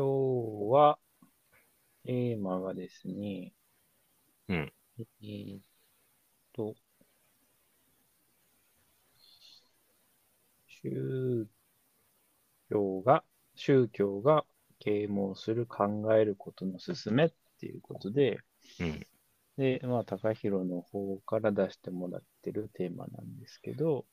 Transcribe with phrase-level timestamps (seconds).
[0.00, 0.98] 今日は、
[2.04, 3.52] テーマがですね、
[4.48, 4.72] うん。
[4.98, 5.60] えーっ
[6.54, 6.74] と、
[10.82, 11.46] 宗
[12.70, 13.22] 教が、
[13.54, 14.46] 宗教が
[14.78, 18.38] 啓蒙する考えることの勧めっていうことで、
[18.80, 19.06] うん。
[19.58, 24.06] で、まあ、高弘の方から出してもらってるテーマなんですけど、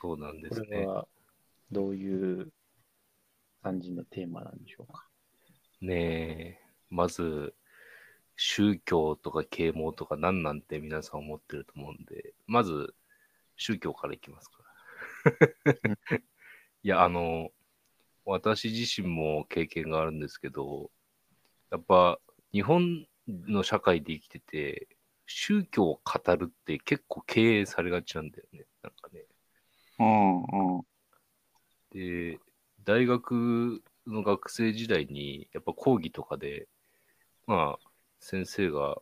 [0.00, 0.66] そうなんでこすね。
[0.70, 1.08] れは
[1.72, 2.52] どういう
[3.62, 5.08] 感じのテーマなんでしょうか？
[5.84, 7.54] ねえ、まず、
[8.36, 12.94] 宗教とか啓蒙とか何なんて皆さん思ってると思うんで、まず、
[13.56, 14.64] 宗教からいきますか。
[16.82, 17.50] いや、あの、
[18.24, 20.90] 私自身も経験があるんですけど、
[21.70, 22.18] やっぱ
[22.52, 24.88] 日本の社会で生きてて、
[25.26, 28.64] 宗教を語るって結構敬遠されがちなんだよね。
[28.82, 29.26] なんかね。
[29.98, 30.86] うんうん。
[31.90, 32.40] で、
[32.84, 36.68] 大学の学生時代に、やっぱ講義とかで、
[37.46, 37.88] まあ、
[38.20, 38.96] 先生が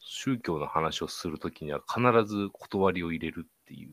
[0.00, 3.92] 宗教の話をするときには必ず断りを入れるっていう、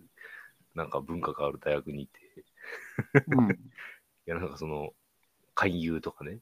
[0.75, 2.19] なんか文化がある大学にいて、
[3.27, 3.51] うん。
[4.27, 4.93] いや、なんかその、
[5.55, 6.39] 勧誘とかね、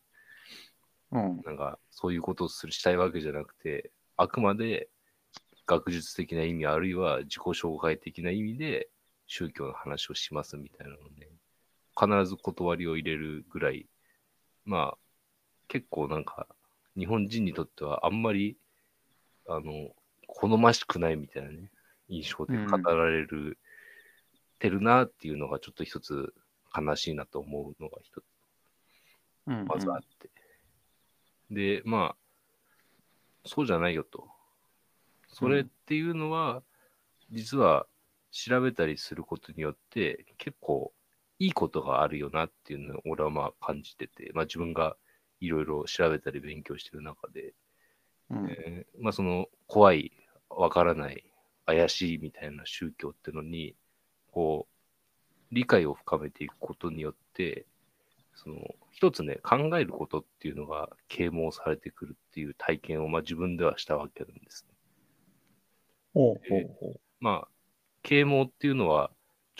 [1.12, 1.42] うん。
[1.46, 4.90] なんかそういうことをするしたいわけじゃなくて、あくまで
[5.66, 8.90] 学術的な意味あるいは自己紹介的な意味で
[9.28, 11.30] 宗教の話をしますみたいなのね、
[11.98, 13.88] 必ず断りを入れるぐらい、
[14.66, 14.98] まあ
[15.68, 16.48] 結構なんか
[16.98, 18.58] 日本人にとってはあんまり
[19.48, 19.90] あの
[20.28, 21.70] 好ましくないみたいなね、
[22.10, 23.58] 印象で語られる、
[24.60, 26.34] てるなっていうのがちょっと一つ
[26.76, 28.24] 悲しいなと思うのが一つ
[29.48, 29.66] うん。
[29.68, 30.30] まずあって。
[31.50, 32.16] で、まあ、
[33.46, 34.28] そうじゃないよと。
[35.28, 36.64] それっていうのは、
[37.30, 37.88] 実は
[38.32, 40.94] 調べたりすることによって、結構
[41.42, 44.96] いいことがあるよなっていうのを俺はまあ感じてて、まあ自分が
[45.40, 47.56] いろいろ調べたり勉強してる中で、
[48.30, 48.48] うん。
[48.48, 50.12] えーまあその怖い、
[50.52, 51.24] わからない、
[51.66, 53.76] 怪しいみたいな宗教ってのに、
[54.32, 57.66] こう、理解を深めていくことによって、
[58.36, 58.58] その、
[58.92, 64.76] 一つね、考えることっていうのが啓蒙されてくるっていう体験を、まあ自分ではしたわけなんですね。
[66.14, 67.00] ほうほうほう。
[67.20, 67.48] まあ、
[68.04, 69.10] 啓蒙っていうのは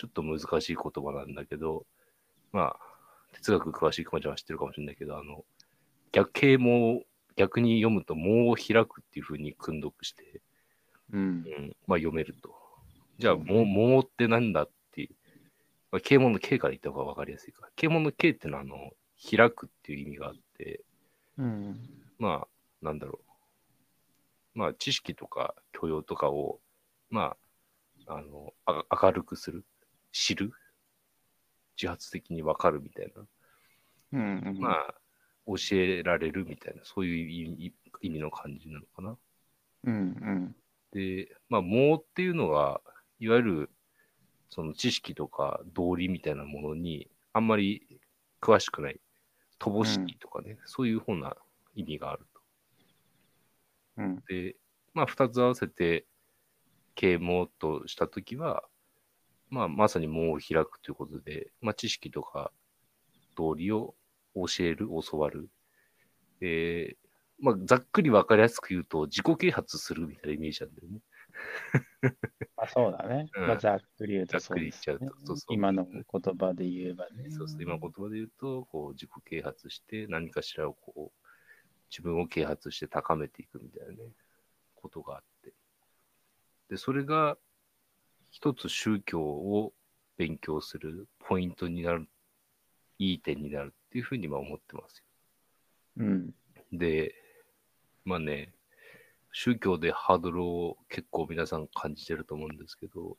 [0.02, 1.86] ちょっと難しい言葉なんだけど、
[2.50, 2.76] まあ、
[3.34, 5.44] 哲学詳しい熊ちゃんは知ってるかもしれないけど、あの、
[6.10, 7.02] 逆啓蒙を
[7.36, 10.40] 逆に読むと、門を開くっていうふうに訓読して、
[11.12, 11.22] うんう。
[11.22, 12.52] ん、まあ読めると。
[13.18, 15.10] じゃあ、も桃ってなんだっていう。
[15.92, 17.68] まあ、啓蒙の啓から言った方が分かりやすいから。
[17.76, 18.90] 啓蒙の啓ってのは、あの、
[19.30, 20.82] 開くっていう意味があって、
[21.38, 21.78] うん。
[22.18, 22.48] ま
[22.82, 23.20] あ、なんだろ
[24.56, 24.58] う。
[24.58, 26.58] まあ、知識とか教養とかを、
[27.08, 27.36] ま
[28.08, 29.64] あ、あの、あ明るくする、
[30.12, 30.52] 知る、
[31.76, 33.26] 自発的に分かるみたいな。
[34.12, 34.58] うん。
[34.60, 34.94] まあ、
[35.46, 39.16] 教えられるみたいな、そういう意味意味の感じなのかな。
[39.84, 39.94] うん。
[39.94, 40.56] うん。
[40.92, 42.80] で、まあ、盲っていうのは、
[43.18, 43.70] いわゆる、
[44.50, 48.00] その知識とか道理みたいなものに、あんまり
[48.40, 49.00] 詳しくない、
[49.58, 51.36] 乏しいとかね、そういうふうな
[51.74, 52.26] 意味がある
[53.96, 54.16] うん。
[54.16, 54.22] と。
[54.28, 54.56] で、
[54.92, 56.06] まあ、二つ合わせて、
[56.94, 58.68] 啓蒙としたときは、
[59.52, 62.50] まあ、まさに門を開くということで、まあ、知識とか
[63.36, 63.94] 道理を
[64.34, 65.50] 教える、教わる。
[66.40, 66.96] えー
[67.38, 71.00] まあ、ざっくりわかりやすく言うと、自己啓発するみたいなイメージなんだよね。
[72.56, 73.28] まあそうだね。
[73.34, 76.04] うんまあざっくり言うとざっくり言っちゃうとそうですねそうそう今の言
[76.38, 77.30] 葉で言えばね。
[77.30, 81.26] そうそう、今言葉で言うと、こう自己啓発して、何かしらをこう、
[81.90, 84.12] 自分を啓発して高めていくみたいなね、
[84.76, 85.52] ことがあって。
[86.70, 87.36] で、それが、
[88.32, 89.74] 一つ宗教を
[90.16, 92.08] 勉強するポイントになる、
[92.98, 95.04] いい点になるっていうふうにまあ思ってます
[95.98, 96.26] うん。
[96.26, 96.32] よ。
[96.72, 97.14] で、
[98.06, 98.54] まあね、
[99.32, 103.18] 宗教でハードルを結構皆さん感じてると思うんですけど、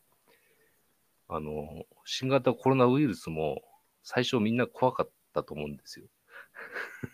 [1.30, 3.62] あの、新型コロナウイルスも
[4.01, 6.07] 最初みんな怖かったと思うんですよ。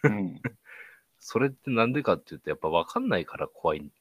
[0.04, 0.42] うん。
[1.20, 3.92] それってなんでかっていうと、やっぱ分かんないから怖いん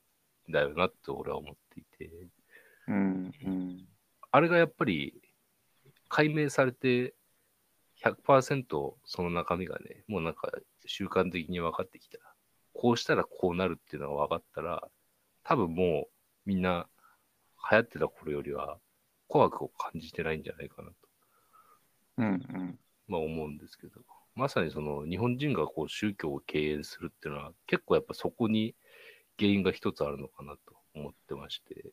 [0.49, 2.11] だよなって俺は思っていて、
[2.89, 3.33] うん。
[3.45, 3.89] うん。
[4.31, 5.15] あれがやっぱり
[6.09, 7.15] 解明されて
[7.97, 10.53] 100%その中身がね、もうなんか
[10.87, 12.19] 習慣的に分かってきた。
[12.73, 14.89] こうしたらこうなるっていうのが分かったら、
[15.43, 16.09] 多分もう
[16.47, 16.89] みんな
[17.71, 18.79] 流行ってた頃よりは
[19.27, 20.95] 怖くを感じてないんじゃないかなと、
[22.19, 22.27] うん。
[22.27, 22.79] うん。
[23.09, 24.01] まあ、思うんですけど、
[24.35, 28.77] まさにその日本人がこう宗教を敬遠するっていうのは結構やっぱそこに
[29.39, 31.91] 原因が一つあるのかなと思ってまして、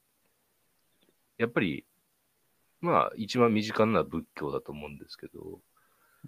[1.38, 1.86] やっぱり、
[2.82, 5.60] まあ一番身近な仏教だと思うんですけど、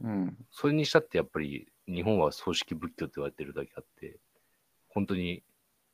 [0.01, 0.37] うん。
[0.51, 4.19] それにしたってやっぱり日本は葬式仏教って言われてるだけあって、
[4.89, 5.43] 本当に、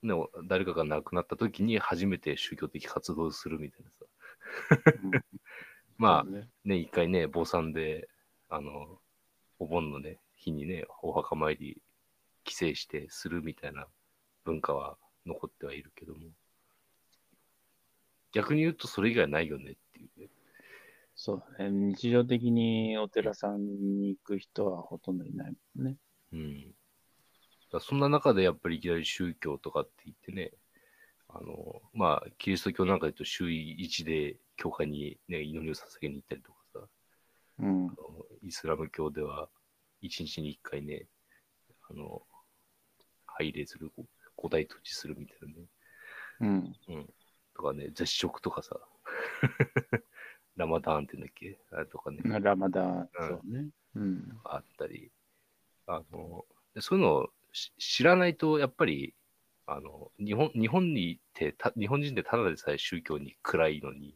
[0.01, 0.13] ね、
[0.45, 5.23] 誰かが亡くなった時に初めて宗教的活動をするみたいなさ。
[5.97, 8.09] まあねね、一回ね、坊さんで、
[8.49, 8.99] あの、
[9.59, 11.81] お盆のね、日にね、お墓参り、
[12.43, 13.87] 帰省してするみたいな
[14.43, 16.19] 文化は残ってはいるけども、
[18.33, 20.27] 逆に言うとそれ以外ないよねっていうね。
[21.15, 21.69] そうだね。
[21.69, 25.97] 日常的にお寺さんに行く人はほとんどいないもんね。
[26.33, 26.73] うん。
[27.71, 30.51] だそんな中でやっぱりいきなり宗教とかって言ってね、
[31.29, 36.79] あの、まあ、キリスト教なんかで言うと週一で教会にね、祈りを捧げに行ったりとかさ、
[37.59, 37.85] うん。
[37.87, 37.95] あの
[38.41, 39.49] イスラム教では
[40.01, 41.05] 一日に一回ね、
[41.89, 42.23] あの、
[43.27, 43.91] 拝礼する、
[44.35, 45.65] 五大土地するみたいなね。
[46.41, 46.95] うん。
[46.95, 47.09] うん。
[47.55, 48.79] とかね、絶食とかさ、
[50.55, 53.69] ラマダーンって言うんだっけあれとかね、ラマダン、うんそうね。
[53.95, 54.39] うん。
[54.43, 55.11] あったり、
[55.87, 59.13] あの、でそういうのをし知らないと、やっぱり、
[59.65, 64.15] あの、日本、日本にいて、た日本人でただでさえ宗教に暗いのに、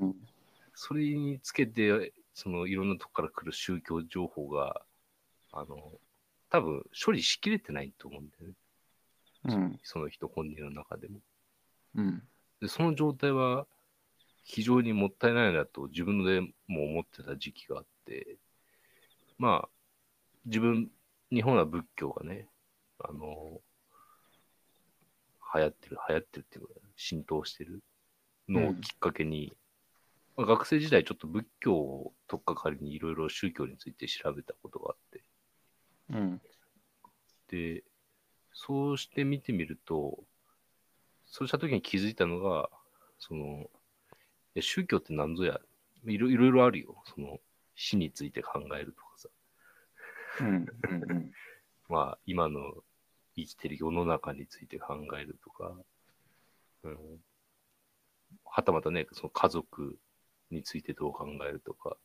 [0.00, 0.14] うん。
[0.74, 4.82] それにつけて、そのいろんなとこから来る宗教情報が、
[5.52, 6.00] あの、
[6.48, 8.54] 多分処理しきれてないと思うんだよね。
[9.44, 9.80] うん。
[9.82, 11.20] その人本人の中でも。
[11.94, 12.22] うん。
[12.60, 13.66] で、その状態は
[14.44, 18.38] 非常にもったいないなと自分でも思ってた時期があって、
[19.38, 19.68] まあ、
[20.46, 20.90] 自分、
[21.32, 22.48] 日本は仏教がね、
[22.98, 23.60] あの、
[25.54, 27.82] 流行ってる、流行ってるっていうか、浸透してる
[28.48, 29.52] のをきっかけに、
[30.36, 35.24] まあ学生時代ちょっと仏教を取っかかりにいろいろ宗教について調べたことがあって、
[36.10, 36.40] うん。
[37.48, 37.84] で、
[38.52, 40.24] そうして見てみると、
[41.30, 42.68] そうした時に気づいたのが、
[43.18, 43.70] その、
[44.60, 45.60] 宗教って何ぞや、
[46.04, 47.02] いろいろあるよ。
[47.14, 47.38] その、
[47.76, 49.28] 死について考えるとかさ。
[50.40, 50.54] うん。
[50.56, 51.32] うん。
[51.88, 52.84] まあ、今の
[53.36, 55.76] 生きてる世の中について考えるとか、
[56.82, 57.20] うん、
[58.44, 59.98] はたまたね、その家族
[60.50, 61.96] についてどう考えるとか、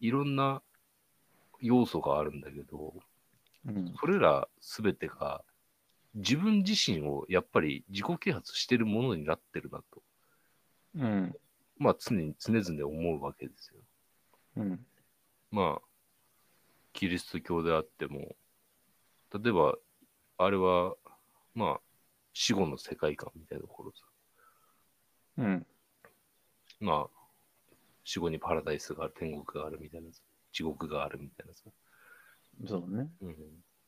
[0.00, 0.62] いろんな
[1.60, 2.94] 要素があるんだけど、
[3.66, 3.94] うん。
[3.98, 5.44] それらすべてが
[6.14, 10.02] 自分自身をやっぱり自己啓発してるものになってるなと、
[10.96, 11.34] うん。
[11.78, 13.80] まあ常に常々思うわけですよ。
[14.56, 14.86] うん。
[15.50, 15.82] まあ、
[16.92, 18.36] キリスト教であっても、
[19.34, 19.74] 例えば、
[20.38, 20.94] あれは、
[21.54, 21.80] まあ、
[22.32, 24.06] 死後の世界観みたいなところさ、
[25.38, 25.66] うん。
[26.80, 30.22] まあ、死後にパラダイスがある、天国があるみたいなさ、
[30.52, 31.70] 地獄があるみたいなさ、
[32.66, 33.08] そうね。
[33.20, 33.36] うん、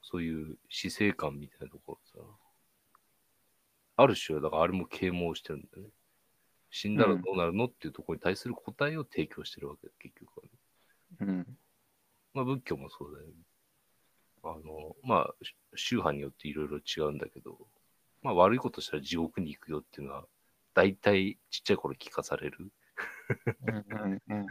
[0.04, 2.18] そういう死生観みたいなところさ、
[3.96, 5.88] ある種は、だからあれも啓蒙してるんだよね。
[6.70, 10.50] 死んだらどうなるのっていうところに対する答えを提供してるわけだ、結局はね。
[11.20, 11.58] うん。
[12.34, 13.32] まあ仏教もそうだよね。
[14.42, 17.56] あの、まあ、し宗派によっていろいろ違うんだけど、
[18.22, 20.26] まあ悪いことしたら地獄に行くよっていうのは、
[20.74, 22.70] 大体ちっちゃい頃聞かされる
[23.66, 24.22] うん。
[24.28, 24.46] うん。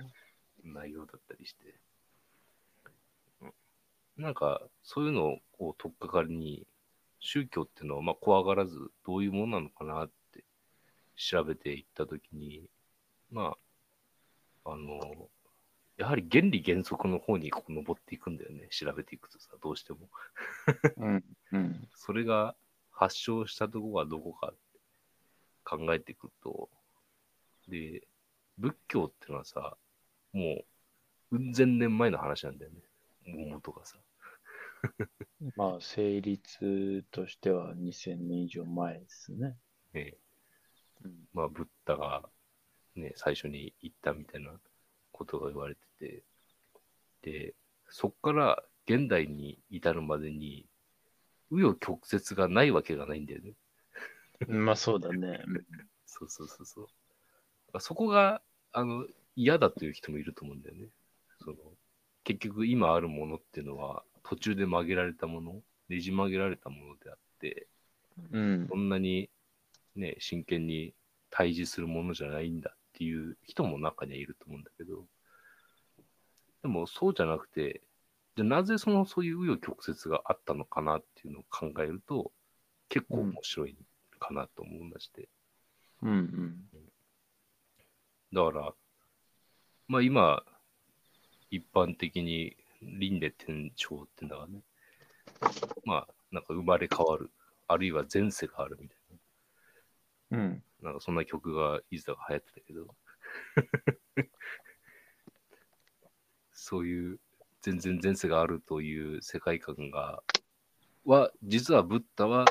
[0.74, 1.83] 内容だったりして。
[4.24, 6.66] うんなんか、そういうのを取っかかりに、
[7.20, 10.44] 宗教っていうのは、まあ怖がらず、どういうものなのかなって
[11.16, 12.70] 調べていったときに、
[13.32, 13.56] ま
[14.66, 15.30] あ、あの、
[15.98, 18.68] やはり原理原則の方にこう登っていくんだよね。
[18.72, 20.10] 調べていくとさ、どうしても。
[20.98, 21.24] うん。
[21.52, 21.88] うん。
[21.94, 22.56] それが
[22.92, 24.80] 発症したとこがどこかって
[25.64, 26.70] 考えていくと、
[27.68, 28.08] で、
[28.58, 29.78] 仏教ってのはさ、
[30.32, 30.64] も
[31.32, 32.78] う、うん千年前の話なんだよね。
[33.28, 33.98] 大元がさ。
[35.56, 39.58] まあ、成立としては2000年以上前ですね。
[39.94, 40.18] ね
[41.04, 41.28] うん。
[41.34, 42.30] まあ、ブッダが
[42.96, 44.52] ね、最初に言ったみたいな
[45.12, 46.24] ことが言われてて、
[47.22, 47.56] で、
[47.90, 50.68] そっから現代に至るまでに、
[51.52, 53.54] 紆余曲折がないわけがないんだよね。
[54.48, 55.40] まあ、そうだね。
[56.06, 56.82] そうそうそうそ
[57.74, 57.80] う。
[57.80, 60.90] そこが、あの、嫌だという人もいると思うんだよね。
[61.40, 61.58] その、
[62.24, 67.68] 結局今あるものっていうのは、途中で曲げられたもの、ねじ曲げられたものであって、
[68.32, 68.76] うんそ。
[68.76, 69.30] んなに
[69.96, 70.94] ね、真剣に
[71.30, 75.06] 対峙するものじゃないんだっていう人も中にはいると思うんだけど、
[76.62, 77.82] でもそうじゃなくて、
[78.36, 82.32] じゃあなぜそのそういう紆余曲折があったのかなっていうのを考えると、
[82.90, 83.76] 結構面白い
[84.20, 85.28] かなと思いまして。
[86.02, 86.12] うん。
[86.12, 86.70] うん。
[88.32, 88.74] だから、
[89.88, 90.44] まあ今、
[91.52, 94.62] 一般的に輪廻転生ってのがね、
[95.86, 97.32] まあなんか生まれ変わる、
[97.68, 98.98] あるいは前世があるみたい
[100.34, 100.64] うん。
[100.82, 102.96] な、なんかそんな曲がいつだか流行ってたけど、
[106.52, 107.20] そういう
[107.62, 110.24] 全然前世があるという世界観が、
[111.06, 112.46] は、実はブッダは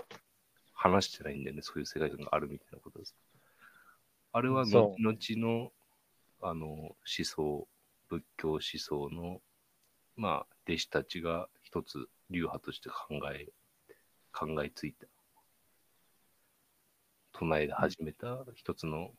[0.73, 1.63] 話してないんだよね。
[1.63, 3.17] そういう世界観があるみたいなことです。
[4.33, 5.73] あれは後の、
[6.41, 7.69] あの、思想、
[8.09, 9.41] 仏教思想の、
[10.17, 13.49] まあ、弟子たちが一つ流派として考え、
[14.33, 15.07] 考えついた、
[17.33, 19.11] 唱えで始めた一つの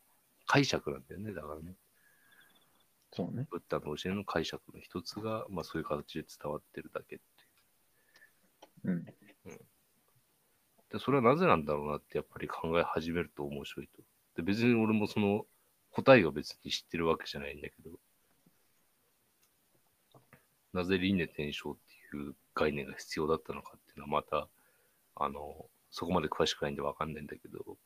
[0.46, 1.32] 解釈なんだよね。
[1.32, 1.74] だからね。
[3.12, 3.46] そうね。
[3.50, 8.90] ブッダの教えの解釈の一つが、まあそういう形で伝わってるだけっていう。
[8.90, 9.04] うん。
[10.90, 14.02] で、それはなぜなんだろうなってやっぱり考え始めると面白いと。
[14.36, 15.46] で、別に俺もその
[15.90, 17.90] 答えを別に知ってるわけじゃないんだけど、
[20.74, 21.74] なぜ輪廻転生っ
[22.10, 24.48] ていう概念が必要だったのかっていうのはまた、
[25.14, 27.78] あの、そこまで詳しくないんでわかんないんだけど、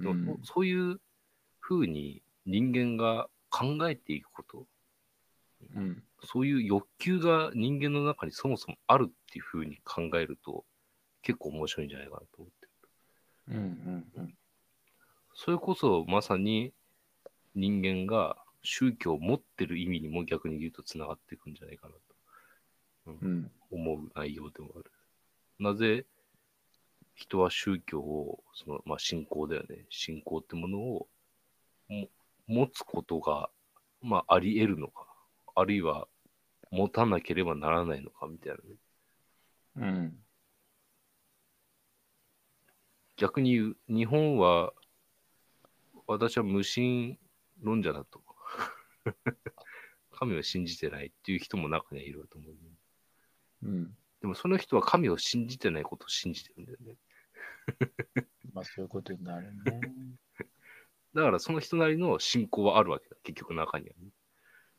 [0.00, 1.00] うんそういう
[1.60, 4.66] ふうに人間が考えていくこと、
[5.74, 6.02] うん。
[6.24, 10.66] そういう欲求が人間の中にそもそもあるっていうふうに考えると、
[11.22, 12.72] 結構面白いんじゃないかなと思ってる。
[13.48, 13.56] うん。
[13.56, 14.22] うん。
[14.22, 14.34] うん。
[15.34, 16.74] それこそまさに
[17.54, 22.00] 人間が宗教を持ってる意味にも逆に言うとつながっていくんじゃないかなと
[23.20, 23.50] うん。
[23.70, 24.90] 思う内容でもある。
[25.58, 26.06] なぜ
[27.14, 29.86] 人は宗教を、そのまあ、信仰だよね。
[29.90, 31.08] 信仰ってものを
[31.88, 32.08] も
[32.46, 33.50] 持つことが、
[34.00, 35.06] まあ、あり得るのか、
[35.54, 36.06] あるいは
[36.70, 39.96] 持たなければならないのかみたいなね。
[39.96, 40.18] うん。
[43.16, 44.72] 逆に言う、日本は、
[46.06, 47.18] 私は無神
[47.60, 48.22] 論者だと。
[50.12, 52.54] 神を信じてないっていう人も中にはいると思う、
[53.62, 53.96] うん。
[54.20, 56.96] でもその人は神を信じてないことを信じてるんだよね。
[58.52, 59.80] まあ、そういうことになるね。
[61.14, 64.10] だからその人なりの信仰はあるわけだ、結局中にはね。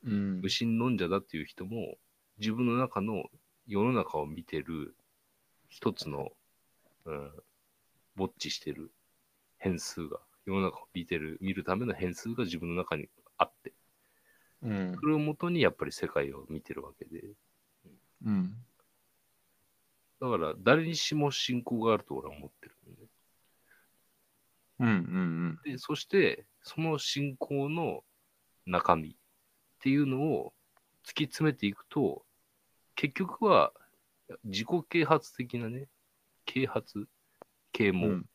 [0.04, 0.50] うん無。
[0.50, 1.98] 神論者だっていう人も、
[2.38, 3.26] 自分の中の
[3.68, 4.96] 世の中を見てる
[5.68, 6.32] 一つの、
[7.06, 7.32] うん、
[8.16, 8.92] ぼっちしてる
[9.58, 13.74] 変数が、世の中を見てる、見るための変数が自分の中にあって、
[14.62, 15.06] うんそ。
[15.06, 17.34] れをもとにやっぱり世界を見てるわけで、
[18.26, 18.56] うん。
[20.22, 23.08] だから誰にしも信仰があると俺は思ってるんで、ね。
[24.80, 24.88] うん。
[24.88, 25.60] うん。
[25.64, 28.04] で、そして、その信仰の
[28.66, 29.14] 中身っ
[29.80, 30.54] ていうのを
[31.06, 32.26] 突き詰めていくと、
[32.96, 33.72] 結局は
[34.44, 35.88] 自己啓発的なね、
[36.46, 37.08] 啓発、
[37.72, 38.30] 啓蒙うん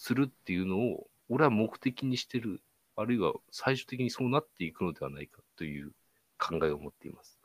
[0.00, 2.62] するっていうのを、俺は目的にしてる、
[2.96, 5.92] あるいは最終的にそうなっていくのではないかという
[6.38, 7.38] 考えを持っています。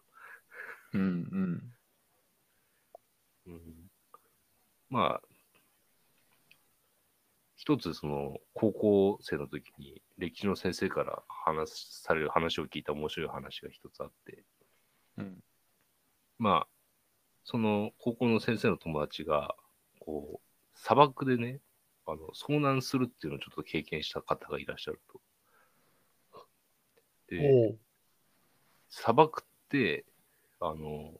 [0.93, 1.01] うん。
[1.01, 1.73] うん。
[3.47, 3.84] うん、
[4.95, 5.21] まあ、
[7.57, 14.45] 一つその高校生の時に歴史の先生から話される話を聞いた面白い話が一つあって、
[15.17, 15.43] うん。
[16.39, 16.67] まあ、
[17.43, 19.53] その高校の先生の友達が、
[19.99, 21.59] こう、砂漠でね、
[22.05, 26.45] あの遭難するっていうのをちょっと経験した方がいらっしゃると。
[27.27, 27.75] で。
[28.87, 30.05] 砂漠って、
[30.61, 31.19] あの、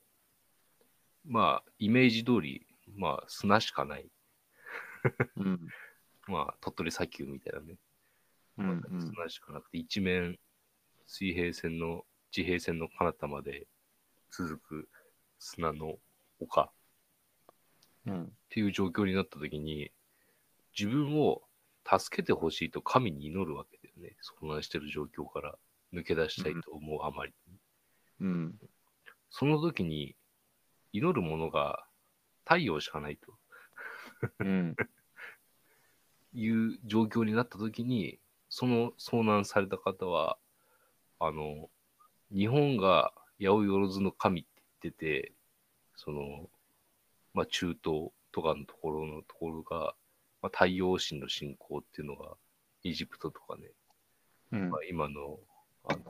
[1.25, 2.64] まあ、イメージ通り、
[2.95, 4.09] まあ、砂しかない。
[5.37, 5.67] うん。
[6.27, 7.75] まあ、鳥取砂丘みたいなね。
[8.57, 8.81] うん。
[8.89, 9.01] うん。
[9.13, 10.39] 砂しかなくて、一面、
[11.07, 13.67] 水平線の、地平線の彼方まで
[14.31, 14.89] 続く
[15.39, 15.95] 砂の
[16.39, 16.71] 丘っ
[18.07, 18.31] うん。
[18.49, 19.91] ていう状況になった時に、
[20.77, 21.41] 自分を
[21.85, 24.15] 助けてほしいと神に祈るわけだよね。
[24.41, 25.55] 遭難してる状況から
[25.93, 27.33] 抜け出したいと思うあまり。
[28.21, 28.55] うん。
[29.29, 30.15] その時に、
[30.93, 31.85] 祈るものが
[32.45, 33.33] 太陽しかないと
[34.39, 34.75] うん。
[36.33, 40.37] いう状況になった時に、その遭難された方は、
[41.19, 41.69] あの、
[42.31, 44.49] 日本が八百万の神って
[44.83, 45.33] 言ってて、
[45.95, 46.49] その、
[47.33, 49.95] まあ中東とかのところのところが、
[50.41, 52.35] まあ、太陽神の信仰っていうのが、
[52.83, 53.71] エジプトとかね、
[54.51, 55.39] うんまあ、今の、
[55.85, 56.01] あの、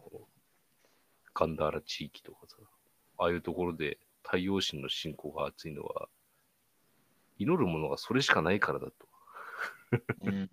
[1.33, 2.57] ガンダーラ地域とかさ、
[3.17, 6.09] ああいうところで太陽神の信仰が熱いのは、
[7.37, 8.93] 祈るものがそれしかないからだと。
[10.23, 10.49] うん。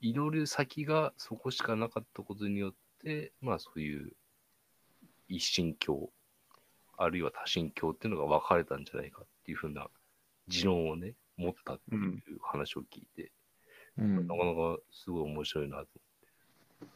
[0.00, 4.12] 祈る先がそこしかなかったことによって、まあそういう
[5.28, 6.10] 一神教、
[6.96, 9.88] あるいは多神教っていうのが分かれたんじゃないかっていうふうな
[10.48, 13.32] 持論をね、持ったっていう話を聞いて、
[13.96, 16.88] うんなかなかすごい面白いなと思って。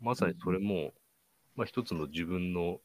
[0.00, 0.94] まさにそれも、
[1.54, 2.80] まあ一つの自分の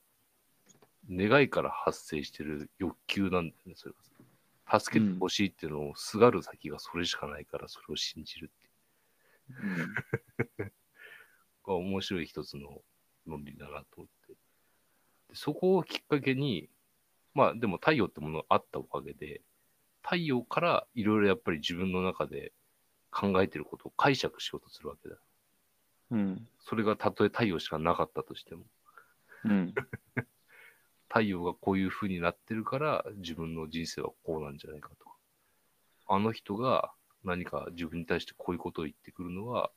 [1.10, 4.79] 願いから発生してる欲求なんだよね、それが。
[4.79, 8.70] 助けてほしいっていうのをすがる先がそれしかないから、それを信じるって。
[11.65, 12.81] が面白い一つの
[13.25, 14.34] 論理だなと思って。
[15.29, 16.70] でそこをきっかけに、
[17.34, 19.41] まあでも太陽ってものがあったおかげで、
[20.03, 22.53] 太陽からいろいろやっぱり自分の中で
[23.12, 25.15] 考えてることを解釈しようとするわけだ。
[26.12, 26.48] うん。
[26.60, 28.65] それがたとえ太陽しかなかったとしても、
[29.46, 29.74] うん。
[31.12, 35.12] 太陽がこういう風になってるから自分の人生はこうなんじゃないかとか。
[36.08, 36.94] あの人が
[37.25, 39.72] 何か自分に対してこういうことを言ってくるのは、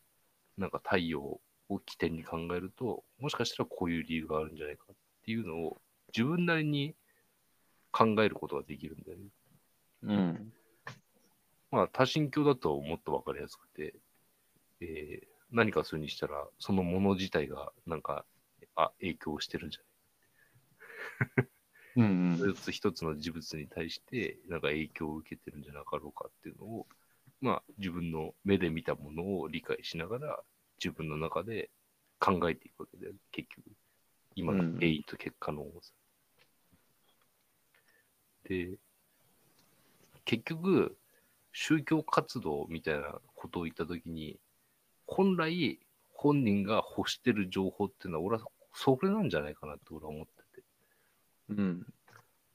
[0.57, 1.41] なんか太陽を
[1.87, 5.81] 起点に考えると、もしかしたらこういう理由があるんじゃないかっていうのを
[6.17, 6.95] 自分なりに
[7.91, 9.25] 考えることができるんだよね。
[10.03, 10.53] うん。
[11.71, 13.95] まあ多神教だともっとわかりやすくて、
[14.81, 18.25] えー何かするにしたら、そのもの自体がなんか、
[18.75, 19.94] あ、影響してるんじゃない？
[21.97, 22.37] うん。
[22.37, 26.87] 一つ一つの事物に対して、なんか影響を受けてるんじゃなかろうかっていうのを、
[27.41, 30.41] まあ、自分の目で見たものを理解しながら、
[30.83, 31.71] 自分の中で
[32.19, 33.65] 考えていくわけだよね、結局。
[34.35, 35.93] 今の原因と結果の重さ。
[38.49, 38.79] で、
[40.25, 40.97] 結局、
[41.53, 44.39] 宗教活動みたいなことを言ったときに、
[45.07, 45.79] 本来、
[46.13, 50.34] 本人が欲してる情報っていうのは、俺はそれなんじゃないかなって俺は思って。
[51.49, 51.87] うん。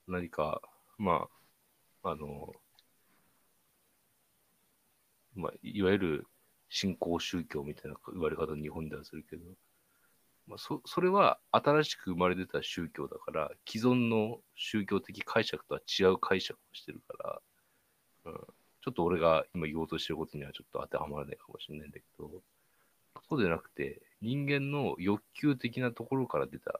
[0.08, 0.62] 何か、
[0.98, 1.28] ま
[2.04, 2.54] あ、あの、
[5.36, 6.28] まあ、いわゆる
[6.70, 9.44] 新興宗教みたいな言われ方日本ではするけど、
[10.48, 17.42] まあ、そそれは新しく生まれ出た宗教だから、既存の宗教的解釈とは違う解釈をしてるから、
[18.26, 18.34] うん、
[18.82, 22.30] ちょっと俺が今言おうとしてることにはちょっと当てはまらないかもしれないんだけど、
[23.30, 26.80] そうでなくて、人間の欲求的なところから出た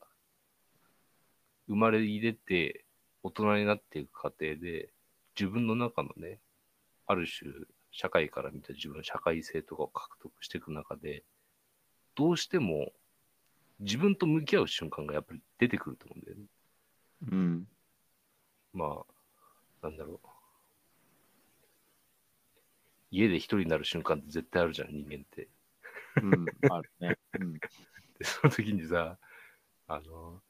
[1.70, 2.84] 生まれ入れて
[3.24, 4.90] 大人になっていく過程で
[5.40, 6.40] 自分の中のね
[7.06, 7.52] ある種
[7.92, 11.24] 社会から見た自分の社会性とかを獲得していく中で
[12.16, 12.92] どうしても
[13.80, 16.44] 自分と向き合う瞬間がやっぱり出てくると思うんだよね。
[17.32, 17.68] うん。
[18.74, 19.04] ま
[19.82, 20.28] あなんだろう
[23.12, 25.48] 家で一人になる瞬間って絶対あるじゃん人間って。
[26.22, 26.46] うん。
[26.72, 27.18] あるね。
[27.40, 27.54] うん。
[27.54, 27.60] で
[28.24, 29.18] その時にさ
[29.88, 30.42] あの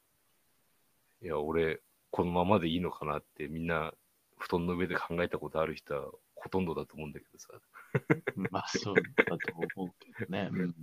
[1.22, 1.80] いや俺
[2.10, 3.92] このままでいいのかなってみんな
[4.38, 7.48] 布団の上で考えたことある人はほとんどだと思うんだけどさ
[8.50, 9.38] まあ、そうだと
[9.76, 10.48] 思うけどね。
[10.52, 10.74] うん。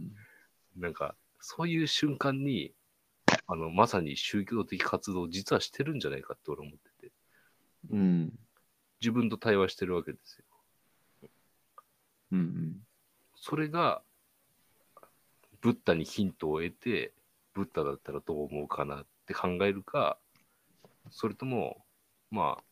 [0.75, 2.73] なんかそういう瞬間に
[3.47, 7.11] あのまさに宗教的活動を実はしてるんじゃないかって俺思ってて
[7.89, 8.39] うん。
[9.01, 10.37] 自分と対話してるわけです
[11.21, 11.29] よ
[12.31, 12.85] うん。
[13.35, 14.03] それが
[15.61, 17.13] ブッダにヒントを得て
[17.53, 20.19] ブッダだったらどう思うかなって考えるか
[21.11, 21.85] それとも
[22.29, 22.63] まあ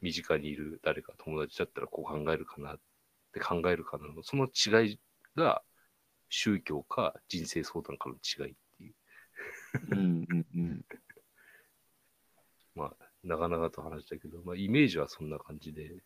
[0.00, 2.78] 身近にいる誰か友達だったらこう考えるかなっ
[3.32, 5.00] て考えるかなのその違い
[5.36, 5.62] が
[6.28, 8.94] 宗教か人生相談かの違いっていう
[9.90, 10.26] うん。
[10.30, 10.46] うん。
[10.54, 10.84] うん。
[12.74, 12.92] まあ
[13.24, 16.02] 長々と話したけど、まあ、イメージはそんな感じで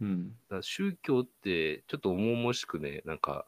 [0.00, 0.32] うん。
[0.50, 3.46] だ宗教ってちょっと重々しくね、なんか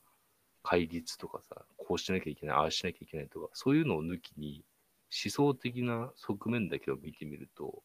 [0.63, 4.65] 戒律とかさ、こうしなきゃいけない、ああしなきゃいけないとか、そういうのを抜きに
[5.11, 7.83] 思想的な側面だけを見てみると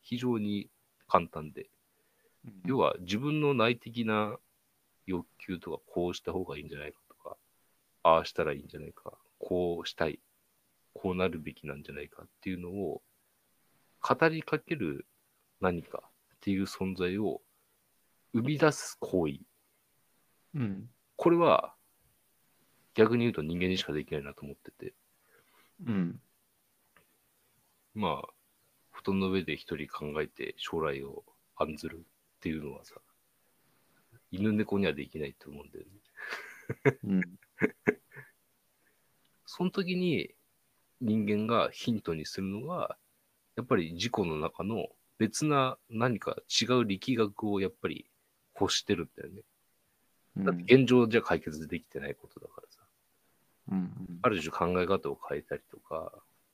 [0.00, 0.68] 非常に
[1.06, 1.68] 簡単で、
[2.64, 4.36] 要は自分の内的な
[5.06, 7.36] 欲求とかこうした方がいいんじゃないかとか、
[8.02, 10.18] ああしたらいいんじゃないか、こうしたい、
[10.94, 13.02] こうなるべきなんじゃないかっていうのを
[14.00, 15.06] 語りかける
[15.60, 16.02] 何か
[16.34, 17.40] っていう存在を
[18.32, 19.34] 生み出す行為。
[20.54, 20.88] うん。
[21.16, 21.74] これは
[22.94, 24.94] 逆に言うと人間にしかできないなと思ってて、
[25.86, 26.20] うん。
[27.94, 28.28] まあ、
[28.90, 31.24] 布団の上で一人考えて将来を
[31.56, 32.00] 案ずるっ
[32.40, 32.94] ていうのはさ、
[34.30, 36.98] 犬猫にはできないと思うんだよね。
[37.04, 37.22] うん。
[39.46, 40.34] その時に
[41.00, 42.96] 人間がヒントにするのが、
[43.56, 48.08] やっぱり自己の中の別な何か違う力学をやっぱり
[48.58, 49.42] 欲してるんだよね。
[50.38, 52.82] だって現状じゃ解決できてないことだからさ。
[53.72, 54.18] うん。
[54.22, 56.12] ある種考え方を変えたりとか、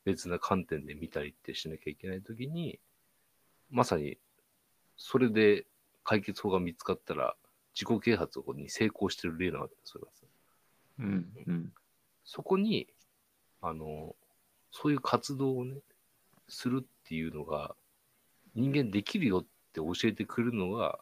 [0.09, 2.81] 別な観点で見たりってしなきゃいけないときに、
[3.71, 4.17] まさに
[4.97, 5.67] それで
[6.03, 7.37] 解決法が見つかったら、
[7.75, 10.27] 自己啓発に成功してる例なわけだ、それはさ。
[11.01, 11.29] うん。
[11.47, 11.73] うん。
[12.25, 12.89] そこに、
[13.61, 14.17] あの、
[14.71, 15.77] そういう活動をね、
[16.49, 17.77] するっていうのが、
[18.55, 20.99] 人間できるよって教えてくるのが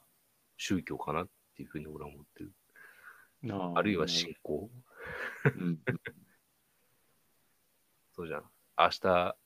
[0.56, 2.52] 宗教かなっていうふうに俺は思ってる。
[3.50, 4.68] ああるいは信仰。
[5.44, 5.78] うん。
[8.12, 8.50] そうじゃん。
[8.78, 9.36] 明日、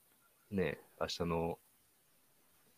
[0.50, 1.58] ね、明日の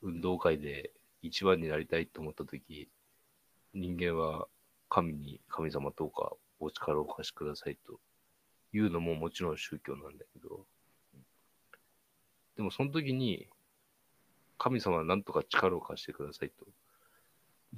[0.03, 2.91] 運動会で一番になりたいと思ったとき、
[3.73, 4.47] 人間は
[4.91, 7.99] 神に、神様とかお力を貸しくださいと
[8.75, 10.67] いうのももちろん宗教なんだけど、
[12.57, 13.49] でもその時に、
[14.59, 16.67] 神様は何とか力を貸してくださいと。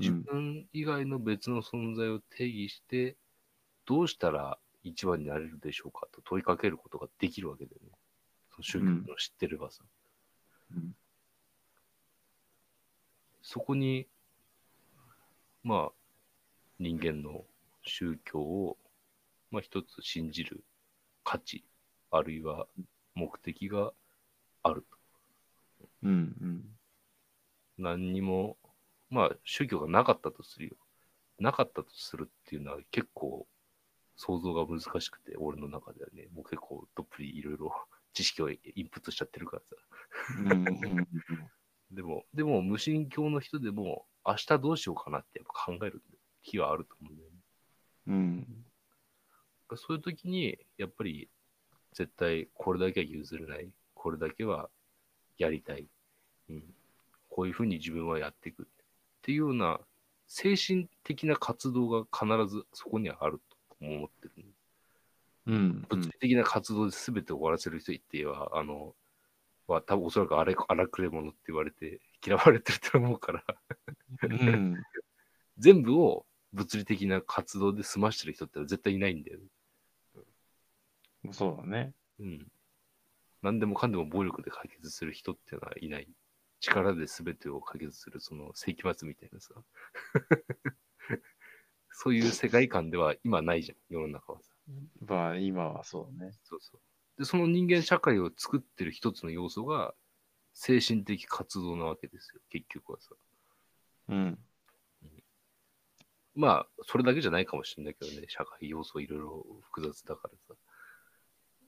[0.01, 3.17] 自分以外の別の存在を定義して、
[3.87, 7.93] どうしたら一番になれるでしょうかと問いかけることができるわけだよね。
[8.63, 9.85] 宗教の知ってればさ。
[10.75, 10.95] うん
[13.47, 14.09] そこに、
[15.63, 15.93] まあ、
[16.79, 17.45] 人間の
[17.83, 18.79] 宗教を、
[19.51, 20.65] まあ一つ信じる
[21.25, 21.63] 価値、
[22.11, 22.67] あるいは
[23.15, 23.93] 目的が
[24.63, 25.89] あると。
[26.05, 26.15] うんう
[26.47, 26.65] ん
[27.77, 28.57] 何にも、
[29.11, 30.77] まあ宗教がなかったとするよ。
[31.39, 33.47] なかったとするっていうのは結構
[34.17, 37.73] 想像が難しくて、俺の中ではね、もう結構どっぷりいろいろ
[38.15, 39.77] 知識をインプットしちゃってるからさ。
[41.91, 46.03] でも、でも無神教の人でも明日どうしようかなってやっぱ考える
[46.43, 47.37] 日はあると思うんだよね。
[48.07, 48.65] うん
[49.77, 51.29] そういう時に、やっぱり
[51.93, 53.71] 絶対これだけは譲れない。
[53.95, 54.71] これだけは
[55.39, 55.89] やりたい。
[56.51, 56.63] うん、
[57.29, 58.65] こういうふうに自分はやっていく。
[58.65, 58.67] っ
[59.23, 59.81] ていうような
[60.27, 64.45] 精神的な活動が必ずそこにはあると思ってる。
[65.47, 68.95] うん物理的な活動で全て終わらせる人っては、あの、
[69.67, 73.45] は多分おそらく荒れ荒くれ者って言われて嫌われてると思うから、
[74.23, 74.75] うん
[75.59, 79.47] 全部を物理的な活動で済ましてる人って絶対いないんだよね。
[81.33, 81.95] そうだね。
[82.19, 82.47] うん。
[83.43, 86.09] 何でもかんでも暴力で解決する人っていうのはいない。
[86.61, 89.55] 力で全てを解決する、その世紀末みたいなさ。
[91.91, 94.54] そういう世界観では今ないじゃん、世の中はさ。
[95.01, 96.33] まあ今はそうね。
[96.45, 96.81] そうそう。
[97.19, 99.95] で、その人間社会を作ってる一つの要素が、
[100.53, 103.11] 精神的活動なわけですよ、結局はさ。
[104.09, 104.39] うん
[106.37, 110.55] まあ、それだけじゃないかもしれないけどね、社会要素いろいろ複雑だからさ。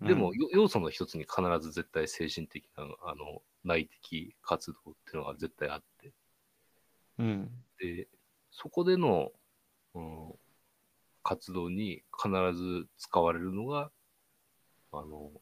[0.03, 6.13] でも、よ要素の一つに必ず絶対精神的な、あの、内的活動っていうのが絶対あって。
[7.19, 8.09] うんで、
[8.51, 9.33] そこでの、
[9.95, 10.35] うん、
[11.27, 13.91] 活動に必ず使われるのが、
[14.93, 15.33] あの、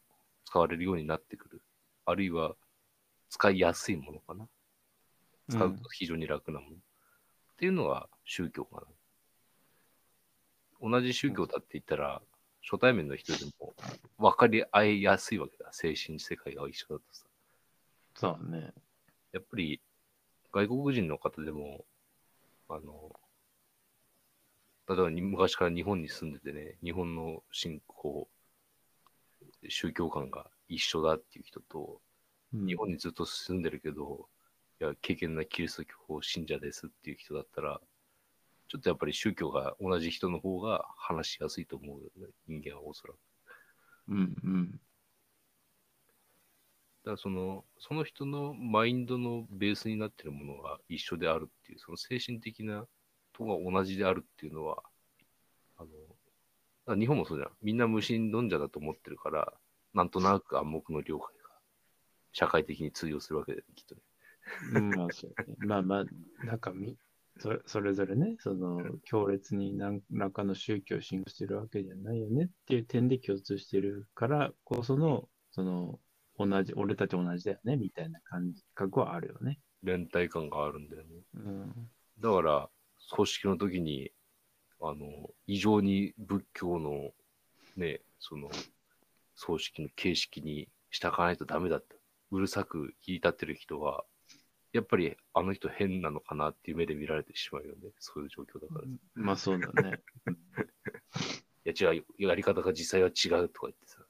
[0.47, 1.63] 使われるようになってくる。
[2.07, 2.55] あるいは、
[3.29, 4.49] 使いやすいものかな。
[5.51, 6.77] 使うと非常に楽なもの。
[6.77, 6.79] っ
[7.59, 8.83] ていうのが宗教か
[10.81, 10.91] な。
[10.91, 12.23] 同じ宗教だって言ったら、
[12.63, 13.75] 初対面の人でも
[14.17, 15.69] 分かり合いやすいわけだ。
[15.73, 17.27] 精神世界が一緒だとさ。
[18.15, 18.73] そうだね。
[19.33, 19.83] やっぱり
[20.51, 21.85] 外国人の方でも、
[22.71, 23.13] あの、
[24.89, 28.29] 例えばに昔から日本に住んでてね、日本の信仰、
[29.69, 32.01] 宗教観が一緒だっていう人と、
[32.53, 34.29] 日本にずっと住んでるけど、
[34.81, 37.81] いや、敬虔なキリスト教信者ですっていう人だったら、
[38.69, 43.19] ちょっとやっぱり宗教が同じ人の方が話しやすいと思うよね、人間はおそらく。
[44.09, 44.81] うんうん
[47.05, 52.87] だからその、その人のマインドのベースになってるものが一緒であるっていう、その精神的な
[53.35, 54.83] とこが同じであるっていうのは、
[55.77, 55.85] あ
[56.87, 57.51] の、日本もそうじゃん。
[57.63, 59.53] みんな無心論者だと思ってるから、
[59.93, 61.51] なんとなく暗黙の了解が
[62.33, 64.01] 社会的に通用するわけだよね、きっとね。
[64.75, 66.99] うんまあそうね まあまあ、なんかみ
[67.39, 75.99] それそれぞれね、その強烈に何らかの宗教を信仰してるわけじゃないよねっていう点で共通してるからこその、その、
[76.39, 79.61] 同じ、俺たち同じだよねみたいな感覚はあるよね。
[79.83, 81.09] 連帯感があるんだよね。
[81.35, 81.91] うん。
[82.21, 82.71] だから、
[83.09, 84.11] 葬式の時に、
[84.81, 87.11] あの、異常に仏教の、
[87.77, 88.51] ね、その、
[89.35, 91.95] 葬式の形式に従わないとダメだった。
[92.31, 94.05] うるさく言い立ってる人は、
[94.73, 97.91] やっぱりあの人変なのかなっていう目で見られてしまうよね。
[98.01, 98.85] そういう状況だから。
[98.85, 100.03] いまあそうだね。
[101.65, 104.05] や違う、やり方が実際は違うとか言ってさ、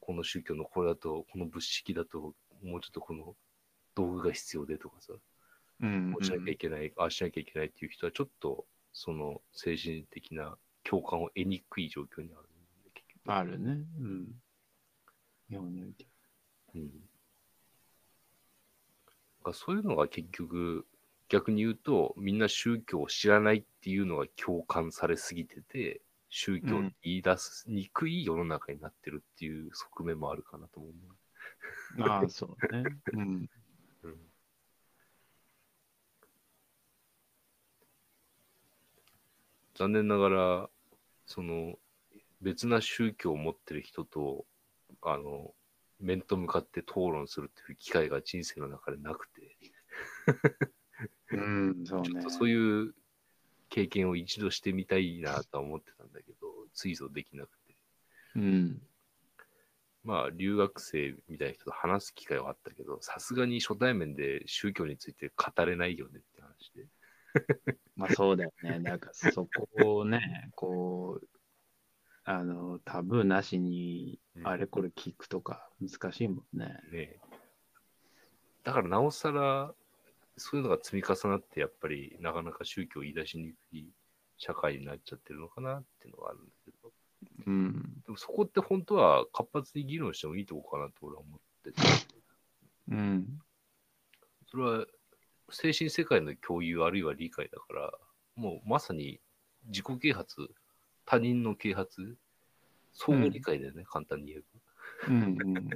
[0.00, 3.34] この宗教のこれだと、この仏式だと、もうちょっとこの
[3.94, 5.20] 道具が必要でとかさ、うん
[5.80, 12.48] こうしなきゃいけない、ああしなきゃいけないっていう人は、ちょっと、その精神的な共感を得にくい状況にある。
[13.26, 13.84] あるね。
[14.00, 14.42] うん。
[15.50, 16.06] 日本において。
[16.74, 16.90] うん。
[19.52, 20.86] そういうのが結局、
[21.28, 32.02] 逆に言うと、みんな宗教を知らないっていうのが共感されすぎてて、宗教に言い出すにくい世の中になってるっていう側面もあるかなと思う。
[32.02, 32.84] ああ、そうね。
[33.12, 33.20] うん。
[33.20, 33.50] うん
[39.78, 40.70] 残念ながら、
[41.26, 41.78] その、
[42.40, 44.44] 別な宗教を持ってる人と、
[45.02, 45.54] あの、
[46.00, 49.56] 面と向かって討論するっていう機会が人生の中でなくて、
[51.30, 52.30] うん、そうねちょっと。
[52.30, 52.94] そういう
[53.68, 57.76] 経験を一度してみたいなとは思ってたんだけど、ついぞできなくて。
[58.34, 58.82] うん。
[60.02, 66.88] まあ、留学生みたいな人と話す機会はあったけど、さすがに初対面で宗教について語れないよねって話で。
[67.96, 68.78] まあそうだよね。
[68.78, 71.28] なんかそこをね、こう、
[72.24, 76.80] あの、タブーなしにあれこれ聞くとか難しいもんね。
[76.92, 77.20] ね
[78.64, 79.74] だからなおさら、
[80.36, 83.90] そういうのが積み重なって、やっぱりなかなか宗教を言い出しにくい
[84.36, 86.92] 社会になっちゃってるのかなっていうのがあるんだけど、
[87.46, 88.02] うん。
[88.04, 91.82] でもそこって本当は活発に議論してもいいとこかなと俺は思ってて、
[92.90, 93.38] うん。
[94.50, 94.86] それは
[95.50, 97.92] 精神世界の共有あるいは理解だから、
[98.36, 99.20] もうまさに
[99.66, 100.48] 自己啓発、
[101.04, 102.16] 他人の啓発、
[102.92, 104.40] 相互理解だよね、簡単に言え
[105.08, 105.14] ば。
[105.14, 105.22] うん。
[105.22, 105.70] うん。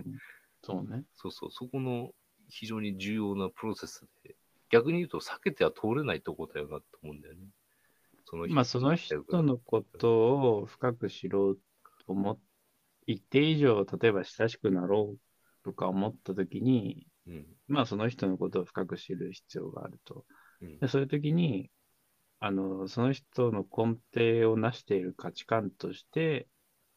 [0.62, 1.04] そうね。
[1.14, 2.14] そうそう、そこの
[2.48, 4.36] 非常に重要なプロセスで、
[4.70, 7.46] 逆に言うと避けては通れないとこだよなと思うんだよね。
[8.24, 11.56] そのまあその人のことを深く知ろう
[12.06, 12.38] と思っ
[13.06, 15.18] 一定以上、例えば親しくなろう
[15.64, 20.26] とか思ったときに、うん、まあその人のことを深く知る必要があると。
[20.60, 21.70] うんで、そういうときに、
[22.38, 26.48] あの、その人の根底を成している価値観として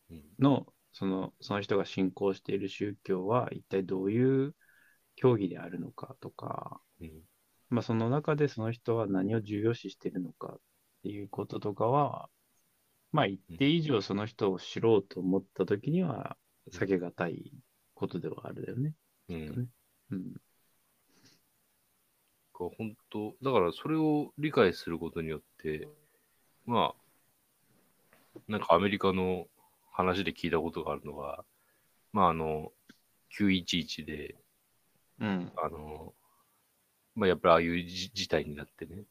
[0.10, 4.56] うんの、その、その人が信仰している宗教は一体どういう
[5.16, 7.12] 教義であるのかとか、うん
[7.70, 10.60] まあその中でその人は何を重要視しているのかっ
[11.04, 12.30] ていうこととかは、
[13.12, 16.38] まあ一定以上その人を知ろうと思ったときには
[16.72, 17.52] 避けがたい
[17.94, 18.94] ことではあるだよね。
[19.30, 19.70] うん
[20.12, 20.34] うん。
[22.60, 25.88] が本当、だからそれを理解することによって、
[26.66, 29.48] まあ、なんかアメリカの
[29.92, 31.46] 話で聞いたことがあるのは、
[32.12, 32.72] まああの、
[33.38, 34.36] 911で、
[35.20, 35.52] うん。
[35.58, 36.14] あの、
[37.16, 39.04] まあやっぱりああいうじ事態になってね、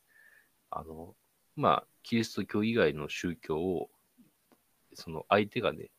[0.71, 1.15] あの、
[1.57, 3.89] まあ、キリスト教以外の宗教を、
[4.95, 5.91] その相手がね、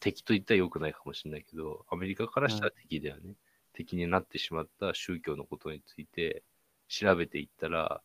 [0.00, 3.34] 敵と言ったら良くないかもしれないけど、アメリカからしたら敵だよね。
[3.72, 6.42] 敵になってしまった宗教のことについて
[6.92, 8.02] 調べていったら、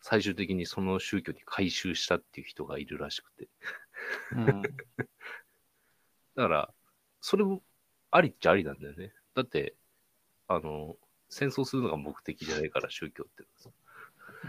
[0.00, 3.48] 最終的にその宗教に改宗したっていう人がいるらしくて。
[4.32, 4.62] うん。
[6.34, 6.74] だから、
[7.20, 7.62] それも
[8.10, 9.12] ありっちゃありなんだよね。
[9.34, 9.76] だって、
[10.46, 10.96] あの、
[11.28, 13.70] 戦争するのが目的じゃないから、宗教ってのはさ。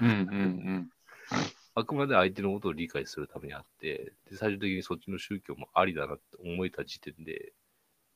[0.02, 0.92] うんうん
[1.76, 7.54] あくまで相手のことを理解するためにあって、で最終的にそっちの宗教もありだなって思えた時点で、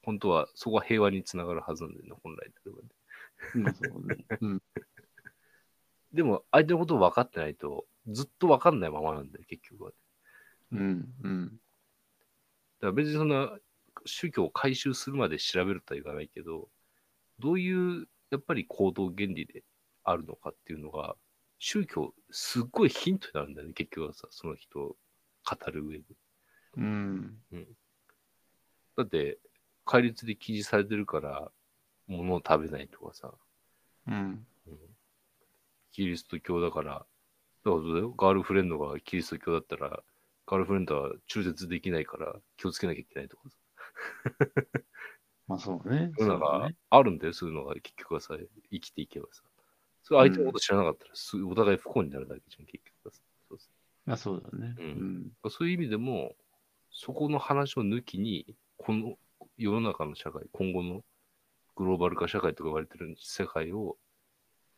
[0.01, 2.89] 本当はそこは平和につながるはずなんだよね、本来であればね。
[3.55, 3.63] うん。
[3.63, 4.25] まあそうね。
[4.41, 4.61] うん。
[6.13, 9.95] でも、相手のことを分かってないと、ずっと分かんないままなんだよ、結局は、ね。
[10.71, 11.47] うんうん。
[11.47, 11.57] だか
[12.87, 13.57] ら別にそんな
[14.05, 16.69] 宗教を回収するまで調べるとは言わないけど、
[17.39, 19.63] どういうやっぱり行動原理で
[20.03, 21.15] あるのかっていうのが、
[21.59, 24.97] 宗教、すっごいヒントになるんだよね、結局はさ、その人を
[25.45, 26.03] 語る上で。
[26.77, 27.37] うん。
[28.97, 29.39] だって、
[29.85, 31.51] 戒律で記示されてるから、
[32.07, 33.33] 物を食べないとかさ、
[34.07, 34.45] うん。
[35.97, 37.05] うんキリスト教だから、
[37.65, 37.83] だから
[38.17, 40.03] ガールフレンドがキリスト教だったら、
[40.47, 43.57] ガールフレンドは中絶できないから気をつけなきゃいけないとかさ。
[45.47, 46.11] まあそうね。
[46.17, 46.69] そういうのが。
[46.89, 48.35] あるんだよ、そういうのが結局はさ、
[48.71, 49.43] 生きていけばさ。
[50.01, 53.21] それ相手のこと知らなかったら、すお互い不幸になるだけじゃん、結局はさ。
[53.49, 53.59] そう
[54.05, 54.75] あそうだね。
[54.77, 55.31] ううんん。
[55.43, 56.35] うそういう意味でも、
[56.89, 59.17] そこの話を抜きに、この
[59.57, 61.05] 世の中の社会、今後の
[61.75, 63.97] グローバル化社会とか言われてる世界を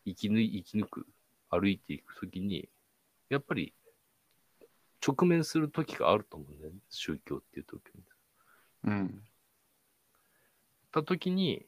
[0.05, 1.07] 生き抜い生き抜く、
[1.49, 2.69] 歩いていくときに、
[3.29, 3.73] やっぱり
[5.05, 8.03] 直面する時があると思うんだよね、宗教っていう時に。
[8.85, 9.23] うん。
[10.91, 11.65] た時に、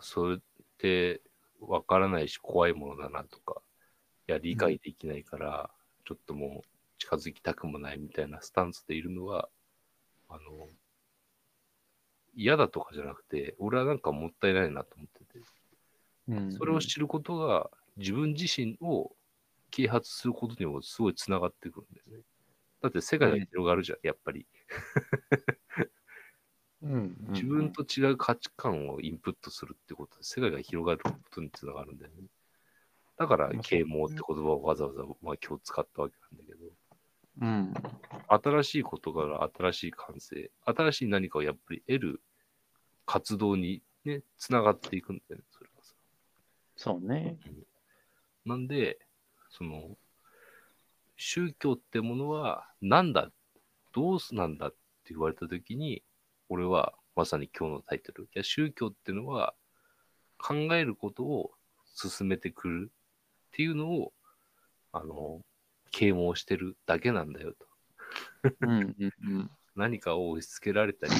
[0.00, 0.38] それっ
[0.78, 1.20] て
[1.60, 3.62] わからないし怖いものだなとか、
[4.28, 5.70] いや、理解できないから、
[6.04, 9.48] ちょっともう近づきたくもないみたいなスタンスでいるのは、
[10.28, 10.68] あの、
[12.34, 15.44] 嫌だとかじゃなくて、俺はなんかもったいないなと思ってて、うん。
[16.50, 19.14] それを知ることが自分自身を
[19.70, 22.24] 啓発することにもすごいつながってくるんだよね。
[22.80, 24.46] だって世界が広がるじゃん、やっぱり。
[26.82, 27.16] うん。
[27.30, 32.28] 自分と違う価値観をインプットするってことで世界が広がることにつながるんだよね。
[33.16, 36.72] だからまあ、啓蒙って言葉をわざわざ、まあ、今日使ったわけなんだけど、
[37.40, 37.74] うん。
[38.28, 42.22] 新しいことから新しい感性、新しい何かをやっぱり得る
[43.06, 45.44] 活動にね、つながっていくんだよね、
[46.84, 47.38] そうね。
[48.44, 48.98] なんで、
[49.48, 49.96] その、
[51.16, 53.30] 宗教ってものは何だ
[53.94, 56.02] どうすなんだって言われたときに、
[56.50, 58.24] 俺はまさに今日のタイトル。
[58.24, 59.54] いや、宗教っていうのは
[60.36, 61.52] 考えることを
[61.94, 62.94] 進めてくるっ
[63.52, 64.12] ていうのを、
[64.92, 65.40] あの、
[65.90, 67.66] 啓蒙してるだけなんだよと。
[68.60, 69.50] うんうんうん。
[69.74, 71.12] 何かを押し付けられたり、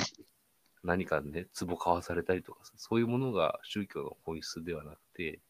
[0.82, 5.40] 何かね、壺買わされたりとかさ、そういうものが宗教の本質ではなくて、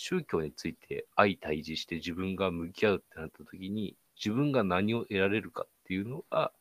[0.00, 6.52] 宗教について相対峙して自分が向き合うってなった時に、自分が何を得られるかっていうのが、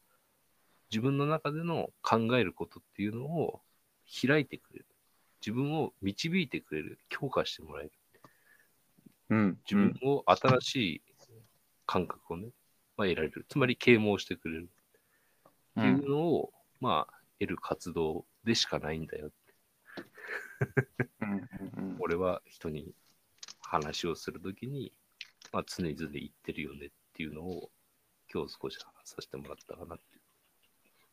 [0.90, 3.62] 自分の中での考えることっていうのを
[4.28, 4.86] 開いてくれる。
[5.40, 6.98] 自分を導いてくれる。
[7.10, 7.92] 強化してもらえる。
[9.30, 9.60] うん。
[9.70, 11.02] 自分を新しい
[11.86, 12.48] 感覚をね、
[12.98, 13.46] まあ、得られる。
[13.48, 14.70] つまり啓蒙してくれる。
[15.76, 19.30] うっていうんのを、まあ、得る活動でしかないんだよ。
[21.22, 22.94] うんうんうん 俺は人に
[23.68, 24.94] 話をするときに、
[25.52, 27.70] まあ、常々言ってるよねっていうのを、
[28.34, 30.20] 今日少し話させてもらったかなってい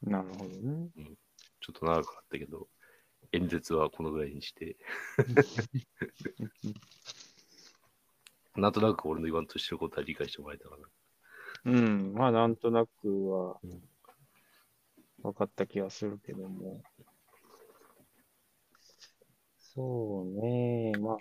[0.07, 0.11] う。
[0.11, 0.91] なるほどね。
[1.61, 2.69] ちょっと長くなったけど、
[3.33, 4.77] 演説はこのぐらいにして、
[8.57, 10.89] なんとなく俺の言わんとしてることは理解してもらえたかな。
[11.65, 12.13] うん。
[12.15, 13.83] まあ、なんとなくはうん
[15.25, 16.83] 分かった気がするけども。
[19.57, 20.93] そうね。
[20.99, 21.17] まあ、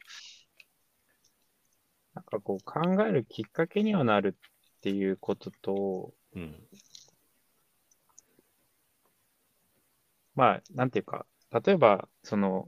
[2.16, 4.38] なんかこう考えるきっかけにはなる
[4.78, 6.56] っていうことと、うん。
[10.36, 12.68] まあ、なんていうか、例えば、その、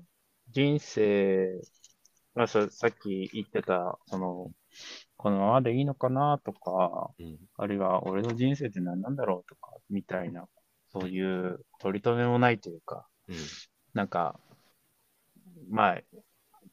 [0.51, 1.61] 人生、
[2.35, 4.51] まあ、ささっき言ってた、その、
[5.17, 7.39] このままでいいのかなとか、うん。
[7.57, 10.47] あるいは俺の人生って何なんだろうとか、みたいな、
[10.91, 13.35] そういう取り留めもないというか、うん。
[13.93, 14.39] なんか、
[15.69, 16.01] まあ、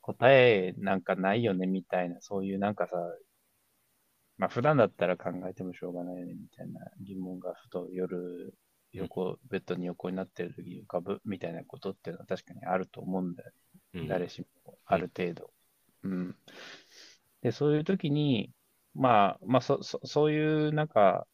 [0.02, 2.96] 答えなんかないよねみたいな、そういうなんかさ、
[4.36, 8.54] まあ普段だったら考えてもしょうがないよねみたいな疑問がふと夜、
[8.92, 13.52] 横、ベッドに横になってる時に浮かぶみたいなことっていうのは確かにあると思うんだよ
[13.94, 14.08] うん。
[14.08, 15.50] 誰しもある程度。
[16.02, 16.36] うん。
[17.42, 18.50] で、そういう時に、
[18.94, 21.26] まあ、まあ、そ、そ、そういうなんか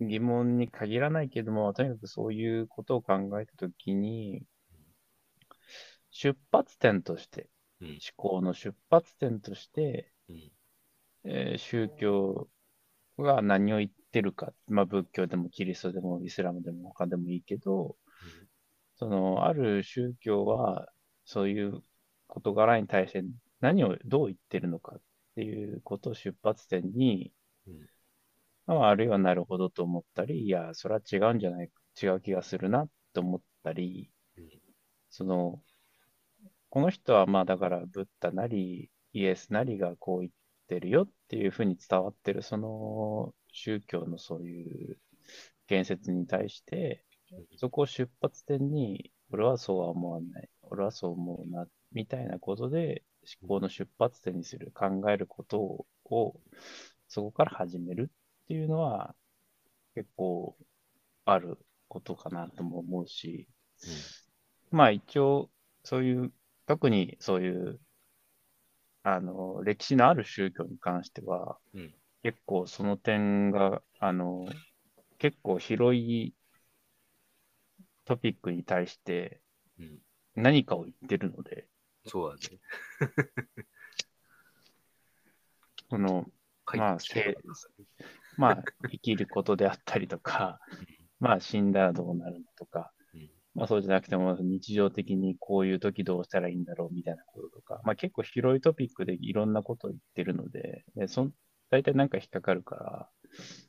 [0.00, 4.42] 疑問に限らないけども、とにかくそういうことを考えた時に、
[6.12, 7.48] 出発点として、
[7.80, 7.88] うん。
[7.88, 10.52] 思考の出発点として、うん。
[11.24, 12.48] えー宗教
[13.18, 17.96] が何を言ってるか、まあ仏教でもキリストでもイスラムでも他でもいいけど、
[18.96, 20.88] その、ある宗教は、
[21.24, 21.82] そういう
[22.28, 23.24] 事柄に対して
[23.60, 25.00] 何をどう言ってるのかっ
[25.34, 27.32] ていうことを出発点に、
[27.66, 27.88] うん。
[28.66, 31.70] まあ、あるいはなるほどと思ったり、いや、それは違うんじゃない、
[32.00, 34.48] 違う気がするなと思ったりうん、
[35.10, 35.62] その、
[36.72, 40.32] この人はまあだからブッダなりイエスなりがこう言っ
[40.68, 44.98] てるよっていうふうに伝わってるその宗教のそういう
[45.68, 47.04] 言説に対して、
[47.58, 50.48] そこを出発点に、俺はそうは思わない。
[50.62, 51.66] 俺はそう思うな。
[51.92, 53.02] みたいなことで、
[53.42, 56.40] 思考の出発点にする、考えることを、を
[57.06, 58.10] そこから始める
[58.44, 59.14] っていうのは、
[59.94, 60.56] 結構
[61.26, 61.58] ある
[61.88, 63.46] ことかなとも思うし、
[64.70, 65.50] まあ一応、
[65.84, 66.32] そういう、
[66.66, 67.80] 特にそういう、
[69.02, 71.94] あの、歴史のある宗教に関しては、うん。
[72.22, 74.46] 結構その点が、あの、
[75.18, 76.34] 結構広い
[78.04, 79.40] トピックに対して
[79.78, 79.98] うん。
[80.34, 81.66] 何かを言ってるので、
[82.06, 82.58] そうだね。
[85.90, 86.26] その、
[86.74, 87.36] まあせ
[88.36, 90.58] まあ、生きることであったりとか、
[91.20, 93.01] まあ、死んだらどうなるのとか、うん
[93.54, 101.32] まあ、そうじゃなくても、日常的にこういう時どうしたらいいんだろうみたいなこととか、まあ、結構広いトピックでいろんなことを言ってるので、でそん
[101.70, 103.08] 大体なんか引っかかるから、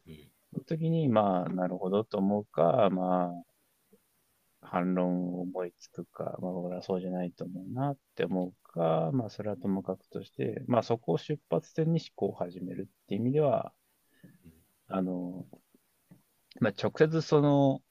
[0.08, 0.16] うん。
[0.54, 3.44] その時に、まあ、なるほどと思うか、まあ、
[4.62, 13.74] 反論を思いつくか、まあ、俺はそうじゃないと思うなって思うか、まあ、それはともかくとして、まあ、そこを出発点に思考を始めるっていう意味では、
[14.88, 15.46] あの、
[16.60, 17.82] まあ、直接その、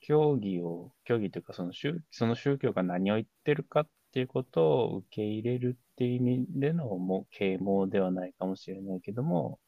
[0.00, 9.60] 教義を、教義というかその宗、その宗教が何を言ってるかっていうことを受け入れるっていう意味でのもう啓蒙ではないかもしれないけども、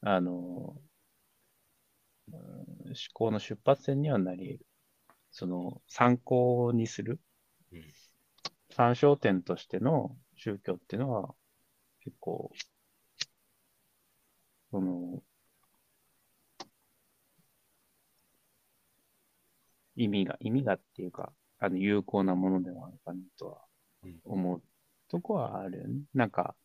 [0.00, 0.76] あの、
[2.32, 4.66] うん思考の出発点にはなり得る。
[5.30, 7.20] その参考にする。
[7.72, 7.84] うん。
[8.70, 11.34] 参照点としての宗教っていうのは
[12.00, 12.50] 結構、
[14.70, 15.22] その、
[20.04, 23.64] 意味が、意味がっていうか、あの、有効なものではあるかなとは
[24.04, 24.62] うん思う
[25.08, 26.02] とこはあるよね。
[26.14, 26.56] なんか、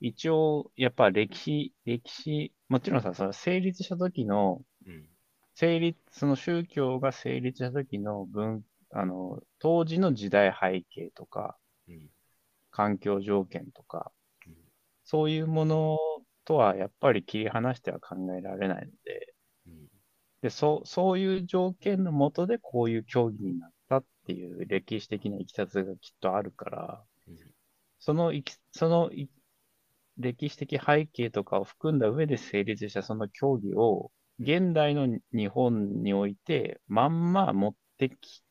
[0.00, 5.08] 一応、やっぱ歴史、歴史、もちろんさ、その成立した時の、うん。
[5.54, 11.58] 成立、その宗教が成立した時の文、あの、当時の時代背景とか、
[11.88, 12.10] うん。
[12.70, 14.12] 環境条件とか、
[14.46, 14.54] うん
[15.04, 15.98] そういうもの
[16.44, 19.29] とはやっぱり切り離しては考えられないので、うん。
[20.42, 27.36] で、そう、そういう条件のもとでこういう競技になったっていう歴史的ないきさつがきっとあるから、うん
[28.02, 29.28] そのいき、そのい
[30.16, 38.42] 歴史的背景とかを含んだ上で成立したその競技を、現代の日本において、まんま持ってき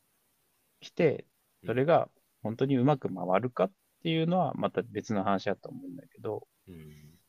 [0.80, 1.26] きて、
[1.66, 2.10] それが
[2.44, 3.72] 本当にうまく回るかっ
[4.04, 7.20] ていうのはまた別の話だと思うんだけど、うん。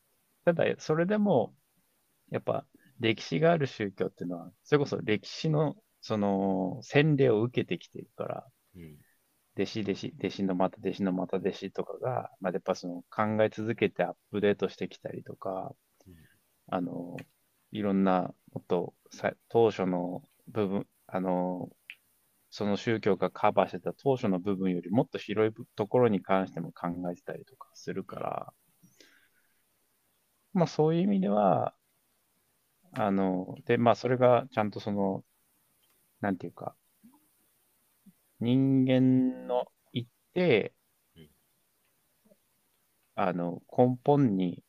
[0.45, 1.55] ただ、それでも、
[2.31, 2.67] やっぱ
[3.01, 8.47] 歴史がある宗教っていうのは、それこそ歴史のその洗礼を受けてきてるから、
[8.77, 8.97] うん。
[9.57, 15.75] 弟子弟子、弟子のまた弟子のまた弟子とかが、まあ、やっぱその考え続けてアップデートしてきたりとか、
[16.07, 16.15] うん
[16.69, 17.17] あの、
[17.73, 21.69] いろんなもっとさ当初の部分、あの、
[22.51, 28.53] その宗教がカバーしてた当初の部分よりもっと広いところに関しても考えてたりとかするから、
[30.53, 31.75] まあそういう意味では、
[32.93, 35.25] あの、で、まあそれがちゃんとその、
[36.21, 36.77] なんていうか、
[38.41, 40.73] 人間の一定
[41.17, 41.31] うん、
[43.15, 44.65] あの、根本に、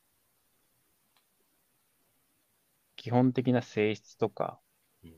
[2.96, 4.60] 基本的な性質とか
[5.04, 5.14] うん、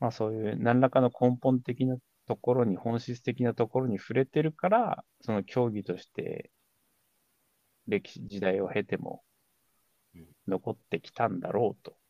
[0.00, 6.50] まあそういう何らかの根本的なところに、本質的なところに触れてるから、その競技として、
[7.86, 9.22] 歴史時代を経ても
[10.14, 10.26] うん。
[10.48, 11.92] 残ってきたんだろうと。
[11.92, 12.05] うん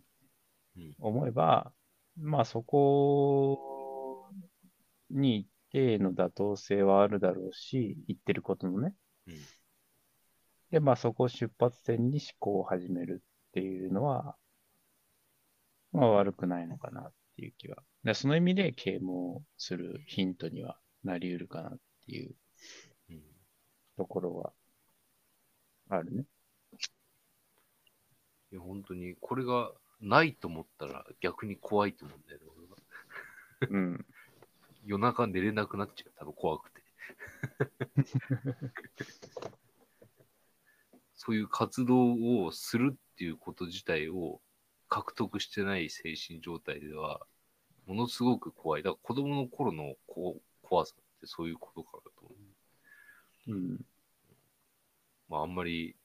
[0.98, 1.72] 思えば、
[2.16, 4.30] まあそこ
[5.10, 8.94] に一定の妥当性はあるだろうし、言ってることのね。
[9.26, 9.34] うん
[10.70, 14.36] で、まあそこを出発点に思考を始めるっていうのは、
[15.92, 17.82] まあ悪くないのかなっていう気は。
[18.02, 22.34] でその意味で啓蒙するヒントにはなり得るかなっていう
[23.10, 23.22] うん
[23.96, 24.52] ところは
[25.88, 26.24] あるね。
[28.52, 32.46] いや、本当に、これがないと思ったら逆に怖いと思うんだよね、
[33.60, 33.80] 俺は。
[33.80, 34.06] うん。
[34.84, 36.82] 夜中寝れなくなっちゃう、多分怖くて。
[41.14, 44.40] そういう活動をするっていうこと自体を
[44.88, 47.26] 獲得してない精神状態では、
[47.86, 48.82] ものすごく怖い。
[48.82, 52.34] だから子供の頃のこ怖さってそういうことかなと思
[53.48, 53.52] う。
[53.52, 53.86] うん。
[55.28, 55.96] まああんまり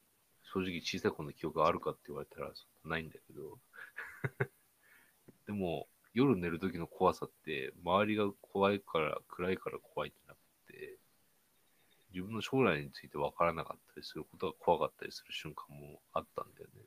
[0.54, 2.52] 正直小さい頃の記憶があるかって言われたら
[2.86, 3.60] ないんだけど。
[5.46, 10.38] でも夜寝る時の怖さって周りが怖いから暗いから怖いってなく
[10.74, 10.98] て
[12.14, 16.82] 自分の将来について分からなかったりすることが怖かったりする瞬間もあったんだよね。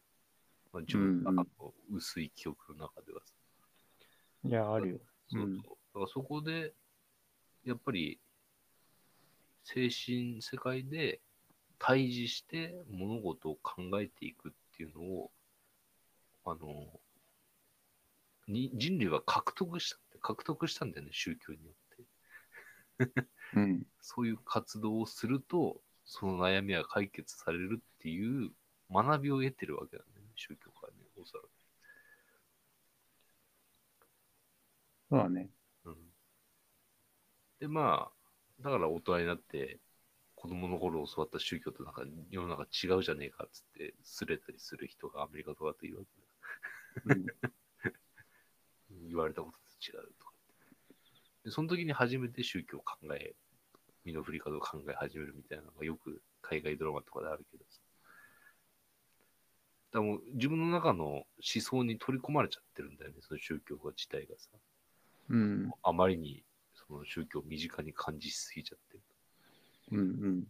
[0.72, 3.32] まあ、自分の中の薄い記憶の中ではさ。
[4.44, 4.98] いや、あるよ。
[5.28, 5.50] そうそう。
[5.54, 6.74] だからそこで、
[7.64, 8.20] やっぱり、
[9.62, 11.20] 精神世界で
[11.78, 15.30] 対峙して物事を考えていくっていうのを、
[16.44, 17.00] あの、
[18.48, 23.24] に人類は獲得したって、獲得したんだよね、宗教によって。
[23.56, 23.86] うん。
[24.00, 28.50] そういう活動をすると、その悩みは解決されるっていう
[28.90, 31.48] 学びを得てるわけだよね、宗教からね、おそらく。
[35.10, 35.50] そうだね。
[35.84, 36.14] うん
[37.60, 39.80] で、まあ、だから大人になって、
[40.34, 46.10] 子供の頃教わった宗教となんか世の中違うじゃねえかっつって、すれたりする人がアメリカとかだと言うわけ
[47.06, 47.26] うん。
[49.14, 49.16] だ。
[49.16, 50.32] 言われたことと違うとか。
[51.44, 53.34] で、その時に初めて宗教を考え、
[54.04, 57.80] 身の振り方を考え始めるみたいなのがよく海外ドラマとかであるけどさ。
[59.92, 64.48] だもう自分の中の思想に取り込まれちゃってるんだよね、その宗教自体がさ。
[65.30, 65.70] うん。
[65.82, 66.42] あまりに
[66.74, 69.02] その宗教を身近に感じしすぎちゃってる。
[69.92, 69.98] うん。
[69.98, 70.44] うん。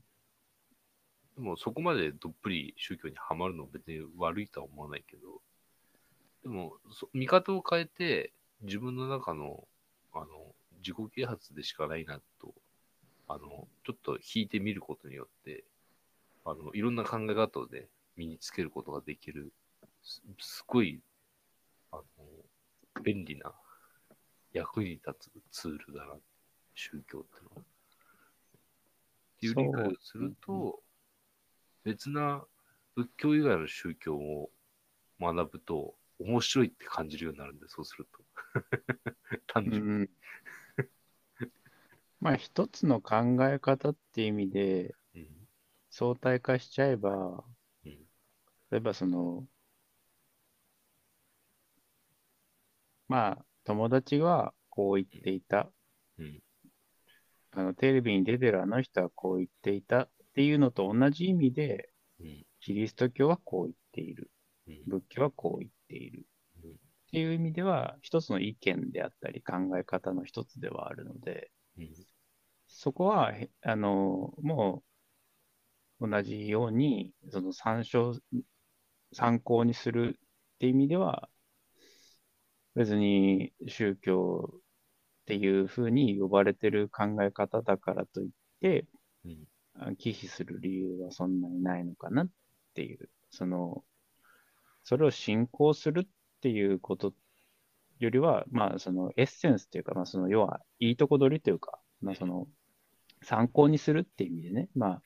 [1.37, 5.43] でもそこまでどっぷり宗教にはまるの別に悪いとは思わないけど、
[6.43, 8.33] でもそ見方を変えて
[8.65, 9.69] 自分の中の
[10.13, 10.27] あの
[10.79, 12.55] 自己啓発でしかないなと、
[13.27, 15.65] あの、ちょっと引いてみることによって、
[16.45, 19.53] あの、いろんな考え方で身につけることができる、
[20.03, 21.01] すすごい、
[21.91, 22.03] あの、
[23.03, 23.53] 便利な
[24.53, 26.15] 役に立つツールだな、
[26.75, 27.63] 宗教ってのは。
[27.63, 27.65] っ
[29.41, 30.83] ていう理解をすると、
[31.83, 32.45] 別な
[32.95, 34.51] 仏教以外の宗教を
[35.21, 38.24] 学ぶと面白いって感じるようになるんで、そうすると。
[39.47, 40.05] 単う純に。
[40.05, 40.11] ん。
[42.21, 45.49] まあ、一つの考え方っていう意味でうん
[45.91, 47.45] 相対化しちゃえば、
[47.85, 48.09] うん
[48.71, 49.47] 例えばその、
[53.09, 55.71] まあ、友達はこう言っていた。
[56.19, 56.41] うん
[57.57, 64.31] あの、テレビに出てるあの人はこう言っていたっていうのと同じ意味で、うんキリスト教はこう言っている。
[64.67, 66.27] うん仏教はこう言っている。
[67.15, 72.07] うんっっていう意味では、一つの意見であったり考え方の一つではあるので、うん。
[72.67, 74.83] そこは、へあの、も
[76.01, 78.21] う同じように、その参照、
[79.13, 80.19] 参考にする
[80.57, 81.29] っていう意味では、
[82.75, 84.61] 別に宗教っ
[85.27, 88.87] ていうふうに呼ばれてる考え方だからといって、
[89.25, 89.47] うん。
[89.75, 92.29] あ忌避する理由はそんなにないのかなっ
[92.75, 93.85] ていう、その、
[94.85, 96.09] それを信仰するっ
[96.45, 97.15] っていうこと
[98.01, 102.47] よりは、まあ、そのエッセンスというか、まあ、その要はいいとこ取りというか、まあ、その
[103.23, 105.03] 参考にするっていう意味でね、まあ、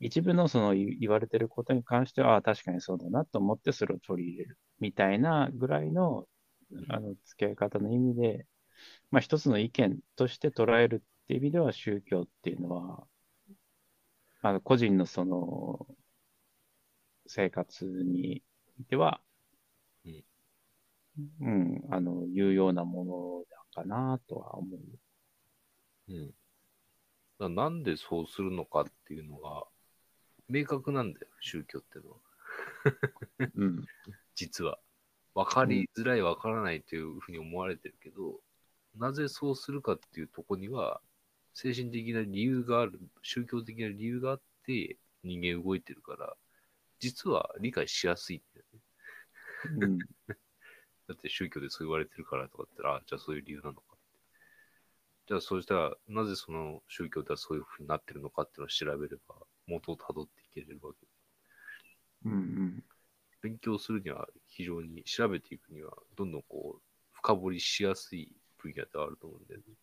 [0.00, 6.26] 一部のその言われてることに関しては、ああ、確かにそうだなと思ってそれを取り入れるみたいなぐらいの
[6.90, 8.46] あの付き合い方の意味で、
[9.10, 13.06] まあ、一つの意見として捉えるっていう意味では、宗教っていうのは、
[14.42, 15.86] あの個人のその
[17.26, 18.42] 生活に
[18.78, 19.22] おいては、
[21.40, 24.80] うん、あの、有用なものだかなとは思う。
[26.08, 26.34] うん。
[27.38, 29.64] だなんでそうするのかっていうのが、
[30.48, 32.18] 明確なんだよ、宗教っていうのは。
[33.54, 33.84] うん。
[34.34, 34.78] 実は。
[35.34, 38.40] 分かりづらい、分からないというふうに思われてるけど、
[38.96, 41.00] なぜそうするかっていうとこには、
[41.54, 46.36] 精神的な理由がある、宗教的な理由があって、人間動いてるから、
[46.98, 48.80] 実は理解しやすいんだよね。
[49.86, 49.98] うん。
[51.08, 54.02] だって宗教でそう言われてるからとかって言ったら、あじゃあそういう理由なのかって。
[55.28, 59.34] じゃあそうしたら、なぜその宗教ではそういうふうになってるのかっていうのを調べれば、
[59.66, 61.06] 元をたどっていけれるわけ。
[62.24, 62.84] うんうん。
[63.42, 66.82] 勉強するには非常に、調べていくには、どんどんこう、
[67.12, 69.74] 深掘りしやすい分野ではあると思うんだよね。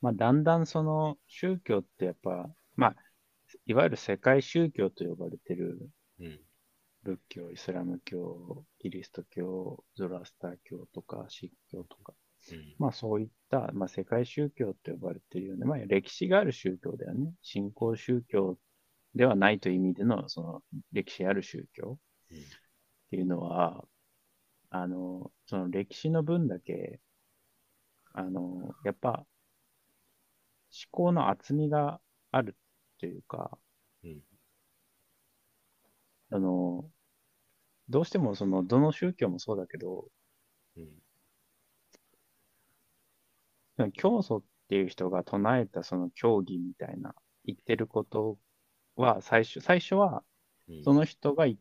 [0.00, 2.96] まあ、だんだんその宗教ってやっぱ、まあ、
[3.66, 5.88] いわゆる世界宗教と呼ばれてる
[6.22, 6.40] うん。
[7.02, 12.14] 仏教、イスラム教、キリスト教、ゾロアスター教とか、シック教とか、
[12.52, 12.74] うん。
[12.78, 17.32] まあそういった、まあ、世界宗教と呼ばれているような、まあ、歴史がある宗教だよね。
[17.42, 18.56] 信仰宗教
[19.14, 20.62] ではないという意味での、その
[20.92, 21.98] 歴史ある宗教
[22.30, 22.40] うんっ
[23.10, 23.84] ていうのは、
[24.70, 26.98] あの、その歴史の分だけ、
[28.14, 29.26] あの、やっぱ、
[30.70, 32.00] 思考の厚みが
[32.30, 32.56] ある
[32.98, 33.61] というか、うん
[36.32, 36.90] あの、
[37.90, 40.06] どうしてもその、どの宗教もそうだけど、
[40.76, 40.80] う
[43.84, 43.92] ん。
[43.92, 47.14] 教祖っていう人が唱えたその教義みたいな
[47.44, 48.38] 言ってること
[48.96, 50.24] は最初、最初は
[50.68, 50.84] うん。
[50.84, 51.58] その人がい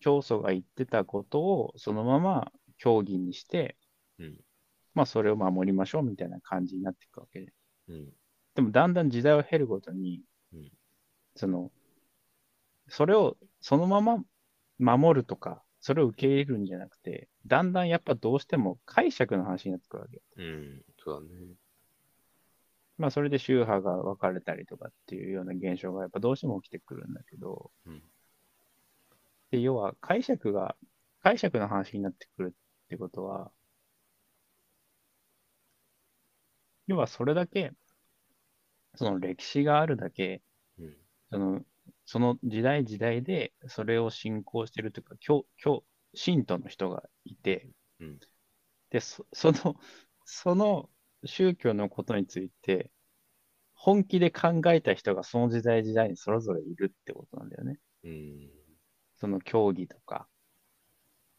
[0.00, 3.76] 教祖が言ってたことをそのまま教義にして、
[4.18, 4.40] うん。
[4.94, 7.52] まあそれを守りましょうみたいな感じになっていくわけで。
[7.88, 8.12] うん。
[8.54, 10.20] でもだんだん時代を経るごとに、
[10.52, 10.70] うん
[11.34, 11.70] その、
[12.92, 14.22] それをそのまま
[14.78, 20.22] 守るとか、それを受け入れるんじゃなくて、だんだんやっぱどうしても解釈の話になってくるわけ。
[20.36, 20.82] うん。
[21.02, 21.46] そうだね。
[22.98, 28.02] まあそれで宗派が分かれたりとかっていうような現象がやっぱどうしても起きてくるんだけど、うん
[29.50, 30.76] で、要は解釈が、
[31.22, 33.50] 解釈の話になってくるってことは、
[36.86, 37.72] 要はそれだけ、
[38.94, 40.42] その歴史があるだけ、
[40.78, 40.96] うん。
[41.30, 41.60] その、
[42.04, 45.84] その時代時代でそれを信仰してるというか、教、教、
[46.14, 47.68] 信徒の人がいて、
[48.00, 48.18] うん
[48.90, 49.76] で、そその、
[50.26, 50.90] その
[51.24, 52.90] 宗教のことについて、
[53.72, 57.78] 本気で考えた人がその時代時代にそれぞれいるってことなんだよね。
[58.04, 58.50] うん。
[59.16, 60.28] その競技とか、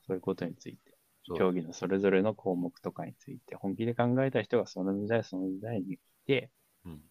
[0.07, 0.97] そういうことについて、
[1.37, 6.49] 競技のそれぞれの項目とかについて、本気で考えた人がその時代その時代にいて、
[6.85, 7.01] うん。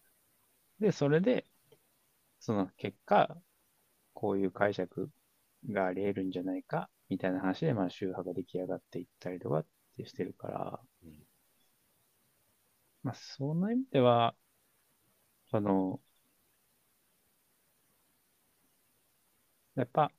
[0.79, 1.45] で、それで、
[2.43, 3.37] その結果、
[4.13, 5.09] こういう解釈
[5.69, 9.67] があり得るんじゃないか、みたいな話で、まあ、宗派が出来上がっていったりとかっ
[9.97, 11.27] てしてるから、うん。
[13.03, 14.35] まあ、その意味では、
[15.49, 16.01] その、
[19.75, 20.11] やっぱ、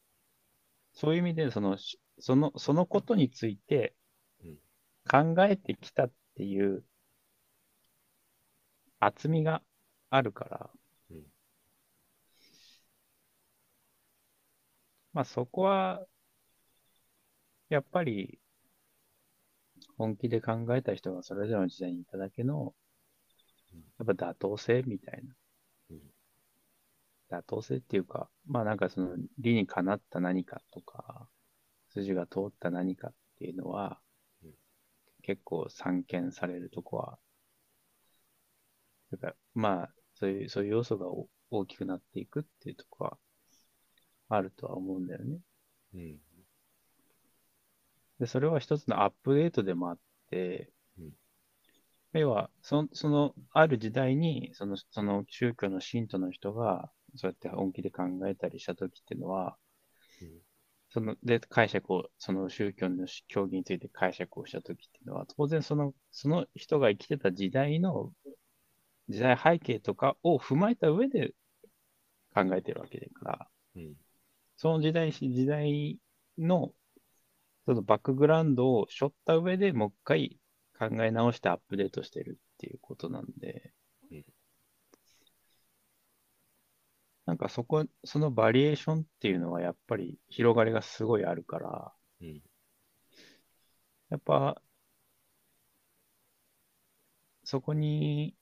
[0.95, 3.95] そういう意味で、その、しその、そのことについて
[4.45, 4.57] うん。
[5.35, 6.85] 考えてきたっていう
[8.99, 9.63] 厚みが
[10.11, 10.71] あるから、
[11.11, 11.25] うん
[15.15, 16.05] まあそこは、
[17.69, 18.39] やっぱり、
[19.97, 22.75] 本気で考えた人がそれぞれの時代にいただけの
[23.73, 25.35] うん、やっぱ妥当性みたいな。
[25.91, 25.99] うん
[27.31, 31.29] 妥当性っていうか、まあなんかその理にかなった何かとか、
[31.91, 33.99] 筋が通った何かっていうのは
[34.45, 34.51] うん、
[35.23, 37.19] 結構散見されるとこは、
[39.11, 43.19] だからまあ、そういう、そういう要素がお大きくなっていくっていうとこは、
[44.37, 45.39] あるとは思うんだよね。
[45.95, 46.19] うん。
[48.19, 49.99] で、それは一つのアップデートでもあっ
[50.31, 51.13] て、うん
[52.17, 59.57] 要はそ、その、ある時代に、その、その宗教の信徒の人が、そうやって本気で考えたりしたときっていうのは、
[60.23, 60.29] うん
[60.91, 68.13] その、で、解釈を、その宗教の教義について解釈をしたときっていうのは、当然その、その人が生きてた時代の、
[69.09, 71.35] 時代背景とかを踏まえた上で
[72.33, 73.95] 考えてるわけだから、うん。
[74.65, 75.99] その時代し、時代
[76.39, 76.73] の、
[77.67, 80.41] そのバックグラウンドを背負った上でもう一回
[80.79, 83.75] 考え直してアップデートしてるっていうことなんで。
[84.11, 84.25] うん、
[87.27, 91.93] なんかそこ、そのバリエーションっていうのはやっぱり広がりがすごいあるから、
[92.23, 92.41] うん。
[94.09, 94.63] やっぱ、
[97.45, 98.35] そこに、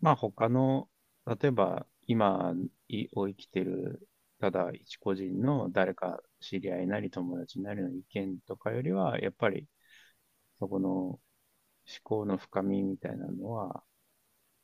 [0.00, 0.88] まあ他の、
[1.26, 2.70] 例えば今い
[3.14, 4.08] を生きてる、
[4.40, 9.66] ただ一個人の誰か知り合いなり友達なりの意見とかよりは、やっぱり
[10.60, 11.20] そこの思
[12.04, 13.84] 考の深みみたいなのは、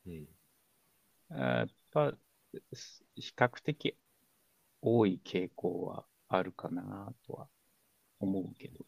[0.07, 0.27] うん。
[1.29, 2.13] やっぱ
[3.15, 3.95] 比較的
[4.81, 7.49] 多い傾向はあるかなとは
[8.19, 8.85] 思うけど。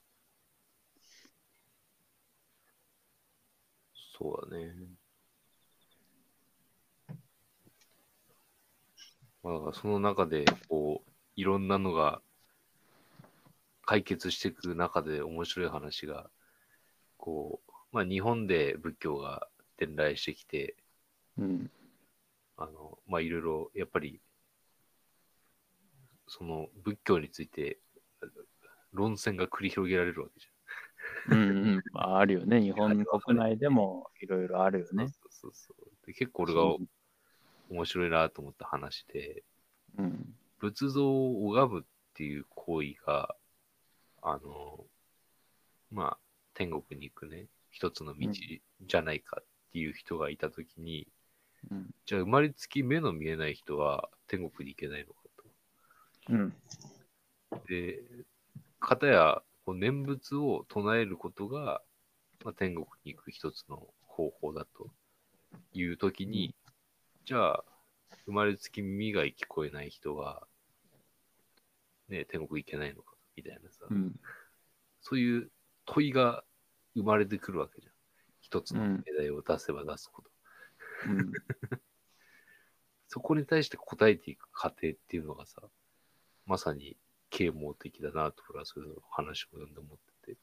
[4.18, 4.74] そうだね。
[9.48, 12.22] まあ、だからその中で、こう、いろんなのが
[13.86, 16.30] 解決していく中で面白い話が、
[17.16, 20.76] こう、まあ日本で仏教が伝来してきて、
[21.38, 21.72] うん。
[22.58, 24.20] あの、まあいろいろ、やっぱり、
[26.28, 27.78] その仏教について
[28.92, 30.48] 論戦が繰り広げられるわけじ
[31.30, 31.44] うんう
[31.78, 31.84] ん。
[31.94, 32.62] まあ、あるよね。
[32.62, 34.98] 日本国内でもいろいろあるよゃん。
[34.98, 35.08] ね。
[35.08, 36.06] そうそうそう。
[36.06, 36.62] で結構俺が
[37.70, 39.44] 面白いなと思った話で、
[39.98, 40.36] うん。
[40.60, 43.36] 仏像を拝むっていう行為が、
[44.22, 44.86] あの、
[45.92, 46.18] まあ、
[46.54, 48.30] 天国に行くね、一つの道
[48.82, 51.08] じゃないかっていう人がいたときに、
[51.70, 51.90] うん。
[52.06, 55.20] じゃあ生まれつき目の見えない人は天国に行けないのか
[56.30, 56.52] うん。
[57.52, 57.62] と。
[57.68, 58.02] で、
[58.80, 61.82] かたやこう念仏を唱えることが、
[62.44, 64.90] まあ、天国に行く一つの方法だと
[65.74, 66.56] いうときに、
[67.28, 67.64] じゃあ、
[68.26, 70.48] 生まれつき耳が聞こえない人は、
[72.08, 74.16] ね、天国行けないのかみたいなさ、うん。
[75.02, 75.52] そういう
[75.86, 76.46] 問いが
[76.96, 77.94] 生まれてくるわけじゃん。
[78.40, 80.30] 一つのうん命題を出せば出すほど。
[81.08, 81.32] うん。
[83.10, 85.62] そこに対して答えていく過程っていうのがさ、
[86.46, 86.96] まさに
[87.30, 90.38] 啓蒙的だなと、俺はそれの話を読んで思ってて、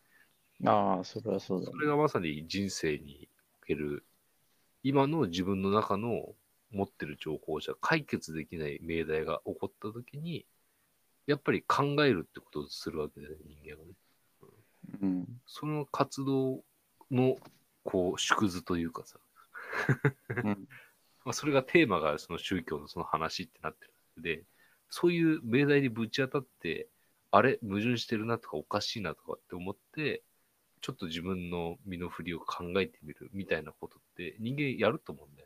[0.68, 1.72] ああ、それはそうだね。
[1.72, 3.30] それがまさに人生に
[3.62, 4.05] おける、
[4.82, 6.37] 今の自分の中の
[6.74, 10.44] 持ってる情報じゃ解決できない命題が起こった時に、
[11.26, 13.94] やっぱり考えるってことをするわけだよね、人間はね。
[15.02, 15.26] うん。
[15.46, 16.62] その活動
[17.10, 17.36] の、
[17.84, 19.18] こう、縮図というかさ、
[20.44, 20.68] うん。
[21.24, 24.44] まあ、それがテーマがその宗教のその話ってなってるので、
[24.90, 26.88] そういう命題にぶち当たって、
[27.30, 30.22] あれ、矛盾してるなとかおかしいなとかって思って、
[30.84, 35.43] ちょっと自分の身の振りを考えてみるみたいなことって人間やると思うんだよ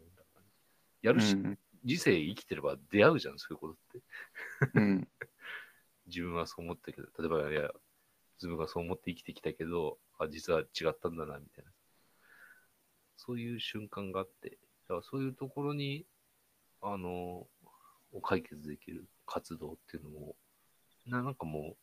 [1.02, 4.02] やるし、うん人生生きてれば出会うじゃん、そういうことって。
[4.74, 5.08] うん。
[6.06, 7.70] 自分はそう思ったけど、例えば、いや、
[8.38, 11.72] 自分がそう思って生きてきたけど、あ、実は違ったんだな、みたいな。
[13.16, 14.56] そういう瞬間があって、だ
[14.88, 16.06] からそういうところに、
[16.80, 17.48] あの、
[18.12, 20.36] を解決できる活動っていうのも、
[21.06, 21.76] ななんかも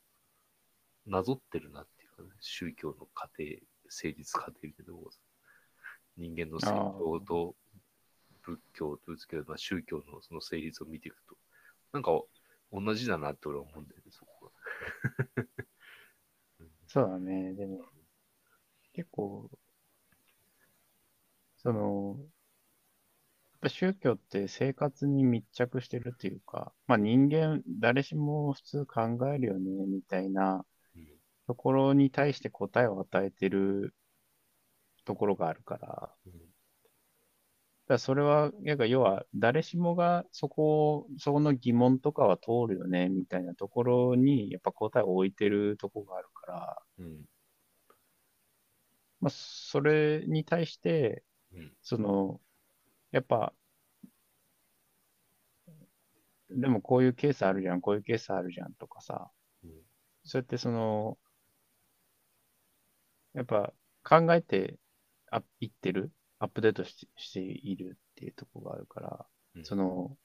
[1.05, 3.43] う、なぞってるなっていうかね、宗教の過程、
[3.89, 5.11] 成立過程みたいなところ
[6.17, 7.55] 人間の成長と
[8.45, 11.35] 仏教と仏教、まあ、宗教のその成立を見ていくと、
[11.93, 12.11] なんか
[12.71, 14.51] 同じだなって俺は思うんだよね、そこ
[15.35, 15.45] が。
[16.87, 17.53] そうだね。
[17.53, 17.81] でも、
[18.93, 19.49] 結構、
[21.57, 29.01] その、やっぱ宗教って生活に密着してるっていうか、まあ人間、誰しも普通考
[29.33, 30.65] えるよね、みたいな
[30.95, 31.07] うん。
[31.47, 33.95] ところに対して答えを与えてる
[35.05, 36.44] ところがあるから、うん
[37.93, 47.25] らそれは、なんか要は誰しもがそこを、そこの疑問とかは通るよね、みたいなところにやっぱ答えを置いてるところがあるから、うん。
[49.19, 51.23] まあ、それに対して、
[51.53, 51.73] うん。
[51.81, 52.41] その、
[53.11, 53.53] やっぱ、
[56.49, 59.31] でもこういうケースあるじゃん、こういうケースあるじゃんとかさ、
[59.63, 59.71] うん。
[60.23, 61.17] そうやってその、
[63.33, 63.73] やっぱ
[64.03, 64.79] 考えて
[65.31, 69.25] あいってる、アップデートししているっていうところがあるから、
[69.55, 69.65] うん。
[69.65, 70.17] その、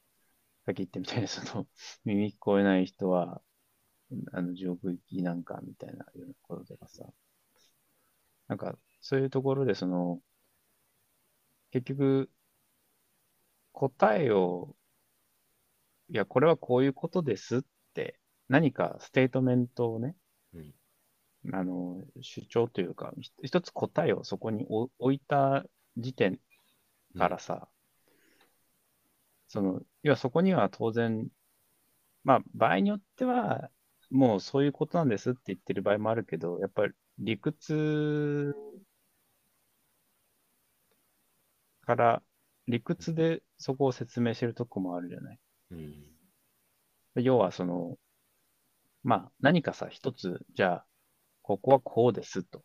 [0.66, 1.66] さっき言ったみたいに、 その、
[2.04, 3.42] 耳聞こえない人は
[4.32, 7.04] あの地獄行きなんかみたいなようなこととかさ、
[8.48, 10.20] なんかそういうところでその、
[11.70, 12.30] 結局、
[13.72, 14.74] 答えを、
[16.08, 17.61] いや、これはこういうことですっ
[17.94, 20.16] て、何かステートメントをね、
[20.54, 20.74] うん。
[21.54, 25.64] あの、主張というか、ひ一つ答えをそこに置置いた
[26.01, 26.40] 時点
[27.16, 27.68] からさ、
[29.48, 31.28] その、要はそこには当然、
[32.24, 33.70] まあ、場合によっては、
[34.11, 38.55] もうそういうことなんですって言ってる場合もあるけど、やっぱり理屈
[41.82, 42.22] から、
[42.68, 45.38] 理屈でそこを説明してるとこもあるじゃない。
[45.70, 46.05] うん。
[47.16, 47.98] 要はその、
[49.03, 50.86] まあ何かさ、一つ、じゃあ、
[51.42, 52.62] ここはこうですと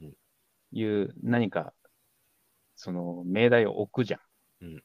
[0.00, 0.14] うん
[0.72, 1.74] いう何か、
[2.80, 4.20] その命題を置くじゃん。
[4.62, 4.82] うん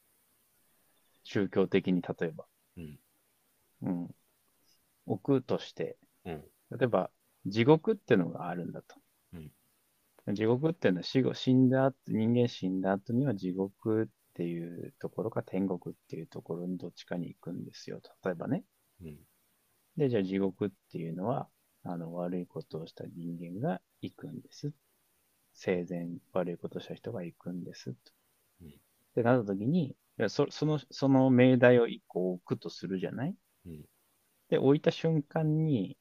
[1.25, 2.45] 宗教的に例えば。
[2.75, 2.99] うん。
[3.83, 4.15] うん。
[5.05, 6.43] 置くとして、うん。
[6.71, 7.11] 例えば、
[7.45, 8.97] 地獄ってのがあるんだと。
[10.33, 18.01] 地獄っていうのは死後、死んだ後、人間死んだ後には地獄っていうところか天国っていうところにどっちかに行くんですよ。
[18.23, 18.63] 例えばね。
[19.01, 19.17] うん。
[19.97, 21.47] で、じゃあ地獄っていうのは、
[21.83, 24.71] あの、悪いことをした人間が行くんです。
[25.53, 27.93] 生前悪いことをした人が行くんです。
[27.93, 28.13] と
[28.61, 28.71] うんっ
[29.15, 29.95] てなった時に、
[30.27, 33.35] そその、その命題を一個置くとするじゃない？
[33.65, 33.85] うん。
[34.49, 35.97] で、置いた瞬間に、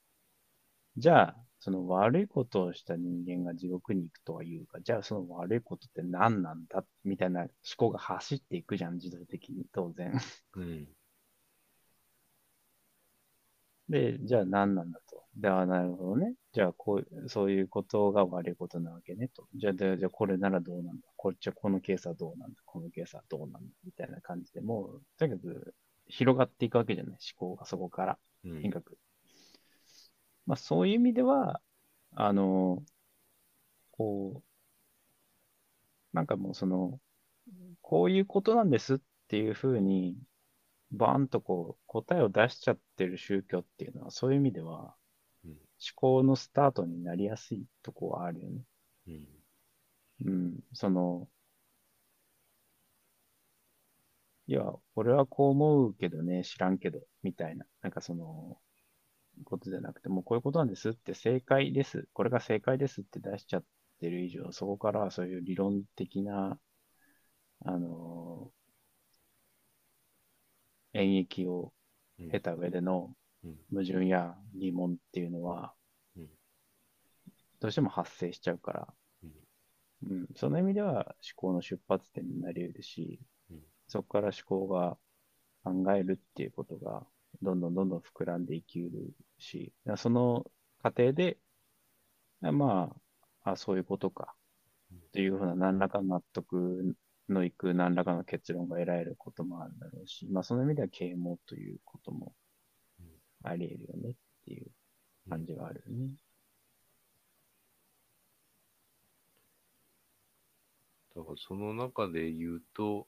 [0.96, 6.84] じゃあ、その悪いことをした人間が地獄に行くとは言うか、じゃあその悪いことって何なんだ？
[7.04, 10.12] みたいな思考が走っていくじゃん、自動的に、当然。
[10.54, 10.96] うん。
[13.92, 15.22] で、じゃあ何なんだと。
[15.36, 16.34] で、あなるほどね。
[16.54, 19.46] じゃあこう、そういうことが悪いことなわけねと。
[19.54, 21.06] じゃあ、でじゃあこれならどうなんだ。
[21.16, 22.56] こっちはこのケースはどうなんだ。
[22.64, 23.58] このケースはどうなんだ。
[23.84, 25.74] みたいな感じでもう、とにかく
[26.06, 27.18] 広がっていくわけじゃない。
[27.38, 28.18] 思考がそこから。
[28.44, 28.96] うんとにかく。
[30.46, 31.60] まあそういう意味では、
[32.14, 32.82] あの、
[33.90, 34.42] こう、
[36.16, 36.98] なんかもうその、
[37.82, 40.16] こういうことなんですっていうふうに、
[40.92, 44.94] バーンとこう、答えを出しちゃってる宗教っていうのは、そういう意味では、
[45.44, 48.62] うん思考のスタートになりやすいとこはあるよね。
[49.08, 49.26] うん。
[50.24, 51.28] うん、その、
[54.46, 54.64] いや、
[54.94, 58.60] 俺はこう思うけどね、知らんけど、みたいな、なんかその、
[59.44, 63.64] ことじゃなくて、もうこういうことなんですって、正解です、これが正解ですって出しちゃっ
[64.00, 66.58] てる以上、そこからはそういう理論的な、
[67.64, 68.52] あの、
[70.94, 71.72] 演繹を
[72.20, 72.30] うん。
[72.30, 73.14] 経た上での
[73.44, 73.56] うん。
[73.70, 75.74] 矛盾や疑問っていうのは
[76.16, 76.28] うん、
[77.60, 80.10] どうしても発生しちゃうから、うん。
[80.10, 83.20] うん、その意味では思考の出発点になり得るし、
[83.50, 83.62] うん。
[83.88, 84.98] そこから思考が
[85.64, 87.06] 考えるっていうことが、
[87.40, 90.44] どんどんどんどん膨らんでいき得るし、その
[90.82, 91.38] 過程で、
[92.40, 92.94] ま
[93.44, 94.34] あ、あ、そういうことか、
[94.94, 96.94] っていうふうな何らかの納得
[97.32, 102.32] のいく何らかの結論が得られることもあるだろうし、まあその意味では啓蒙ということも
[103.00, 103.06] うん
[103.42, 104.14] あり得るよねっ
[104.44, 104.70] ていう
[105.28, 106.10] 感じがあるよね。
[111.14, 113.06] だからその中で言うと、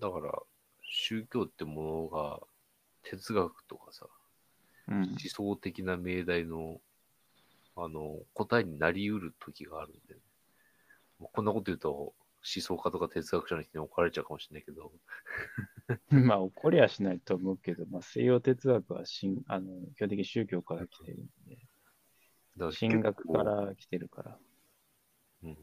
[0.00, 0.32] だから
[0.82, 2.40] 宗教ってものが
[3.02, 4.06] 哲学とかさ、
[4.88, 5.18] うん思。
[5.18, 6.80] 想的な命題の
[7.76, 10.20] あの答えになりうる時があるんで、ね、
[11.32, 12.14] こんなこと言うと思
[12.44, 14.92] 想家とか哲学者の人に怒られちゃうかもしれないけど、
[16.10, 19.66] まあ怒りはしないと思うけど、まあ西洋哲学は神あの
[19.96, 21.56] 基本的に宗教から来てるんで、
[22.56, 24.38] だから神学から来てるから。
[25.42, 25.58] うん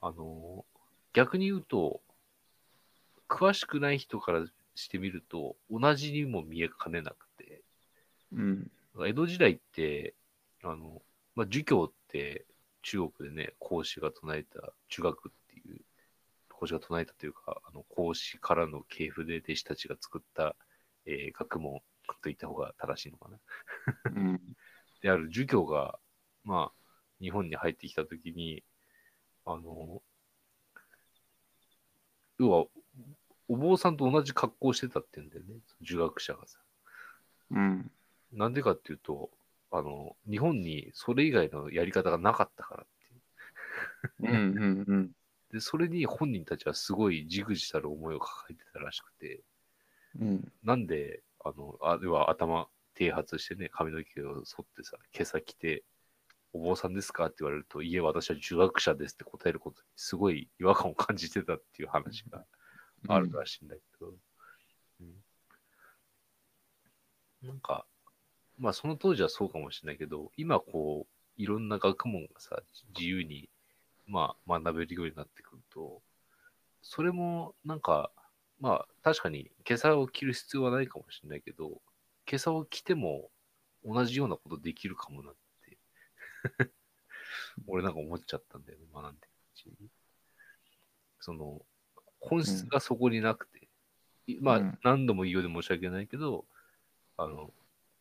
[0.00, 0.64] あの、
[1.12, 2.00] 逆に言うと、
[3.28, 7.62] 詳しくない人からしてみると、同じにも見えかねなくて、
[8.32, 8.70] うん。
[9.06, 10.14] 江戸時代って、
[10.62, 11.02] あの、
[11.34, 12.46] まあ、儒教って
[12.82, 15.32] 中国でね、孔子が唱えた儒学っ
[16.58, 20.56] ていう、孔子が唱えたというか、あの孔子からの系譜で弟子たちが作った、
[21.06, 23.38] えー学問と言った方が正しいのかな。
[24.14, 24.40] うん。
[25.02, 25.98] である儒教が、
[26.44, 26.78] まあ、
[27.20, 28.64] 日本に入ってきたときに、
[29.44, 30.02] あの、
[32.38, 32.66] 要は、
[33.48, 36.58] お坊さんと同じ格好をしてたって言うんだよね、儒学者がさ。
[37.50, 37.90] うん。
[38.32, 39.30] なんでかっていうと、
[39.70, 42.86] あの、日本にそれ以外のやり方がなかったからっ
[44.18, 44.32] ていう。
[44.32, 44.58] うん。
[44.58, 44.84] うん。
[44.86, 45.10] うん。
[45.52, 49.42] で、それに本人たちはすごいじくじたる思いを抱えてたらしくて、
[50.18, 50.52] うん。
[50.62, 55.84] なんで、あの、あ要は頭、剃髪してね、髪の毛を剃ってさ、今朝着て、
[56.52, 62.44] お坊さんですかって言われると、いえ、私は儒学者ですって答えることに、すごい違和感を感じてたっていう話が
[63.06, 64.14] あるらしいんだけど、
[65.00, 65.24] うん。
[67.42, 67.86] なんか、
[68.58, 72.60] まあその当時はそうかもしれないけど、今こう、いろんな学問がさ、
[72.96, 73.48] 自由に、
[74.08, 76.02] まあ学べるようになってくると、
[76.82, 78.10] それもなんか、
[78.60, 81.80] まあ確かに今朝を着る必要はないかもしれないけど、
[82.28, 83.30] 今朝を着ても
[83.84, 85.78] 同じようなことできるかもなって、
[87.68, 89.90] 俺なんか思っちゃったんだよね、学んでるうちに。
[91.20, 91.64] その、
[92.20, 93.68] 本質がそこになくて、
[94.26, 96.46] いまあうん何度も言うようで申し訳ないけど、
[97.16, 97.52] あの、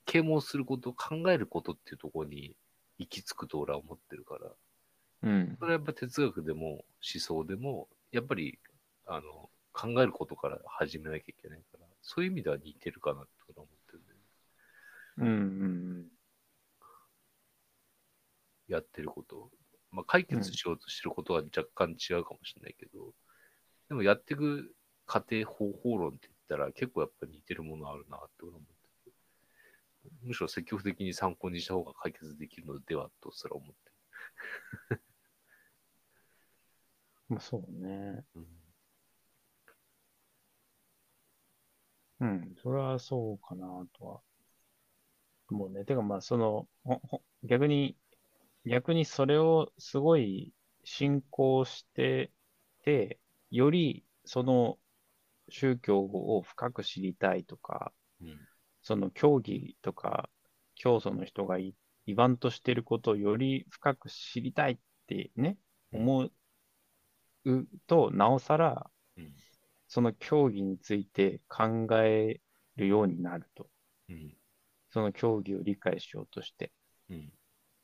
[0.06, 2.56] 啓蒙すること、考えることっていうところに
[2.98, 4.50] 行き着くと俺は思ってるから、
[5.24, 5.66] うんそ。
[5.66, 8.60] れはやっぱ哲学でも思想でも、やっぱり、
[9.06, 14.24] あの、考えることから始めなきゃいけないから、そういう意味では似てるかなって思ってるんだよね。
[15.18, 15.66] うんう
[16.04, 16.08] ん
[18.68, 19.50] やってること。
[19.92, 23.14] まあ、解決しようとしてることは若干違うかもしれないけど、
[23.88, 28.68] でもやっていく過程、方法論って言ったら結構やっぱ似てるものあるなって俺は思っ
[29.04, 29.14] てる。
[30.24, 33.68] むしろ積極的に参考にした方が解決できるのではとすら思っ
[34.90, 35.02] てる。
[37.30, 38.26] まあそうね。
[38.36, 38.48] うん
[42.20, 42.56] うん。
[42.62, 43.68] それはそうかな
[43.98, 44.22] とは。
[45.50, 47.96] もうね、てかまあその、ほほ逆に、
[48.66, 50.54] 逆にそれをすごい
[50.84, 52.32] 信仰して
[52.84, 53.20] て、
[53.52, 54.78] よりその
[55.50, 58.48] 宗教を深く知りたいとか、うん
[58.84, 60.30] その教義とか
[60.76, 61.76] 教祖の人がい
[62.06, 65.58] 言わんとしてることをより深く知りたいってね、
[65.92, 66.32] 思う
[67.88, 69.34] と、なおさら、うん
[69.90, 72.42] その競技について考え
[72.76, 73.70] るようになると。
[74.10, 74.34] うん
[74.90, 76.72] その競技を理解しようとして。
[77.10, 77.32] うん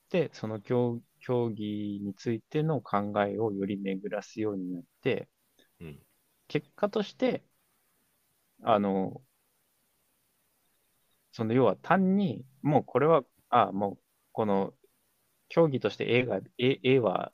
[0.09, 5.27] で、その競競技についての考えをより巡らすようになって、
[5.79, 5.99] うん
[6.47, 7.43] 結果として、
[8.61, 9.21] あの、
[11.31, 13.99] その要は単に、もうこれは、あもう
[14.31, 14.73] この
[15.49, 17.32] 競技として A が、A, A は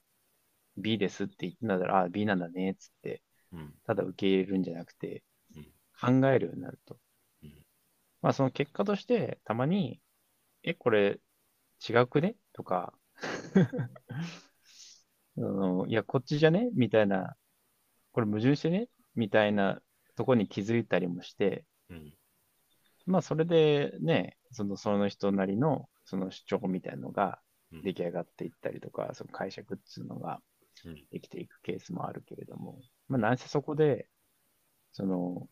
[0.80, 3.22] B ですって言ってんだったら、あ B なんだねっつって、
[3.52, 3.74] うん。
[3.86, 5.24] ただ受け入れるんじゃなくて
[5.56, 6.98] うん、考えるようになると。
[7.44, 7.54] うん。
[8.22, 10.00] まあその結果として、たまに、
[10.64, 11.20] え、これ
[11.88, 12.36] 違うくね？
[12.54, 12.94] とか、
[15.38, 16.70] あのいや、こっちじゃね？
[16.74, 17.36] みたいな、
[18.12, 18.90] これ矛盾してね？
[19.16, 19.82] みたいな
[20.16, 22.14] とこに気づいたりもして、うん。
[23.06, 27.40] まあそれでね、そのその人なりのその主張みたいなのが
[27.72, 27.84] うん。
[27.84, 30.42] 出来上がっていったりとか、その解釈っていうのが
[30.86, 31.06] うん。
[31.12, 34.10] できていくケースもあるけれども、まあなんせそこで、
[34.92, 35.50] その、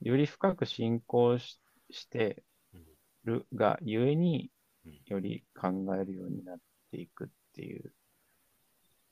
[0.00, 2.42] より深く信仰しして
[2.74, 2.82] うん
[3.24, 4.50] るがゆえに
[4.84, 6.58] うん、より考えるようになっ
[6.90, 7.92] ていくっていう、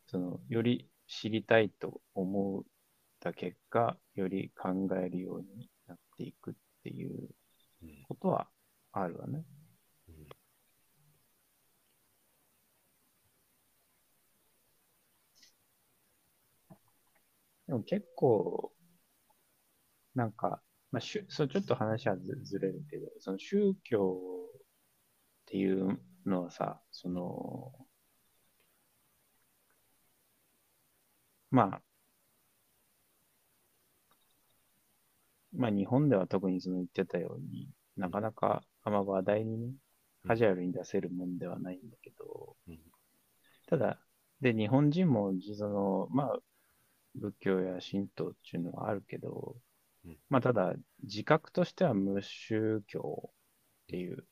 [0.07, 2.65] その、より知りたいと思っ
[3.21, 7.31] た結果、より考えるようになっていくっていう
[7.83, 8.05] うん。
[8.09, 8.49] ことは
[8.93, 9.39] あるわね。
[9.39, 9.60] うん
[17.71, 18.73] でも結構、
[20.15, 20.63] なんか、
[20.93, 24.19] まあ、しゅそうちょっと話はずずれるけど、その宗教
[24.59, 24.61] っ
[25.47, 27.73] ていうのはさ、その、
[31.51, 31.83] まあ、
[35.53, 39.73] まあ日本では特にその言ってたようになかなかあんま話題にね、
[40.27, 42.79] カジュアルに出せるもんではないんだけど、うん。
[43.69, 44.01] ただ、
[44.41, 46.39] で、日本人も、その、まあ、
[47.15, 49.57] 仏教や神道っていうのはあるけど、
[50.05, 50.19] うん。
[50.29, 54.27] まあ、ただ、自覚としては無宗教っていう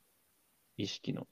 [0.76, 1.26] 意識の、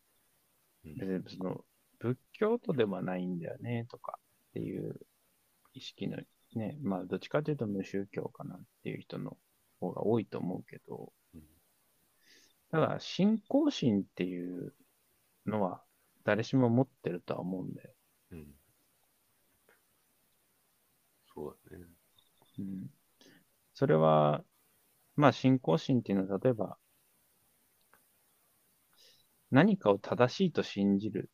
[0.85, 0.95] うん。
[0.97, 1.65] 別にその、
[1.99, 4.19] 仏教徒ではないんだよね、とか
[4.51, 5.01] っていう
[5.73, 6.19] 意識の、
[6.55, 9.37] ね、まあ、どっちかというと無宗教かなっていう人の
[9.81, 11.43] 方が多いと思うけど、うん。
[12.71, 14.75] ただ、信仰心っていう
[15.47, 15.83] のは
[16.25, 17.91] 誰しも持ってるとは思うんだよ。
[18.33, 18.47] うん
[21.37, 21.85] そうだね。
[22.59, 22.87] うん。
[23.75, 24.43] それは、
[25.15, 26.79] まあ、信仰心っていうのは、例えば、
[29.51, 31.31] 何かを正しいと信じる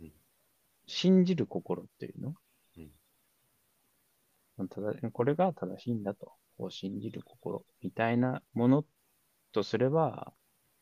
[0.00, 0.12] うん、
[0.86, 2.34] 信じる心っていうの？
[4.58, 4.68] うん。
[4.68, 8.84] ただこれが正しいんだと、こう信じる心みたいなもの
[9.52, 10.32] とすれば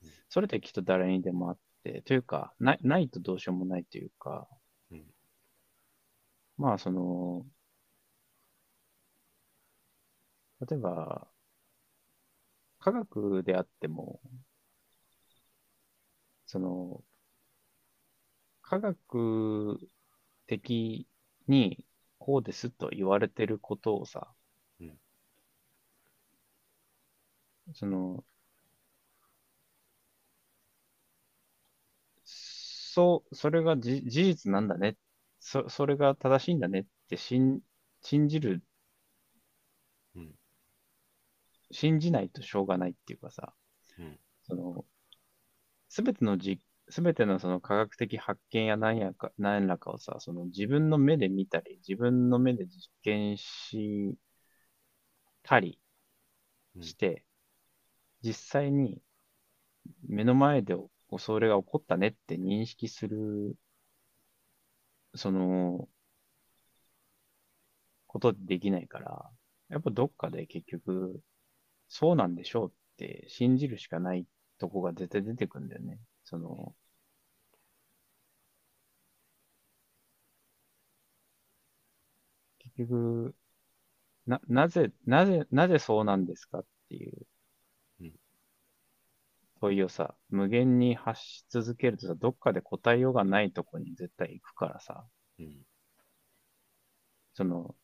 [0.03, 4.47] うん、それってきっと誰にでもあって、というか、ないないとどうしようもないというか、
[4.93, 5.05] うん。
[6.57, 7.45] まあ、その、
[10.61, 11.29] 例えば、
[12.81, 14.21] 科学であっても、
[16.47, 17.05] その、
[18.63, 19.81] 科学
[20.47, 21.07] 的
[21.49, 21.85] に
[22.19, 24.33] こうですと言われてることをさ、
[24.81, 24.99] うん
[27.75, 28.25] その、
[32.25, 34.97] そう、それがじ事実なんだね。
[35.41, 37.61] そ、それが正しいんだねって信、
[38.03, 38.63] 信じる、
[40.15, 40.35] うん
[41.71, 43.53] 信じないとしょうがないっていうかさ、
[43.99, 44.19] うん。
[44.45, 44.85] その、
[45.89, 54.16] すべてのじ、すべてのその科学的発見や何やか、何らかをさ、その自分の目で見たり、自分の目で実験し
[55.43, 55.81] たり
[56.77, 56.83] うん。
[56.83, 57.25] して、
[58.23, 59.03] 実際に
[60.09, 60.75] 目の前で
[61.19, 63.57] それが起こったねって認識する、
[65.14, 65.89] その、
[68.07, 69.31] ことできないから、
[69.69, 71.21] やっぱどっかで結局、
[71.89, 74.26] そうなんでしょうって信じるしかない
[74.59, 75.99] とこが絶対出てくるんだよね。
[76.24, 76.74] その、
[82.59, 83.34] 結局、
[84.26, 87.26] な、なぜ、なぜ、なぜそうなんですかっていう
[88.03, 88.14] うん。
[89.61, 95.07] 問いをさ、無限に発し続けるとさ、どっかで答えようがないとこに絶対行くからさ、
[95.39, 95.62] うん。
[97.34, 97.74] その、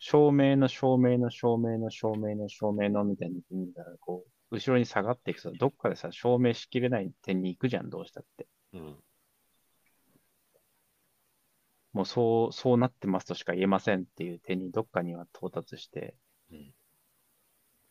[0.00, 8.48] 照明の照明の照明の照明の照明のみたいに見たら、こう、後ろに下がっていくと、どっかでさ、証明しきれない点に行くじゃん、どうしたって。
[8.72, 9.04] うん。
[11.92, 16.16] もうそう、そうなってますとしか言えませんっていう点にどっかには到達して、
[16.50, 16.74] うん。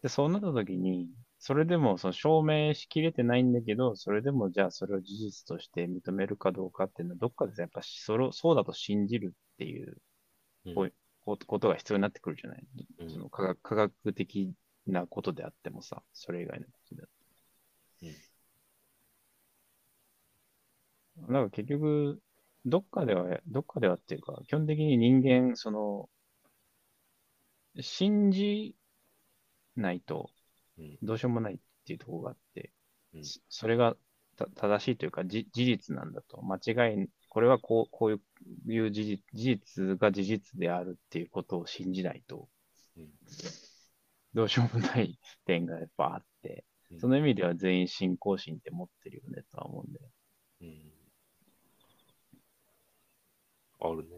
[0.01, 9.97] で、そうなった時に、それでもその証明しきれてないんだけど、それでもじゃあそれを事実として認めるかどうかっていうのは、どっかでさやっぱそそうだと信じるっていう
[10.65, 10.91] うん
[11.29, 12.65] ことことが必要になってくるじゃない？
[12.99, 14.51] うんその科学科学的
[14.87, 18.11] なことであってもさ、それ以外のことであっても。
[21.27, 22.21] だから結局、
[22.65, 26.09] どっかでは、どっかではっていうか、基本的に人間、その、
[27.81, 28.75] 信じ
[29.75, 30.31] ないと
[30.77, 32.71] うんどうしようもないっていうところがあって、
[33.13, 33.95] うんそそれが
[34.37, 36.41] た正しいというか、じ事実なんだと。
[36.41, 42.49] 間違い、これはこうこういういう事実事実が事実であるっていうことを信じないと、
[42.97, 43.09] うん
[44.33, 49.99] どうしようもない点がやっぱあって、うんその意味では全員信仰心って持ってるよねとは思うんで。
[50.61, 50.91] うん
[53.81, 54.09] あるね。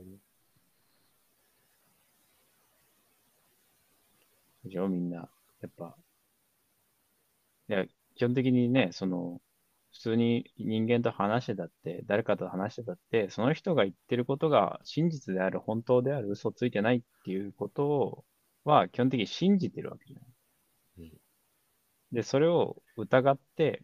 [4.63, 4.87] でしょ？
[4.87, 5.17] みんな。
[5.17, 5.27] や
[5.67, 5.95] っぱ。
[7.69, 7.85] いや、
[8.15, 9.50] 基本的にね、その、普
[10.01, 18.25] 通に人間と話してたって、誰かと話してたって、その人が言ってることが真実である、本当である、嘘ついてないっていうことを
[18.63, 20.29] は基本的に信じてるわけじゃない。
[20.99, 21.21] うん
[22.11, 23.83] で、それを疑って、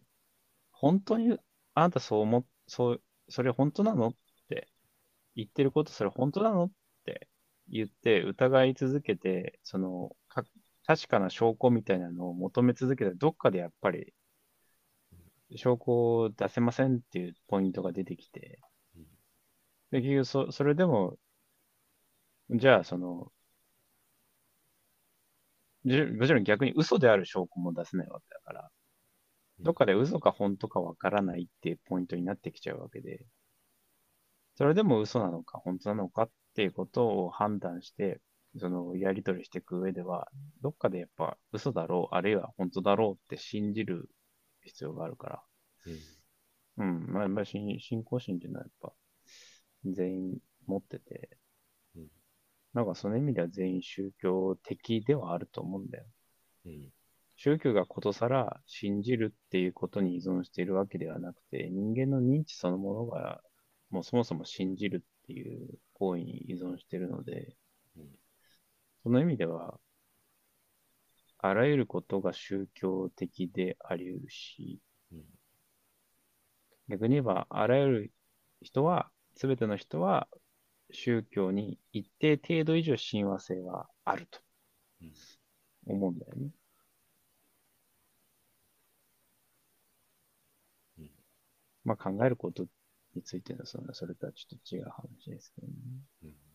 [0.72, 1.38] 本当に
[1.74, 4.14] あなたそう思っ、そう、それ本当なのっ
[4.48, 4.68] て
[5.36, 6.72] 言ってること、それ本当なのっ
[7.04, 7.28] て
[7.68, 10.44] 言って疑い続けて、その、か
[10.86, 14.14] 確かな証拠みたいなのを求め続けたら、どっかでやっぱり、
[15.56, 18.60] 証拠を出せませんっていうポイントが出てきて、
[18.96, 19.04] うん。
[19.90, 21.18] で、結局そ、それでも、
[22.50, 23.32] じゃあ、その、
[25.84, 28.70] じもちろん逆に嘘である証拠も出せないわけだから、
[29.60, 33.26] どっかで嘘か本当かわからないっていうポイントになってきちゃうわけで、
[34.56, 38.20] それでも嘘なのか本当なのかっていうことを判断して、
[38.58, 40.28] そのやり取りしていく上では、
[40.60, 44.10] どっかでやっぱ嘘だろう、あるいは本当だろうって信じる
[44.68, 45.42] 必要があるから、
[46.78, 46.84] うん。
[46.84, 48.92] うん、まあ、まあ、信信仰心っていうのはやっぱ
[49.84, 51.30] 全員持ってて。
[51.96, 52.08] うん、
[52.74, 56.04] なんかその意味では全員宗教的ではあると思うんだよ。
[56.66, 56.92] うん。
[57.36, 63.40] 宗教がことさら信じるっていうことに依存しているわけではなくて、人間の認知そのものが
[63.90, 67.56] もうそもそも信じるっていう行為に依存しているので
[67.98, 68.08] うん、
[69.02, 69.78] その意味では、
[71.38, 74.80] あらゆることが宗教的であり得るし、
[75.12, 75.24] うん
[76.88, 78.12] 逆に言えば、あらゆる
[78.62, 80.28] 人は、すべての人は、
[80.90, 84.40] 宗教に一定程度以上親和性はあると
[85.00, 85.12] うん
[85.86, 86.50] 思うんだよね。
[90.98, 91.10] うん
[91.84, 92.66] まあ考えること
[93.14, 95.74] についてのそのそれとはちょっと違う話ですけどね。
[96.24, 96.47] うん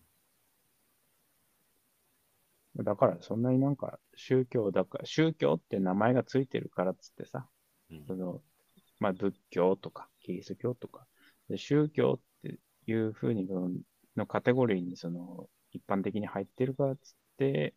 [2.78, 7.48] だからそんなになんか宗教だから、宗教って名前がついてるからっつってさ、
[7.92, 8.42] うんその、
[9.00, 11.06] まあ仏教とかキリスト教とか、
[11.50, 13.70] で宗教っていうふうにの
[14.16, 17.76] のカテゴリーにその一般的に入ってるからっつって、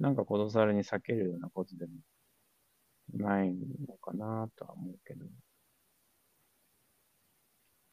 [0.00, 1.92] なんかことさらに避けるようなことでも
[3.14, 3.54] ない
[3.88, 5.26] のかなとは思うけど。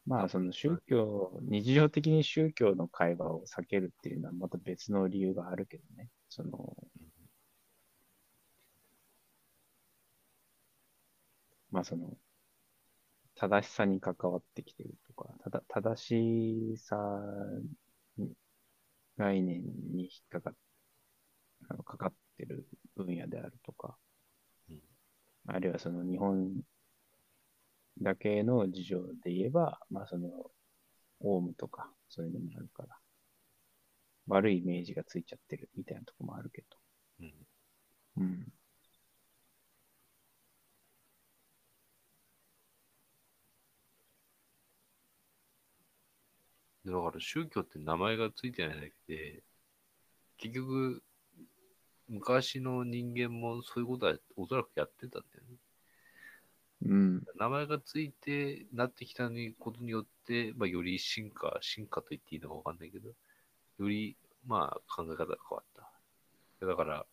[0.06, 6.10] まあその宗教、日常的に宗教の会話を避けるっていうのはまた別の理由があるけどね。
[6.28, 6.76] その、
[11.70, 12.16] まあその、
[13.36, 16.96] 正しさに関わってきてるとか、ただ正しさ
[18.16, 18.32] に
[19.18, 19.62] 概念
[19.94, 20.54] に引っかかっ
[21.68, 23.96] あのかかってる分野であるとか、
[24.70, 24.80] うん
[25.48, 26.60] あるいはその日本
[28.00, 30.28] だけの事情で言えば、まあその、
[31.20, 32.88] オウムとか、そういうのもあるから、
[34.26, 36.66] 悪いイメージがついちゃってるみたいなとこもあるけど、
[37.20, 37.32] うん。
[38.18, 38.52] うん。
[46.84, 49.42] だから宗教って名前がついてないだけで、
[50.38, 51.02] 結局、
[52.08, 55.56] 昔の人間もそういうことはおそらくやってたんだよね。
[56.86, 57.22] うん。
[57.38, 59.28] 名前がついてなってきた
[59.58, 64.16] ことによって、まあ、より進化、進化と言っていいのかわかんないけど、より、
[64.46, 65.64] まあ、考え方が変わっ
[66.60, 66.66] た。
[66.66, 67.06] だから、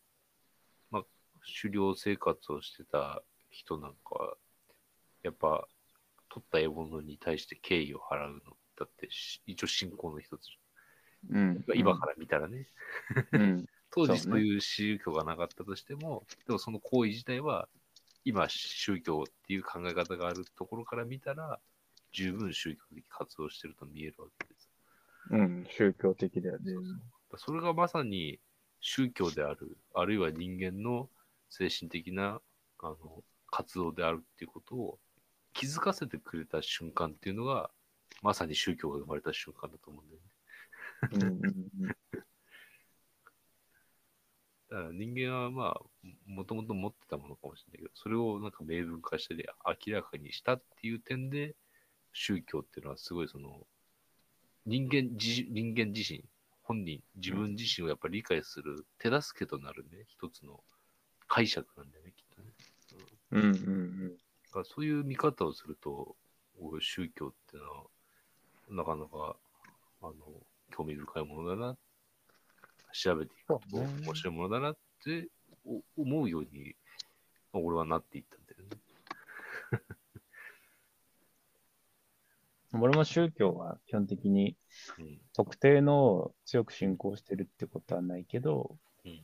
[0.92, 1.04] まあ、
[1.62, 4.34] 狩猟生活をしてた人なんかは、
[5.24, 5.68] やっぱ、
[6.30, 10.50] 取った獲物に対して敬意を払うのだってし、一応信仰の一つ。
[11.30, 11.64] うん。
[11.76, 12.68] 今から見たらね。
[13.32, 13.66] うん。
[13.92, 17.70] 当時そうねそういう宗教がなかったとしても、でもその行為自体は、
[18.26, 21.60] 今宗教っていう考え方があるところから見たら、
[22.12, 24.70] 十分宗教的活動してると見えるわけです。
[25.32, 25.66] うん。
[25.70, 26.74] 宗教的だよね。
[27.38, 28.40] それがまさに
[28.80, 31.10] 宗教である、あるいは人間の
[31.50, 32.42] 精神的な
[32.80, 35.00] あの活動であるっていうことを
[35.54, 37.72] 気づかせてくれた瞬間っていうのが、
[38.22, 40.30] まさに宗教が生まれた瞬間だと思うんだよね。
[41.12, 41.96] うんうんうん。
[44.74, 45.82] だから人間はまあ、
[46.26, 49.46] もともと持ってたものかもしれないけど、それをなんか明文化したり
[49.88, 51.56] 明らかにしたっていう点で、
[52.12, 53.68] 宗教っていうのはすごいその、
[54.66, 56.24] 人間自人間自身、
[56.64, 60.64] 本人、自分自身をやっぱり理解する手助けとなるね、一つの
[61.28, 62.48] 解釈なんだよね、きっとね。
[63.30, 66.16] うんうんうんだからそういう見方をすると、
[66.60, 67.84] 俺宗教っていうのは、
[68.70, 69.36] なかなか、
[70.02, 70.14] あの、
[70.76, 71.78] 興味深いものだな、
[72.94, 75.28] 調べていくと面白いものだなって
[75.66, 76.76] お思うように、
[77.52, 78.78] まあ俺はなっていったんだよね。
[82.74, 82.82] うん。
[82.82, 84.58] 俺も宗教は基本的に
[84.98, 85.22] うん。
[85.34, 89.12] 特定のを強く信仰してるってことはないけど、うん。
[89.14, 89.22] やっ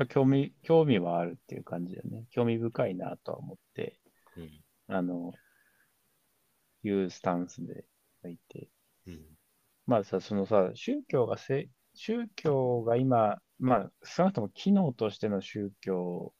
[0.00, 2.24] ぱ興味、興味はあるっていう感じだよね。
[2.30, 3.98] 興味深いなとは思って、
[4.36, 4.50] うん。
[4.88, 5.32] あの、
[6.82, 7.84] いうスタンスで
[8.30, 8.68] いて。
[9.06, 9.38] うん。
[9.86, 11.68] まあさ、そのさ、宗教がせ、
[12.00, 16.32] 宗教が今、まあ、少なくとも機能としての宗教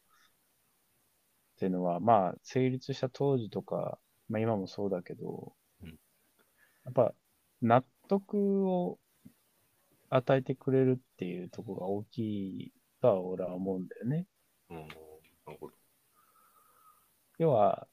[1.57, 3.99] っていうのは、まあ、成立した当時とか、
[4.29, 5.53] まあ今もそうだけど、
[5.83, 7.13] うんやっぱ、
[7.61, 9.01] 納得を
[10.11, 14.27] 与えてくれるっていうところが大きいとは俺は思うんだよね。
[14.71, 14.77] うん。
[14.77, 15.75] なるほど。
[17.39, 17.89] 要は、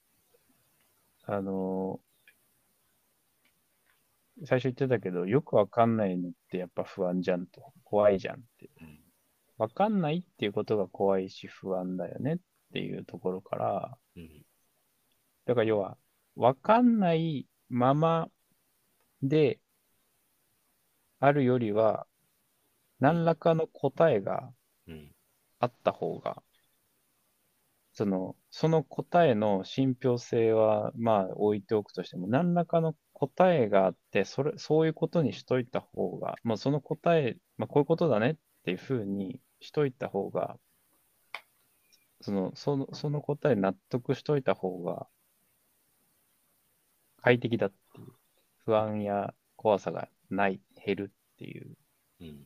[1.24, 2.00] あの、
[4.44, 7.74] 最初言ってたけど、よくわかんないのってやっぱ不安じゃんと。
[7.84, 8.70] 怖いじゃんって。
[8.82, 9.00] うん。
[9.58, 12.38] わかんないっていうことが怖いし不安だよねっ
[12.74, 14.46] ていうところから、うん。
[15.46, 15.98] だから要は、
[16.36, 18.30] わかんないまま
[19.22, 19.60] で
[21.20, 22.06] あるよりは、
[23.00, 24.52] 何らかの答えが
[24.88, 25.12] うん。
[25.60, 26.44] あった方が、
[27.94, 38.36] その、その答えの信憑性は、まあ置いておくとしても、何らかの答えがあって、それ、そういうことにしといた方が、まあその答え、まあこういうことだねっ
[38.66, 40.60] ていうふうにしといた方が、
[42.22, 45.08] その、その、その答え納得しといた方が、
[47.22, 48.08] 快適だっていう、
[48.66, 51.78] 不安や怖さがない、減るっていう
[52.20, 52.46] うん。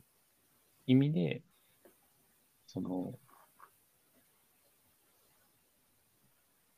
[0.85, 1.41] 意味で、
[2.67, 3.17] その、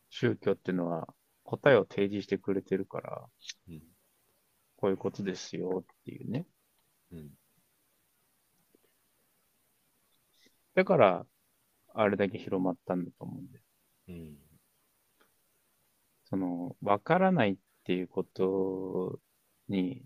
[0.10, 1.14] 宗教っていうのは
[1.52, 3.28] 答えを提示してくれてるから、
[3.68, 3.82] うん。
[4.78, 6.48] こういうことですよっていうね。
[7.12, 7.30] うん。
[10.76, 11.26] だから、
[11.94, 13.62] あれだけ広まったんだと思うんで。
[14.08, 14.38] うん。
[16.24, 19.20] その、わからないっていうこと
[19.68, 20.06] に、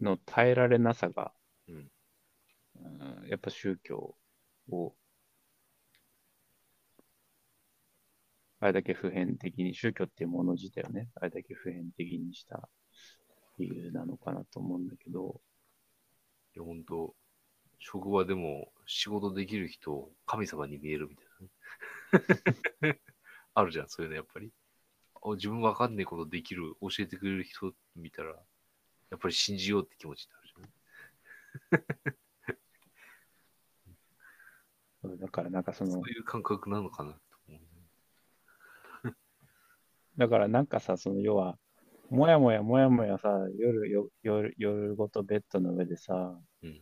[0.00, 1.32] の耐えられなさが、
[1.68, 1.90] うん
[2.76, 4.16] うんやっぱ宗教
[4.70, 4.94] を、
[8.60, 12.68] あれだけ普遍的に、宗教っていうもの自体をね、あれだけ普遍的にした
[13.58, 15.40] 理由なのかなと思うんだけど、
[16.54, 17.14] いや、本当
[17.78, 21.26] 職場でも仕事できる人、神様に見えるみたい
[22.82, 23.00] なね。
[23.54, 24.52] あるじゃん、そういうのやっぱり。
[25.22, 28.30] あ自分わかんないことできる、教えてくれる人見たら、
[29.10, 32.16] やっぱり信じようって気持ちになるじゃん。
[35.20, 37.20] だからなんかそのそ、ういう感覚なのかな。
[40.16, 41.58] だからなんかさ、その要は、
[42.10, 43.28] もやもやもやもやさ、
[43.58, 46.80] 夜、よ夜、夜ごとベッドの上でさ、うん。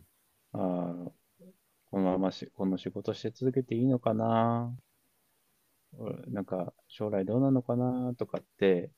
[0.53, 1.11] あー
[1.91, 4.75] このままし、この仕事して続けていいのかな？
[5.97, 8.91] 俺なんか、将来どうなのかなとかって、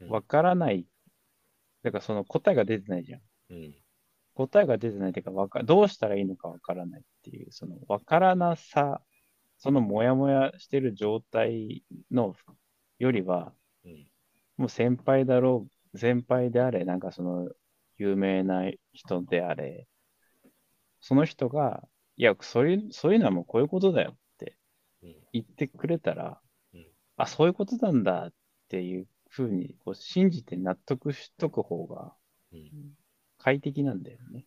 [0.00, 0.86] うんわからない。
[1.82, 3.20] だからその答えが出てないじゃん。
[3.50, 3.74] うん。
[4.34, 9.00] 答えが出てないっていうか、わか、どうしたらいいのかわからないっていう、そのわからなさ、
[9.58, 12.34] そのもやもやしてる状態の
[12.98, 13.54] よりは、
[13.84, 14.06] うん。
[14.56, 17.48] もう先輩だろう、先輩であれ、なんかその
[17.98, 19.86] 有名な人であれ、
[21.00, 24.56] その人が、いや、そういう、そういうのはもうこういうことだよって
[25.02, 25.14] うん。
[25.32, 26.40] 言ってくれたら、
[26.74, 28.32] うんあ、そういうことなんだっ
[28.68, 32.14] ていうふうにこう信じて納得しとく方が
[32.52, 32.94] うん。
[33.38, 34.44] 快適なんだよね。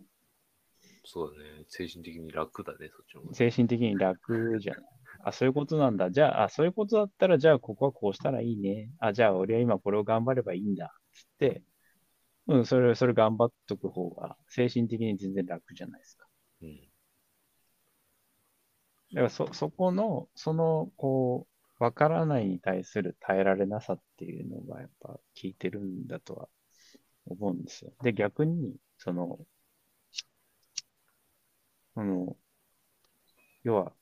[1.09, 1.63] そうだね。
[1.69, 3.33] 精神的に楽だね、そっちの方が。
[3.33, 4.83] 精神的に楽じゃない。
[5.23, 6.11] あ、そういうことなんだ。
[6.11, 8.91] じゃあ、あ、そういうことだったら、じゃあ、ここはこうしたらいいね。
[8.99, 10.93] あ、じゃあ、俺は今これを頑張ればいいんだ。
[11.13, 11.63] つって、
[12.47, 16.27] うん、それ、それ頑張っとく方が、精神的に全然楽じゃないですか。
[16.61, 16.75] うん。
[19.13, 21.47] だから、そ、そこの、その、こ
[21.79, 26.49] う、わからないに対する耐えられなさっていうのが、やっぱ、効いてるんだとは
[27.25, 27.93] 思うんですよ。
[28.03, 29.39] で、逆に、その、
[31.97, 32.37] あの、
[33.63, 33.93] 要は、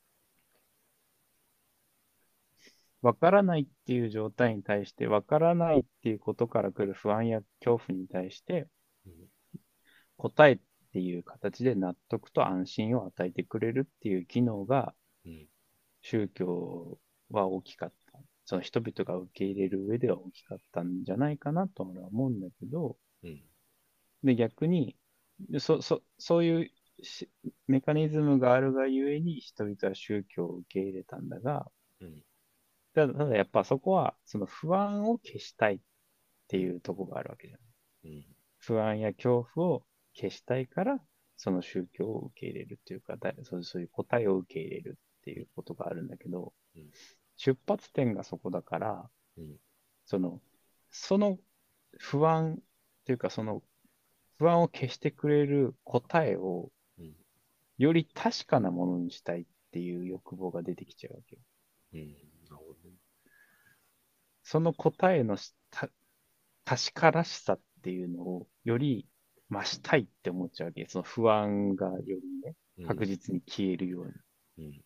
[3.02, 8.68] わからないっていう状態に対して、わからないっていうことから来る不安や恐怖に対して、
[9.06, 9.14] うん
[10.18, 10.60] 答えっ
[10.94, 14.94] ていう形で納得と安心を与えてくれるっていう機能が
[15.26, 15.48] うん。
[16.02, 17.00] 宗教
[17.32, 18.20] は大きかった。
[18.46, 23.42] その人々が受け入れる上では大きかったんじゃないかなと俺は思うんだけど、うん。
[24.24, 24.96] で、逆に、
[25.60, 26.74] そ、そ、そういうし
[27.68, 31.66] メカニズムがあるがゆえに人々は宗教を受け入れたんだが、
[32.02, 32.24] うん。
[32.94, 35.80] ただ、ただやっぱそこは、その不安を消したいっ
[36.48, 37.60] ていうところがあるわけじゃん。
[38.06, 38.26] うん。
[38.60, 41.00] 不安や恐怖を消したいから、
[41.38, 46.84] その宗教を受け入れるっていうか、だそうそういう答えを受け入れるっていうことがあるんだけど、うん
[47.38, 49.58] 出発点がそこだから、うん。
[50.06, 50.40] その、
[50.90, 51.38] その
[51.98, 52.58] 不安っ
[53.04, 53.62] ていうか、その
[54.38, 56.74] 不安を消してくれる答えをうん。
[57.77, 61.41] より確かなものにしたいっていう欲望が出てきちゃうわけよ。
[61.93, 62.07] うん。
[62.49, 62.95] なるほどね。
[64.43, 65.89] その答えのした
[66.64, 69.07] 確からしさっていうのをより
[69.52, 70.85] 増したいって思っちゃうわけ。
[70.88, 74.07] その不安がよりね、うん確実に消えるよう
[74.57, 74.65] に。
[74.65, 74.81] うん。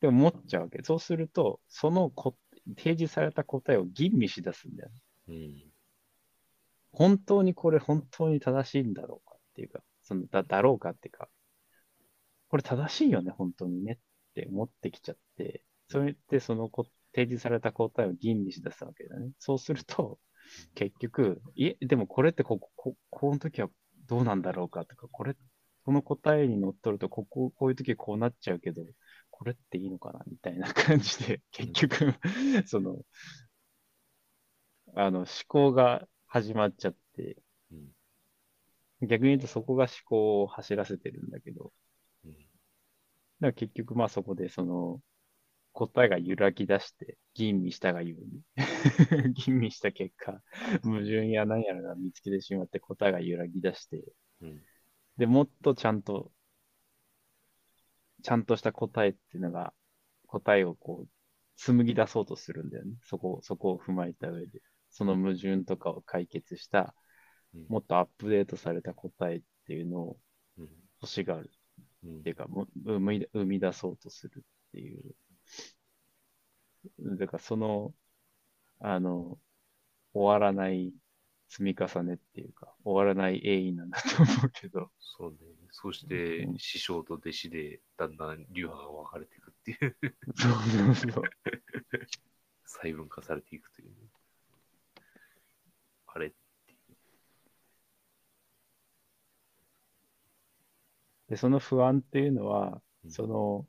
[0.00, 0.82] でも思っちゃうわけ。
[0.82, 2.34] そうすると、そのこ
[2.76, 4.94] 提示された答えを吟味し出すんだよね。
[5.28, 5.70] うん。
[6.92, 9.80] 本当にこれ本当に正しいんだろうかっていうか、
[10.10, 11.28] そのだだろうかっていうか、
[12.48, 13.98] これ正しいよね、本当にねっ
[14.34, 16.84] て思ってきちゃって、それってそのこ
[17.14, 19.30] 提示された答えを吟味し出すわけだね。
[19.38, 20.18] そうすると、
[20.74, 23.68] 結局、いえ、でもこれってここ、ここの時は
[24.08, 25.36] どうなんだろうかとか、これ、
[25.84, 28.82] この答えにのっとると、ここ、こういう時こうなっちゃうけど、
[29.30, 32.14] これっていいのかなみたいな感じで、結局、
[32.66, 32.98] その、
[34.94, 37.42] あの、思考が始まっちゃって、うん。
[39.06, 41.72] 逆に言うとそこが思考を走らせてるんだけど、
[42.24, 42.32] うん。
[42.32, 42.46] だか
[43.40, 45.00] ら結局まあそこでその
[45.72, 48.42] 答えが揺らぎ出して吟味したがゆえに。
[49.34, 50.42] 吟味した結果
[50.82, 54.04] 矛盾や何やらが見つけてしまって答えが揺らぎ出して。
[54.42, 54.62] うん。
[55.16, 56.32] でもっとちゃんと
[58.22, 59.72] ちゃんとした答えっていうのが
[60.26, 61.08] 答えをこう
[61.56, 62.92] 紡ぎ出そうとするんだよね。
[63.04, 64.60] そこそこを踏まえた上で。
[64.90, 67.09] その矛盾とかを解決したうん
[67.68, 70.16] もっとアップデートされた答えっていうのを
[70.58, 70.68] うん。
[71.02, 71.50] 欲しがる
[72.04, 75.14] うんっていうか、も生み生み出そうとするっていう。
[77.18, 77.94] だからその、
[78.78, 79.38] あの、
[80.12, 80.92] 終わらない
[81.48, 85.36] 積み重ねっていうか、終わらない永遠なんだと思うけど、そうね。
[85.70, 89.96] そしてう、ん師匠と弟子で、だんだん流派が分かれていくっていう、
[90.36, 90.52] そう
[90.94, 91.24] そうそう。
[92.64, 93.94] 細分化されていくというね。
[96.06, 96.32] あれ
[101.30, 103.66] で、その不安っていうのは、うんその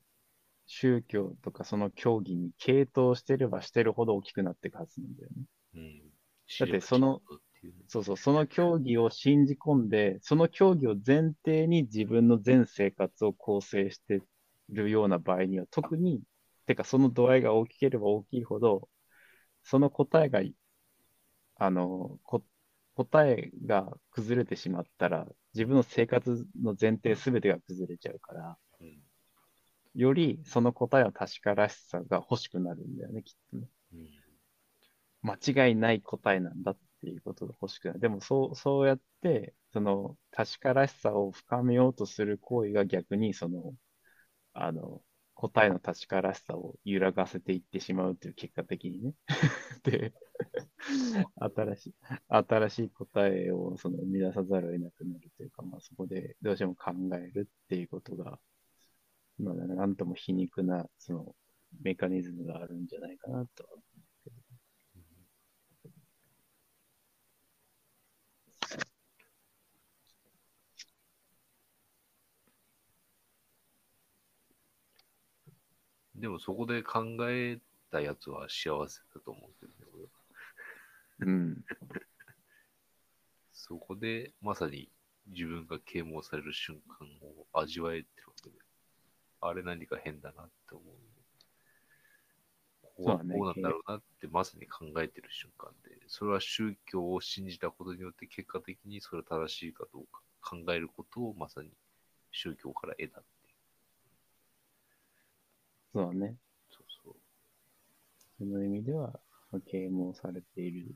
[0.67, 5.43] 宗教とかその教義に傾倒してればしてるほど大きくなっていくはずなんだよね。
[5.75, 6.01] うん。
[6.59, 7.21] だってその
[7.87, 14.21] そうそう、その教義を信じ込んで、その教義を前提に自分の全生活を構成して
[14.69, 16.21] るような場合には、特に、
[16.67, 18.89] てかその度合いが大きければ大きいほど、
[19.63, 20.41] その答えが、
[21.55, 22.43] あの、こ
[23.05, 28.57] 答えが崩れてしまったら、自分の生活の前提すべてが崩れちゃうから、
[29.93, 33.67] よりその答えの確からしさが欲しくなるんだよね、きっとね。
[35.21, 37.99] 間違いない答えなんだっていうことが欲しくない。
[37.99, 43.73] でもそう、そうやって、その確からしさを深めようとする行為が逆に、その、
[44.53, 45.03] あの、
[45.49, 49.15] 答えの確からしさを揺らがせていってしまうという結果的にね。
[49.83, 50.13] で、
[51.39, 51.95] 新しい、
[52.29, 58.39] 新しい答えをその生み出さざるを得なくなるというか、まあそこでどうしても考えるっていうことが、
[59.39, 61.35] まあなんとも皮肉な、その
[61.81, 63.83] メカニズムがあるんじゃないかなとは思う
[64.23, 64.35] けど。
[76.21, 77.59] でもそこで考え
[77.91, 80.09] たやつは幸せだと思うけどね、俺は
[81.21, 81.65] うん。
[83.51, 84.91] そこでまさに
[85.27, 88.55] 自分が啓蒙される瞬間を味わえてるわけで、
[89.41, 90.95] あれ何か変だなって思う。
[92.83, 101.71] ここはこうなんだろうなってまさに考えてる瞬間で、それは宗教を信じたことによって結果的にそれ正しいかどうか考えることをまさに
[102.31, 103.23] 宗教から得た。
[105.93, 106.35] そうだね。
[106.69, 107.15] そうそう。
[108.37, 109.19] その意味では、
[109.65, 110.95] 啓蒙されている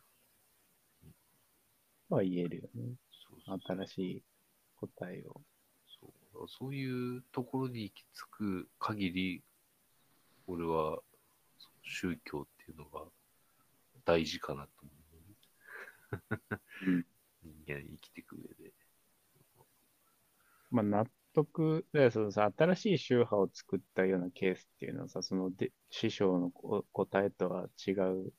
[2.09, 2.95] とは言えるよね。
[3.27, 4.23] そうそうそう新しい
[4.79, 5.41] 答えを。
[5.99, 6.07] そ
[6.43, 9.43] うそういうところに行き着く限り、
[10.47, 10.99] 俺は
[11.83, 13.05] 宗教っていうのが
[14.05, 14.95] 大事かなと思う。
[16.87, 17.05] うん
[17.43, 18.73] 人間生きていく上で。
[20.71, 21.05] まあ、納
[21.35, 28.33] 得、でそのさ、新しい宗派を作ったようなケースっていうのはさ、そので師匠のこ答えとは違う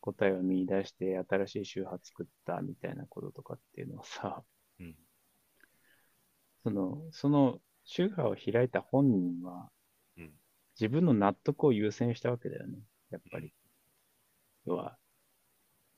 [0.00, 4.42] 答えを見出して、新しい宗派作ったみたいなこととかっていうのはさ、
[4.80, 4.96] うん。
[6.62, 9.70] その、その宗派を開いた本人は
[10.16, 10.32] うん。
[10.80, 12.78] 自分の納得を優先したわけだよね、
[13.10, 13.52] やっぱり。
[14.66, 14.96] 要は、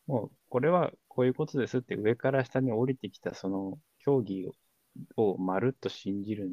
[0.07, 4.49] もう、これはこういうことですって上から下に降りてきたその教義
[5.17, 6.51] ををまるっと信じる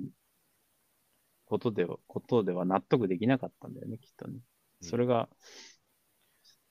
[1.45, 4.35] ことでは、ことでは納得できなかったんだよね、きっとね。
[4.35, 4.41] うん
[4.87, 5.27] それが、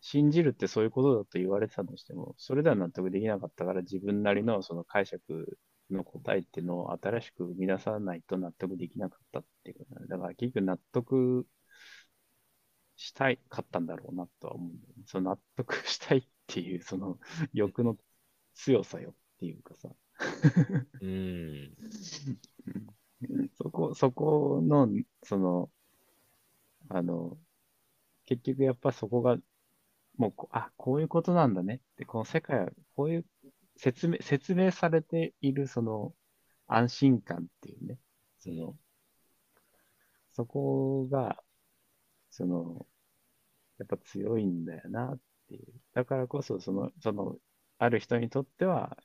[0.00, 5.58] 信じるってそういうことだと言われてたとしても、それでは納得できなかったから自分なりのその解釈
[5.90, 10.06] の答えっていうのを新しく生み出さないと納得できなかったっていうことだね。
[10.08, 11.46] だから結局納得
[12.96, 15.02] したいかったんだろうなとは思うんだよね。
[15.06, 17.18] その納得したいっていうその
[17.52, 17.96] 欲の
[18.54, 19.90] 強さよっていうかさ。
[21.00, 21.76] うん。
[23.56, 24.88] そこ、そこの、
[25.22, 25.70] その、
[26.88, 27.38] あの、
[28.26, 29.38] 結局やっぱそこが、
[30.16, 33.26] もうこ、あ、こういうことなんだねって、この世界はこういう
[33.76, 36.14] 説明、説明されているその
[36.66, 37.98] 安心感っていうね、
[38.38, 38.76] その、
[40.32, 41.42] そこが、
[42.30, 42.86] その、
[43.78, 45.18] やっぱ強いんだよなっ
[45.48, 45.66] ていう。
[45.94, 47.36] だからこそ、その、その、
[47.78, 48.96] ある人にとっては、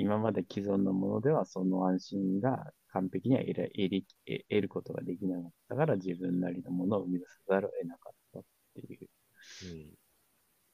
[0.00, 8.42] 今まで既存のものではその安心が完璧には得ら得得得ることができなかったから自分なりのものを生み出さざるを得なかったっ
[8.74, 9.08] ていう。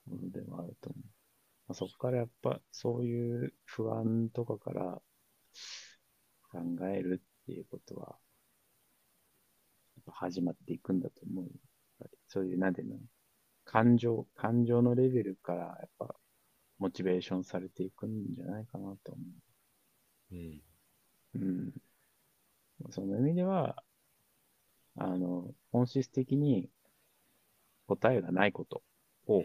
[0.06, 1.04] ものでもあると思う。
[1.68, 5.02] まあ、そこからやっぱそういう不安とかから
[6.50, 8.18] 考えるっていうことは、
[10.06, 11.46] 始まっていくんだと思う。
[12.28, 12.98] そういう、なんていうの、
[13.64, 16.14] 感情、感情のレベルからやっぱ
[16.78, 19.22] モチベーションされていくんじゃないかなと思
[20.32, 20.34] う。
[20.34, 20.62] うん。
[21.34, 21.72] うん。
[22.90, 23.82] その意味では、
[24.96, 26.70] あの、本質的に
[27.86, 28.82] 答えがないこと
[29.26, 29.42] を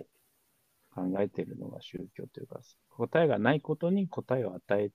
[0.94, 4.92] 考えているのが宗教というか、答えがないことに答えを与え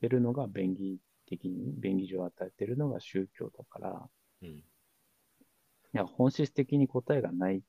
[0.00, 4.08] てるのが便宜的に、便宜上与えてるのが宗教だから、
[4.42, 4.48] うん。
[4.48, 4.64] い
[5.92, 7.60] や、本質的に答えがないっ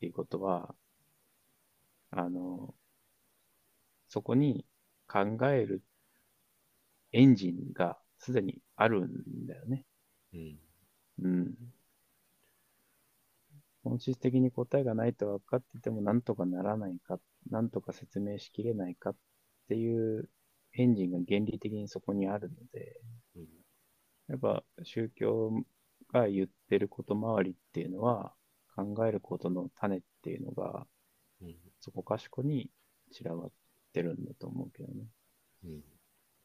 [0.00, 0.74] ていうことは、
[2.10, 2.74] あの、
[4.10, 4.66] そこに
[5.06, 5.82] 考える
[7.12, 9.86] エンジンがすでにあるんだよね。
[10.34, 10.58] うん。
[11.22, 11.54] うん。
[13.84, 17.20] 本質的に答えがないと分かっててもなんとかならないか、
[17.50, 19.16] なんとか説明しきれないかっ
[19.68, 20.28] ていう
[20.74, 23.00] エンジンが原理的にそこにあるので、
[23.36, 23.46] うん。
[24.28, 25.52] やっぱ宗教
[26.12, 28.32] が言ってること周りっていうのは
[28.74, 30.84] 考えることの種っていうのが
[31.40, 31.54] うん。
[31.80, 32.70] そこかしこに
[33.12, 33.50] 散らばっ
[33.92, 35.06] てるんだと思うけどね。
[35.64, 35.84] うん。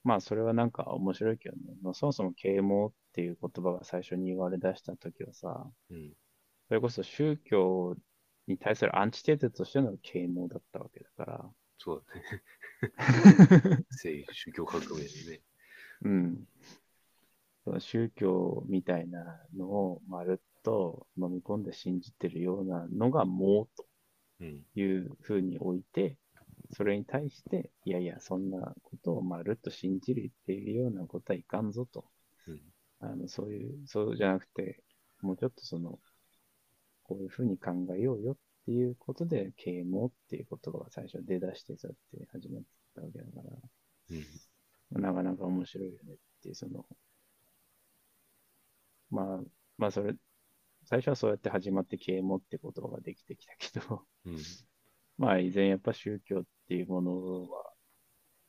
[0.04, 1.62] まあそれはなんか面白いけどね。
[1.82, 6.14] まあ、そもそも啓蒙っていう言葉が最初に言われ出した時はさ、うん。
[6.68, 7.96] それこそ宗教
[8.48, 13.86] に対するアンチテーゼとしての啓蒙だったわけだから、そうだね。
[13.92, 15.42] 聖宗教革命でね。
[16.04, 16.48] うん。
[17.80, 23.86] 宗教みたいなのをまるっと飲み込んで信じてるようなのが盲と
[24.42, 24.62] うん。
[24.76, 26.18] いうふうに置いて、
[26.72, 32.06] それに対して、いやいや、そんなことをまるっと信じるっていうようなことはいかんぞと。
[32.48, 32.62] うん。
[33.00, 34.84] あのそういう、そうじゃなくて、
[35.22, 36.00] もうちょっとその、
[37.04, 38.36] こういうふうに考えようよっ
[38.66, 42.64] ていうことで、啓蒙っていう言葉が最初出だして、そうやって始まっ
[42.96, 43.58] たわけだから、
[44.12, 45.02] うん。
[45.02, 46.86] なかなか面白いよねっていう、その、
[49.10, 49.44] まあ、
[49.78, 50.16] まあそれ、
[50.86, 54.38] 最初はそうやって始まって啓蒙って言葉ができてきたけど、うん。
[55.18, 57.72] まあ依然やっぱ宗教っっていうものは、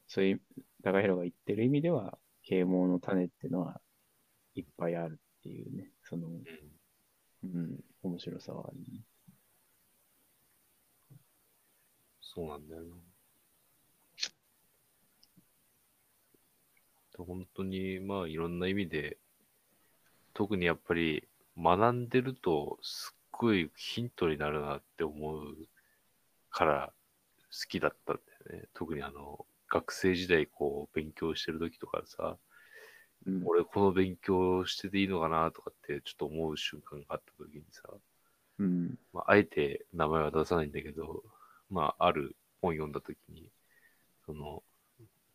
[0.09, 0.41] そういう、
[0.83, 3.81] 高弘が言ってる意味では、啓蒙の種っていうのは
[4.55, 9.05] いっぱいあるっていうね、その、うん、面白さはあるね。
[12.23, 12.97] そうなんだよな。
[17.19, 19.19] 本当に、まあ、いろんな意味で、
[20.33, 21.27] 特にやっぱり
[21.59, 25.69] 学んでると、すっごいヒントになるなって思う
[26.51, 26.93] から
[27.65, 28.17] きだったん
[28.47, 28.69] だよね。
[28.75, 32.37] 特にあの、学生時代こう勉強してる時とかさ、
[33.27, 37.83] うん、俺この勉強してていいのかなとかってちょっと思う瞬間があった時にさ、
[38.59, 41.23] うん、まあ、あえて名前は出さないんだけど、
[41.71, 43.51] まあ、ある本読んだときに、
[44.25, 44.63] その、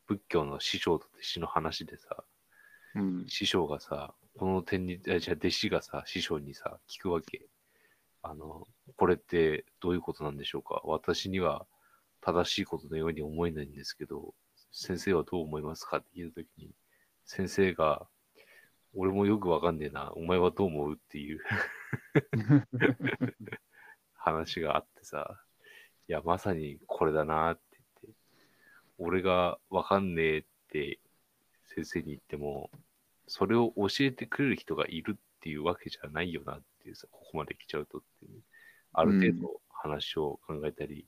[0.08, 2.24] 仏教の師匠と弟子の話でさ、
[2.96, 7.48] うん、師匠がさ、この点に、あじゃあ弟子がさ、師匠にさ、聞くわけ。
[8.24, 8.68] あの、
[8.98, 11.66] これってどういうことなんでしょうか私には
[12.22, 14.34] 正しいことのように思えないんですけど、
[14.72, 16.70] 先生はどう思いますかって聞いたときに、
[17.26, 18.08] 先生が、
[18.94, 21.40] 俺もよくわかんねえな、お前はどう思うっていう
[24.16, 25.40] 話があってさ、
[26.08, 27.62] いや、まさにこれだなって
[28.04, 28.20] 言って、
[28.98, 31.00] 俺がわかんねえって
[31.76, 32.70] 先生に言っても、
[33.28, 38.42] それを教えてくれる人がいるっていうわけじゃないよなっていうさ、ここまで来ちゃうとっていう、
[38.94, 41.06] ある程度話を考えたり、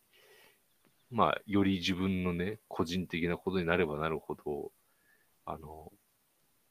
[1.14, 4.72] まあ、より自分のね、個人的なことになればなるほど、
[5.46, 5.92] あの、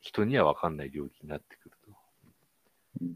[0.00, 1.92] 人にはわかんない領域になってくると。
[3.02, 3.14] うん、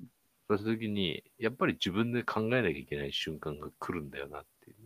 [0.48, 4.76] そうした時に、やっぱり自分で考えなきゃいけない瞬間が来るんだよなっていう。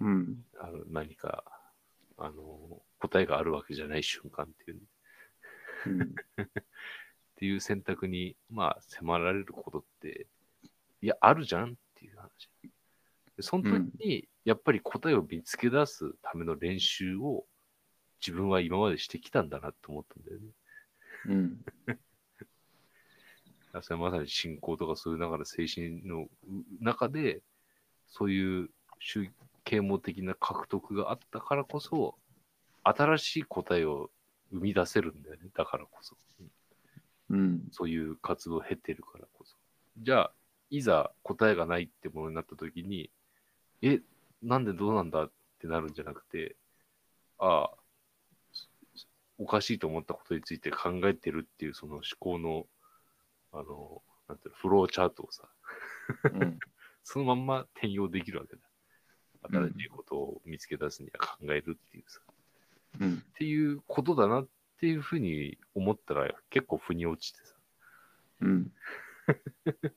[0.00, 1.42] うん、あの何か、
[2.18, 4.80] あの、答えがあるわけじゃない瞬間っていう、
[5.86, 6.06] うん、っ
[7.34, 10.28] ていう選択に、まあ、迫られることって、
[11.02, 12.48] いや、あるじゃんっていう話。
[13.36, 17.44] でその時に、やっぱり答えを見つけ出すための練習を
[18.18, 20.46] 自分は今までしてきたんだなって思ったんだよね。
[21.26, 21.64] うん、
[23.82, 26.28] それはまさに信仰とかそういう中で精神のう
[26.80, 27.42] 中で、
[28.06, 28.70] そういう
[29.00, 29.30] 宗
[29.64, 32.16] 啓蒙的な獲得があったからこそ、
[32.84, 34.10] 新しい答えを
[34.50, 35.50] 生み出せるんだよね。
[35.52, 36.16] だからこそ。
[37.28, 39.58] うん、そういう活動を経てるからこそ。
[39.98, 40.32] じゃあ、
[40.70, 43.10] いざ答えがないってものになった時に、
[43.82, 44.00] え、
[44.42, 46.56] なんでどうなんだってなるんじゃなくて、
[47.38, 47.70] ああ、
[49.38, 52.66] おかしいと思ったことについて考えてるっていうその思考の、
[53.52, 55.48] あの、なんていうの、フローチャートをさ、
[56.24, 56.58] うん、
[57.04, 58.62] そのまんま転用できるわけだ。
[58.62, 58.68] うん
[59.42, 62.20] 新しいことを見つけ出すには考えるっていうさ、
[63.00, 64.48] うん、っていうことだなっ
[64.80, 67.54] ていうふうに思ったら結構腑に落ちてさ、
[68.42, 68.72] うん、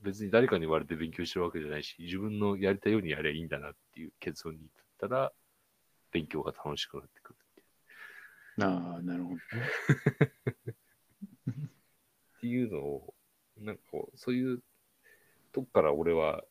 [0.00, 4.68] 別に誰かに言われて勉強してるわけじゃないし、自分のやりたいようにやればいいんだなっていう結論に至
[5.06, 5.32] ったら、
[6.12, 9.40] 勉強が楽しくなってくるってああ、なるほどね。
[12.38, 13.14] っていうのを、
[13.58, 14.62] なんかこう、そういう
[15.52, 16.44] とこから俺は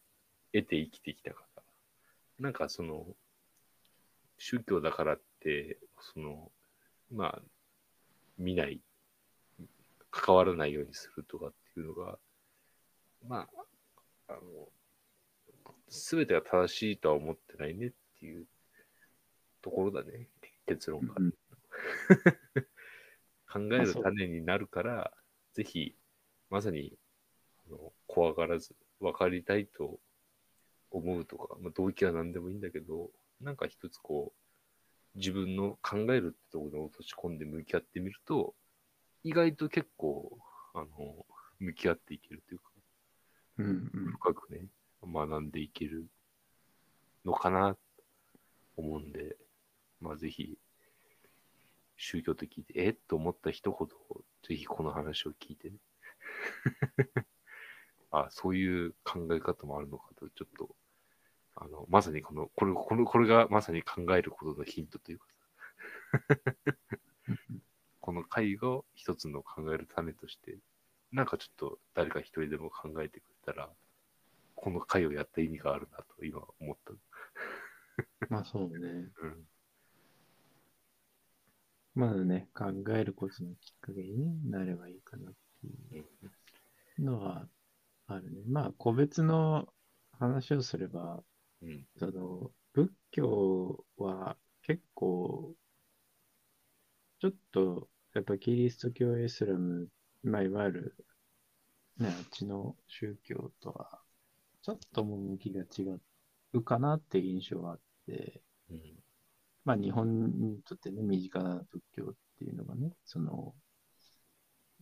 [0.54, 1.64] 得て生きてきたから、
[2.40, 3.06] なんかその、
[4.38, 5.78] 宗教だからって、
[6.14, 6.52] その、
[7.12, 7.42] まあ、
[8.38, 8.82] 見ない、
[10.12, 12.20] 関わらないようにするとかっていうのが、
[13.26, 13.48] ま
[14.28, 14.40] あ、あの、
[15.90, 18.46] すべてが正しいとは思ってないねっていう
[19.62, 20.28] ところだね、
[20.66, 21.14] 結論が。
[21.18, 21.34] うん
[23.50, 25.12] 考える種になるから、
[25.54, 25.96] ぜひ、
[26.50, 26.98] まさに、
[27.68, 30.00] あの怖がらず、分かりたいと
[30.92, 33.10] 思うとか、まあ、動機は何でもいいんだけど、
[33.42, 34.34] なんか一つこ
[35.16, 38.54] う、自分の考えるってところに落とし込んで向き合ってみると、
[39.24, 40.38] 意外と結構、
[40.74, 41.26] あの、
[41.60, 42.66] 向き合っていけるというか、
[43.58, 44.68] うん、うん、深くね、
[45.04, 46.06] 学んでいける
[47.26, 47.80] のかなと
[48.78, 49.38] 思うんで、
[50.00, 50.58] まあぜひ、
[51.98, 53.96] 宗教と聞いて、えっと思った人ほど、
[54.48, 55.78] ぜひこの話を聞いてね。
[58.12, 60.76] あ、そういう考え方もあるのかと、ちょっと、
[61.56, 65.38] あの、まさにこの、これ、この、これがまさに考えることのヒントというかさ、
[68.00, 70.60] この回を一つの考える種として、
[71.12, 73.70] なんかちょっと誰か一人でも考えてくれたら
[74.56, 76.94] この回をやった意味があるなと今思った。
[78.30, 79.12] まあそうね。
[79.22, 79.48] うん。
[81.96, 86.00] まずね、考えることのきっかけに、ね、なればいいかなってい
[87.00, 87.48] うのは
[88.08, 88.44] あるね。
[88.48, 89.68] まあ個別の
[90.12, 91.24] 話をすれば、
[91.62, 91.86] うん。
[91.98, 95.56] その仏教は結構、
[97.20, 99.90] ちょっと、やっぱキリスト教、イスラム、
[100.24, 100.96] まあ、いわゆる、
[101.98, 104.02] ね、あっちの宗教とは、
[104.62, 106.00] ちょっと趣が違
[106.54, 108.42] うかなって印象があって、
[108.72, 108.82] うん。
[109.66, 113.56] まあ、日本にとってね、身近な仏教っていうのがね、その、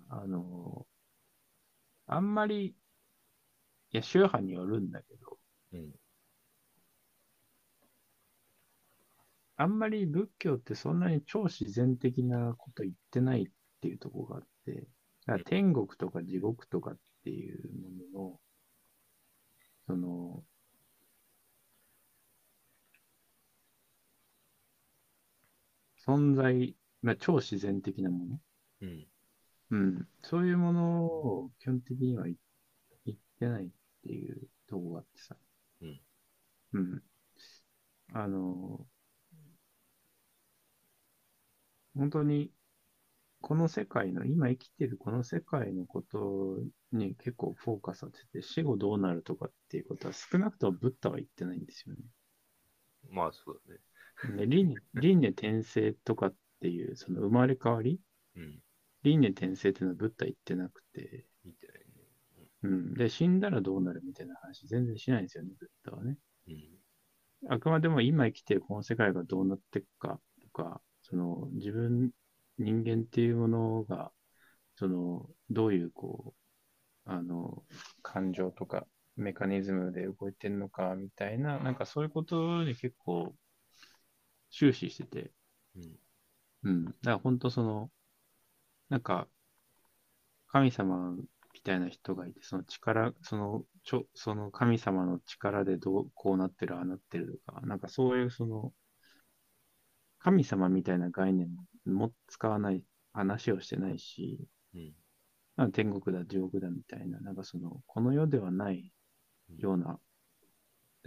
[0.10, 0.88] あの、
[2.08, 2.76] あんまり、
[3.92, 5.40] いや、宗派によるんだけど、
[5.74, 5.92] うん。
[9.58, 13.52] あんまり仏教ってそんなに超自然的なこと言ってないっ
[13.82, 14.88] ていうところがあって、
[15.28, 17.90] だから天国とか地獄とかっていうも
[18.20, 18.40] のの、
[19.88, 20.44] その、
[26.06, 28.40] 存在、まあ、超自然的なもの、
[28.82, 29.08] うん。
[29.72, 32.36] うん、そういうものを基本的には言
[33.06, 33.70] 言ってないっ
[34.04, 35.36] ていうところがあってさ、
[35.82, 36.02] うん。
[36.74, 37.04] うん。
[38.14, 38.88] あの、
[41.96, 42.52] 本当に、
[43.48, 46.58] この世界の、今生きてるこの世界のこと
[46.92, 52.02] に結構フォーカスさせて、死後どうなるとかっていうことは少なくともブッダは言ってないんですよね。
[53.12, 54.38] まあそうだね。
[54.48, 58.00] で輪廻輪廻転生とかっていう、その生まれ変わり？
[58.36, 58.60] うん。
[59.04, 61.86] 輪廻転生っていうのはブッダ言ってなくて、見てないね。
[62.64, 62.94] うん。
[62.96, 66.18] で、死んだらどうなるみたいな話全然しないんですよね、ブッダはね。
[66.48, 66.80] うん。
[67.48, 72.10] あくまでも今生きてるこの世界がどうなっていくかとか、その自分、
[72.58, 74.12] 人間っていうものが、
[74.76, 76.34] その、どういうこ
[77.06, 77.64] う、あの、
[78.02, 83.36] 感情とかメカニズムで動いてるのかみたいな、なんかそういうことに結構
[84.52, 85.32] 終始してて、
[85.76, 86.00] うん。
[86.64, 86.86] うん。
[86.86, 87.92] だから本当その、
[88.90, 89.28] なんか、
[90.48, 91.12] 神様
[91.54, 98.74] みたいな人がいて、その力、その、ちょ、その神様の力でどう、こうなってる、ああなってるとか、なんかそういうその、
[100.20, 101.50] 神様みたいな概念
[101.86, 102.84] も使わない
[103.14, 104.94] 話をしてないし、うん。
[105.56, 108.92] まあ天国だ、地獄だみたいな、なんかその、この世ではない
[109.58, 110.00] ような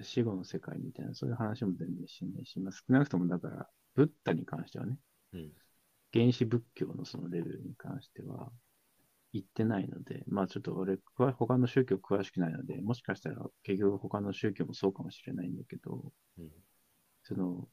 [0.02, 4.96] 死後の世界みたいな、そういう話も全然しないし、まあ、少なくともだから、ブッダに関してはね、
[5.32, 5.52] うん。
[6.12, 8.50] 原始仏教のそのレベルに関しては
[9.32, 16.48] 言ってないので、まあちょっと俺、詳他の宗教詳しくないので、もしかしたら結局他の宗教もそうかもしれないんだけど、うん。
[17.24, 17.68] その、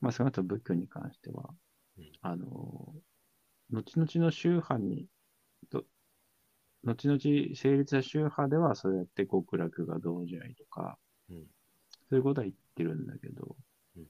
[0.00, 1.50] まあ少なくとも仏教に関しては、
[1.98, 2.46] うんあの、
[3.70, 5.06] 後々の宗派に、
[5.70, 5.84] と
[6.84, 7.20] 後々
[7.54, 10.98] 成立した宗派ではそうやって極楽が同時愛とか、
[11.28, 11.46] うん。
[12.08, 13.56] そういうことは言ってるんだけど、
[13.96, 14.06] うん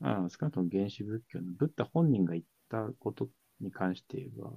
[0.00, 3.28] ああ少なくとも原始仏教のブッダ本人が言ったこと
[3.60, 4.52] に関して言えば、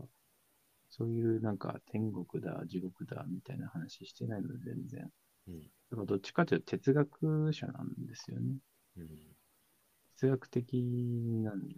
[0.91, 5.09] そういうなんか天国だ、地獄だみたいな話してないので全然。
[5.47, 5.61] うん。
[5.61, 8.57] だからどっちかというと哲学者なんですよね。
[8.97, 9.07] うん。
[10.21, 10.83] 哲学的
[11.43, 11.75] なんで、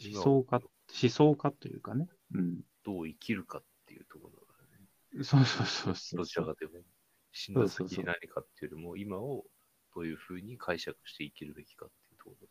[0.00, 0.60] 今思想家、
[1.02, 2.08] 思想家というかね。
[2.34, 2.60] うん。
[2.84, 5.24] どう生きるかっていうところだからね。
[5.24, 6.18] そうそうそうそう。
[6.18, 6.78] どちらかというと、
[7.30, 9.44] 死んだ先に何かっていうよりも、今を
[9.94, 12.48] どういうふうに解釈して生きるべきかっていうところ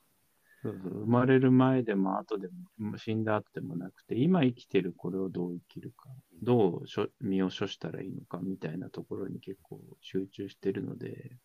[0.64, 2.48] そうそう生まれる前でも後で
[2.80, 6.10] も、死んだ後でもなくて、今生きてるこれをどう生きるか、
[6.42, 11.37] どうしょ身を処したらいいのかみたいなところに結構集中してるので、うん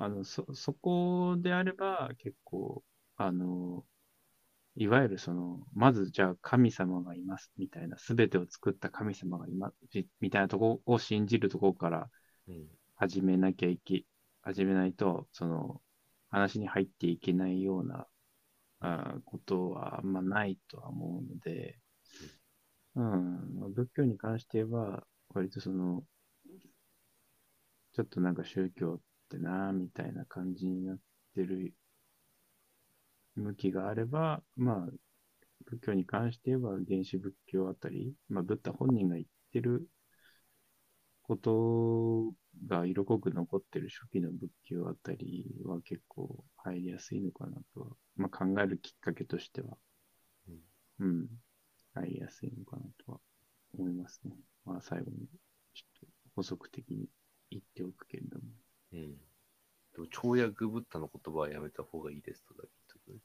[0.00, 2.82] あの、そ、そこであれば結構、
[3.16, 3.84] あの、
[4.76, 12.08] いわゆるその、まずじゃあ神様がいますみたいな、すべてを作った神様がいますみたいなとこを信じるところから。
[13.00, 14.04] 始めなきゃいけ、
[14.42, 15.80] 始めないと、その、
[16.30, 18.08] 話に入っていけないような、
[18.80, 21.78] あことはあんまないとは思うので、
[22.96, 26.02] うん、仏教に関して言えば、割とその、
[27.92, 30.98] ちょっとなんか宗教ってな、みたいな感じになっ
[31.34, 31.74] てる
[33.36, 34.92] 向きがあれば、まあ、
[35.66, 39.86] 仏教に関して言えば原始仏教あたり、まあ、ブッダ本人が言ってる
[41.22, 42.32] こと
[42.66, 47.86] が色濃く残ってる初期の仏教あたりは結構入りやすいのかなとは、
[48.16, 49.76] まあ、考えるきっかけとしては、
[51.00, 51.26] うん、
[51.94, 53.18] 入りやすいのかなとは
[53.78, 54.32] 思いますね。
[54.64, 55.26] まあ最後に
[55.74, 57.06] ちょっと補足的に
[57.50, 58.44] 言っておくけれども。
[58.92, 59.16] うん。
[59.92, 63.20] でも、跳躍ブッダの言葉はやめた方がいいですとか言っとくね。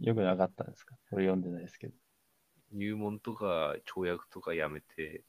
[0.06, 0.96] よくなかったんですか？
[1.10, 1.94] これ読んでないですけど。
[2.72, 5.24] 入門とか跳躍とかやめて、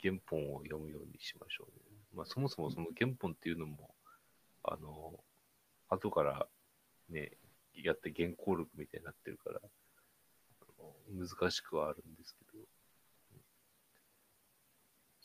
[0.00, 1.82] 原本を読むようにしましょうね。
[2.14, 3.94] まあ、そもそもその原本っていうのも、
[4.62, 5.22] あの、
[5.88, 6.48] 後から
[7.08, 7.32] ね、
[7.74, 9.60] やって原稿録みたいになってるから、
[11.10, 12.47] 難しくはあるんですけど、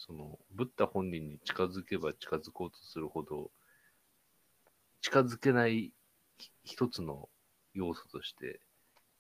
[0.06, 3.52] その、ブッダ本人に近づけば近づこうとするほど、
[5.02, 5.94] 近づけない
[6.38, 7.30] ひ一つの
[7.74, 8.60] 要素として、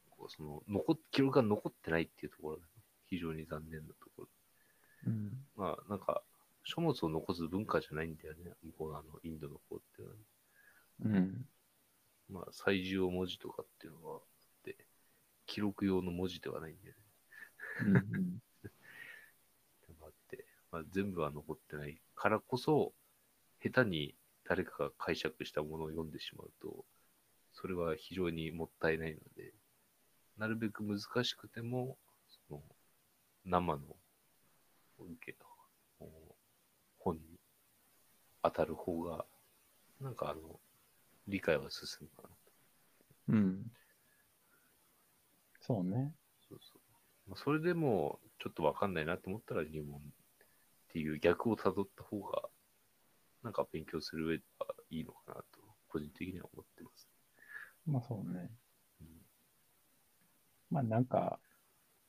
[0.09, 2.67] こうその残っ記録が残ってないっていうところが、ね、
[3.07, 4.27] 非常に残念なところ。
[5.07, 5.31] うん。
[5.55, 6.21] まあ、なんか、
[6.65, 10.19] 書物を残す文化じゃないんだよね、向こうのあの、インドの方っていうのは、
[11.05, 11.45] うん。
[12.29, 14.21] まあ、最重文字とかっていうのがあっ
[14.63, 14.77] て、
[15.45, 17.01] 記録用の文字ではないんだよね。
[18.15, 18.39] うん。
[20.73, 22.93] まあ、全部は残ってないからこそ、
[23.61, 26.83] 下手に誰かが解釈したものを読んでしまうと、
[27.53, 29.53] それは非常にもったいないので、
[30.39, 31.95] なるべく難しくても、
[32.49, 32.63] その
[33.45, 33.81] 生の
[34.97, 35.35] 受け
[36.97, 37.21] 本に
[38.41, 39.25] 当たる方が、
[40.01, 40.59] なんかあの、
[41.27, 42.35] 理解は進むかなと。
[43.29, 43.71] うん。
[45.61, 46.15] そうね。
[46.49, 46.73] そうそ
[47.27, 47.29] う。
[47.29, 50.01] まあ、それでも、ちょっとわかんないなと思ったら入門
[50.93, 52.43] っていう逆を辿った方が、
[53.41, 55.43] なんか勉強する上ではいいのかなと、
[55.87, 57.09] 個人的には思ってます。
[57.87, 58.51] まあそうね。
[59.01, 59.07] うん
[60.69, 61.39] まあなんか、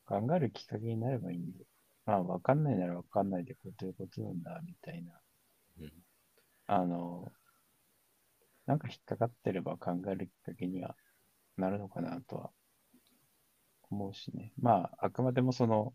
[0.07, 1.65] 考えるきっかけになればいいんで。
[2.05, 5.13] まあわかんないならわかんないでこういうことなんだ、みたいな。
[5.81, 5.93] うん。
[6.67, 7.33] あの、
[8.67, 10.95] なんか引っかかってれば考えるきっかけには
[11.57, 12.51] なるのかなとは
[13.91, 14.53] 思うしね。
[14.61, 15.95] まあ、あくまでもその、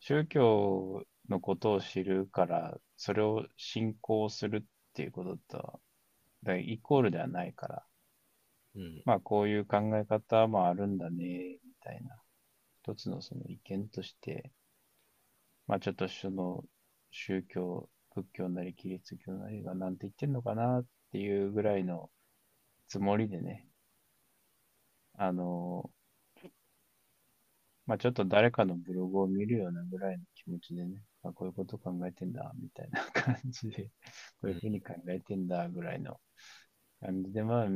[0.00, 4.62] 宗教のことを知るから、それを信仰するっ
[4.94, 5.80] ていうこととは、
[6.42, 7.86] だイコールではないから、
[8.76, 9.02] うん。
[9.04, 12.16] まあこういう考え方もあるんだね、みたいな、
[12.82, 14.50] 一つのその意見として、
[15.66, 16.64] まあちょっとその
[17.10, 22.10] 宗教、仏教なりキリスト教なりがなんて言ってんのかなっていうぐらいの
[22.88, 23.66] つもりでね、
[25.14, 25.90] あの、
[27.88, 33.84] まあちょっと誰かのブログを見るようなぐらいの気持ちでね、あこういうこと考えてんだ、みたいな 感じで、
[34.42, 36.20] こういうふうに考えてんだ、ぐらいの
[37.00, 37.68] 感じで、まあ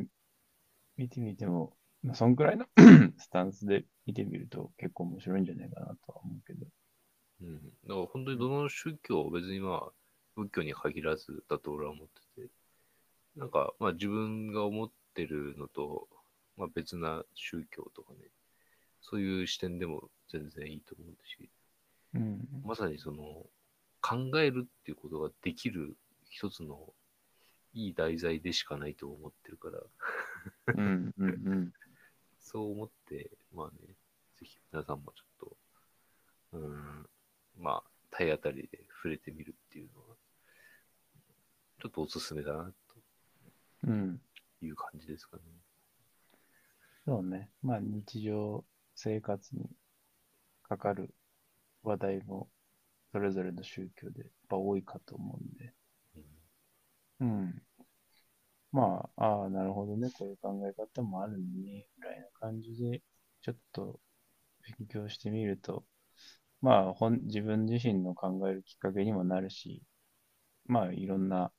[0.99, 2.67] 見てみても、まあ、そんくらいの
[3.17, 6.67] スタンスで見てみると結構面白いんじゃないかなとは思うけど。
[7.41, 7.57] うん。
[7.57, 9.93] だから本当にどの宗教、別にまあ、
[10.37, 12.07] 仏教に限らずだと俺は思っ
[12.37, 12.51] てて、
[13.37, 16.07] なんか、まあ自分が思ってるのと、
[16.59, 18.29] まあ別な宗教とかね、
[19.03, 21.51] そういう視点でも全然いいと思うし、
[22.15, 22.49] うん。
[22.65, 23.47] まさにその、
[24.01, 25.97] 考えるっていうことができる
[26.29, 26.93] 一つの
[27.75, 31.15] いい題材でしかないと思ってるから、うん。
[31.19, 31.29] うん。
[31.29, 31.73] うん。
[32.41, 33.95] そう思って、まあね、
[34.39, 35.49] ぜひ皆さんもちょっ
[36.53, 37.07] と、うーん、
[37.59, 40.17] まあ、体当たりで触れてみるっていうのは、
[41.81, 42.73] ちょっとおすすめだな
[43.85, 44.21] うん。
[44.61, 45.43] という感じですかね。
[47.05, 47.51] そうね。
[47.63, 48.65] まあ日常
[48.95, 49.71] 生活に
[50.63, 51.15] かかる
[51.83, 52.49] 話題も
[53.13, 55.75] それぞれの宗教でやっぱ多いかと思うんで。
[57.21, 57.63] うん。
[58.73, 60.11] まあ、ああ、なるほどね。
[60.11, 61.87] こういう考え方もあるね。
[61.99, 63.03] ぐらいな感じで、
[63.43, 64.01] ちょっと
[64.79, 65.85] 勉強してみると、
[66.63, 69.83] まあ、本自分自身の考えるきっかけにもなるし、
[70.67, 71.53] まあ、いろんな、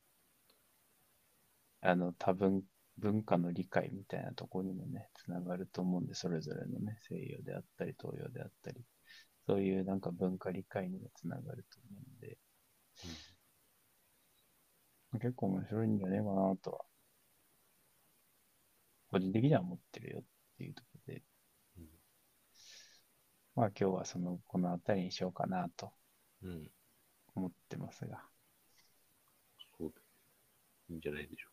[1.82, 2.64] あの、多分、
[2.98, 8.82] 文化の理解みたいなところにもね、つながると思うんで、それぞれのね、西洋であったり、東洋であったり、
[9.48, 12.38] そういうなんか文化理解にもつながると思うんで、
[15.14, 16.86] 結構面白いんじゃねえかなとは、
[19.12, 20.24] 個人的には思ってるよっ
[20.58, 21.24] ていうところで、
[21.78, 21.88] うん
[23.56, 25.92] まあ今日はその、この辺りにしようかなと
[26.42, 26.50] うん。
[26.50, 26.72] うん。
[27.36, 28.24] 思ってますが、
[29.78, 30.02] そうで。
[30.90, 31.53] いいんじゃないでしょうか。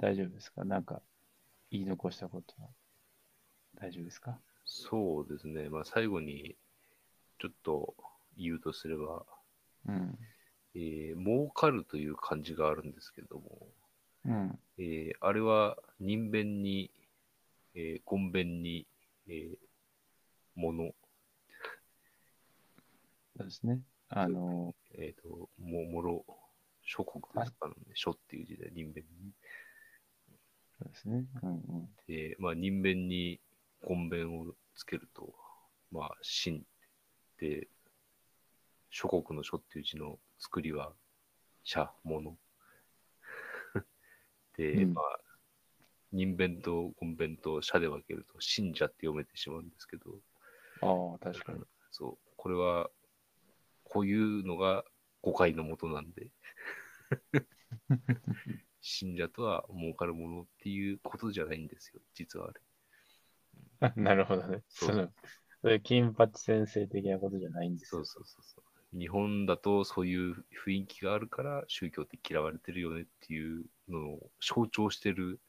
[0.00, 0.64] 大丈夫ですか？
[0.64, 1.02] なんか
[1.70, 2.68] 言い残したことは？
[3.80, 4.38] 大丈夫ですか？
[4.64, 5.68] そうですね。
[5.68, 6.56] まあ、最後に、
[7.38, 7.94] ちょっと
[8.38, 9.24] 言うとすれば、
[9.86, 10.18] うん。
[10.74, 13.66] えー、儲かるという漢字があるんですけども、
[14.26, 14.58] うん。
[14.78, 16.90] えーあれは人弁に、
[17.74, 18.86] えー、言弁に、
[19.28, 19.56] えー、
[20.54, 20.94] 物、
[23.36, 23.80] そうですね。
[24.08, 26.24] あの、えっ、と、も、もろ、
[26.82, 29.30] 諸国ですかね、諸っていう字で人弁に。
[30.80, 31.26] そうですね。
[31.42, 31.88] うんうん。
[32.06, 33.38] で、まあ、人弁に
[33.86, 35.34] 言弁をつけると、
[35.92, 36.64] まあ、真
[37.38, 37.68] で、
[38.88, 40.92] 諸国の諸っていう字の作りは、
[41.64, 42.38] 社、物。
[44.56, 45.20] で、うんまあ、
[46.12, 50.18] 人弁と言弁と社で分けると、信者って読めてしまうんですけど、
[50.80, 51.60] ああ、確かに。
[51.90, 52.90] そう、これは、
[53.84, 54.84] こういうのが
[55.20, 56.30] 誤解のもとなんで、
[58.80, 62.60] 信者とは儲かるものっていうことじゃないんですよ、実はあれ。
[63.96, 64.62] なるほどね。
[64.68, 65.12] そそうの、
[65.62, 68.24] そういう金八先生的なことじゃないんですよそう。
[68.24, 68.62] そうそうそ
[68.94, 68.98] う。
[68.98, 75.40] 日本だとそういう雰囲気があるから宗教って嫌われてるよねっていうのを象徴してる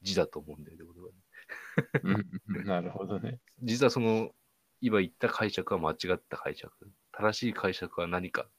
[0.00, 2.24] 字だと思うんだよね、俺はね。
[2.54, 3.40] う んなるほどね。
[3.62, 4.34] 実はその
[4.80, 6.72] 今言った解釈は間違った解釈。
[7.12, 8.50] 正しい解釈は何かっ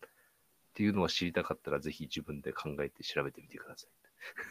[0.74, 3.99] ていうのを知りたかったらぜひ自分で考えて調べてみてください。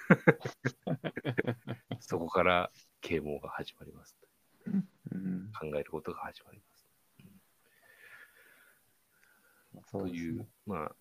[2.01, 2.71] そこから
[3.01, 4.17] 啓蒙が始まります。
[5.13, 6.89] うん、考えることが始まります。
[9.91, 10.49] という、ね。
[10.67, 10.95] まあ、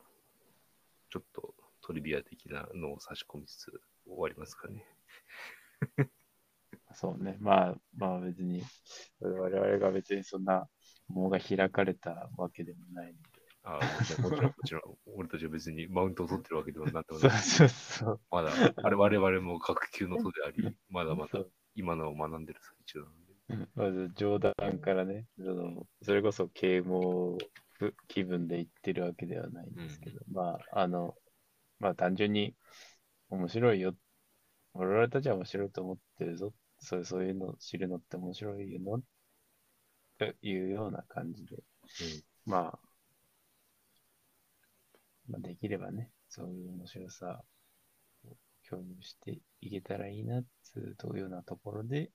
[1.10, 3.72] ちょっとトリビア的なのを差し込みつつ
[4.06, 4.86] 終わりますかね。
[6.94, 7.38] そうね。
[7.40, 8.64] まあ、まあ別に、
[9.20, 10.68] 我々が別にそんな、
[11.08, 13.37] 門が開かれたわけでもないので。
[13.68, 14.82] ああもちろん、もちろん、
[15.18, 18.22] 俺たちは別にマウントを取ってるわけではなくて、そうそう。
[18.32, 20.56] まだ、あれ我々も学級の祖であり、
[20.90, 21.44] まだまだ
[21.76, 23.18] 今のを学んでる最中なので。
[23.50, 27.38] うんまず冗談からね、そのそれこそ啓蒙
[28.08, 31.16] 気分で言ってるわけではないんですけど、まあ、あの、
[31.80, 32.56] まあ単純に
[33.30, 33.96] 面白いよ。
[34.74, 36.54] 我々たちは面白いと思ってるぞ。
[36.80, 39.02] そうそういうの知るのって面白いの？
[40.18, 41.58] というような感じで、
[42.46, 42.80] まあ、
[45.28, 47.44] まあ、できればね、そういう面白さ
[48.26, 48.38] を
[48.70, 50.42] 共有していけたらいいな、
[50.98, 52.12] というようなところで、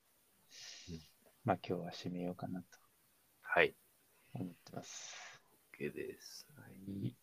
[0.88, 1.00] うん
[1.44, 2.66] まあ今日は締めようかなと
[3.42, 3.74] はい、
[4.34, 5.42] 思ってます。
[5.78, 6.46] OK です。
[6.56, 7.16] はい。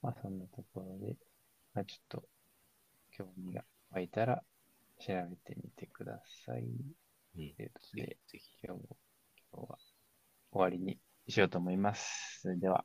[0.00, 1.16] まあそんなところで、
[1.74, 2.22] まあちょっと
[3.10, 4.42] 興味が湧いたら
[5.00, 6.62] 調べてみてください。
[6.62, 6.94] うん、
[7.34, 8.58] ということぜで、ひぜひ。
[8.62, 8.96] 今日も、
[9.52, 9.78] 今日は
[10.52, 12.40] 終わりにしようと思います。
[12.40, 12.84] それでは、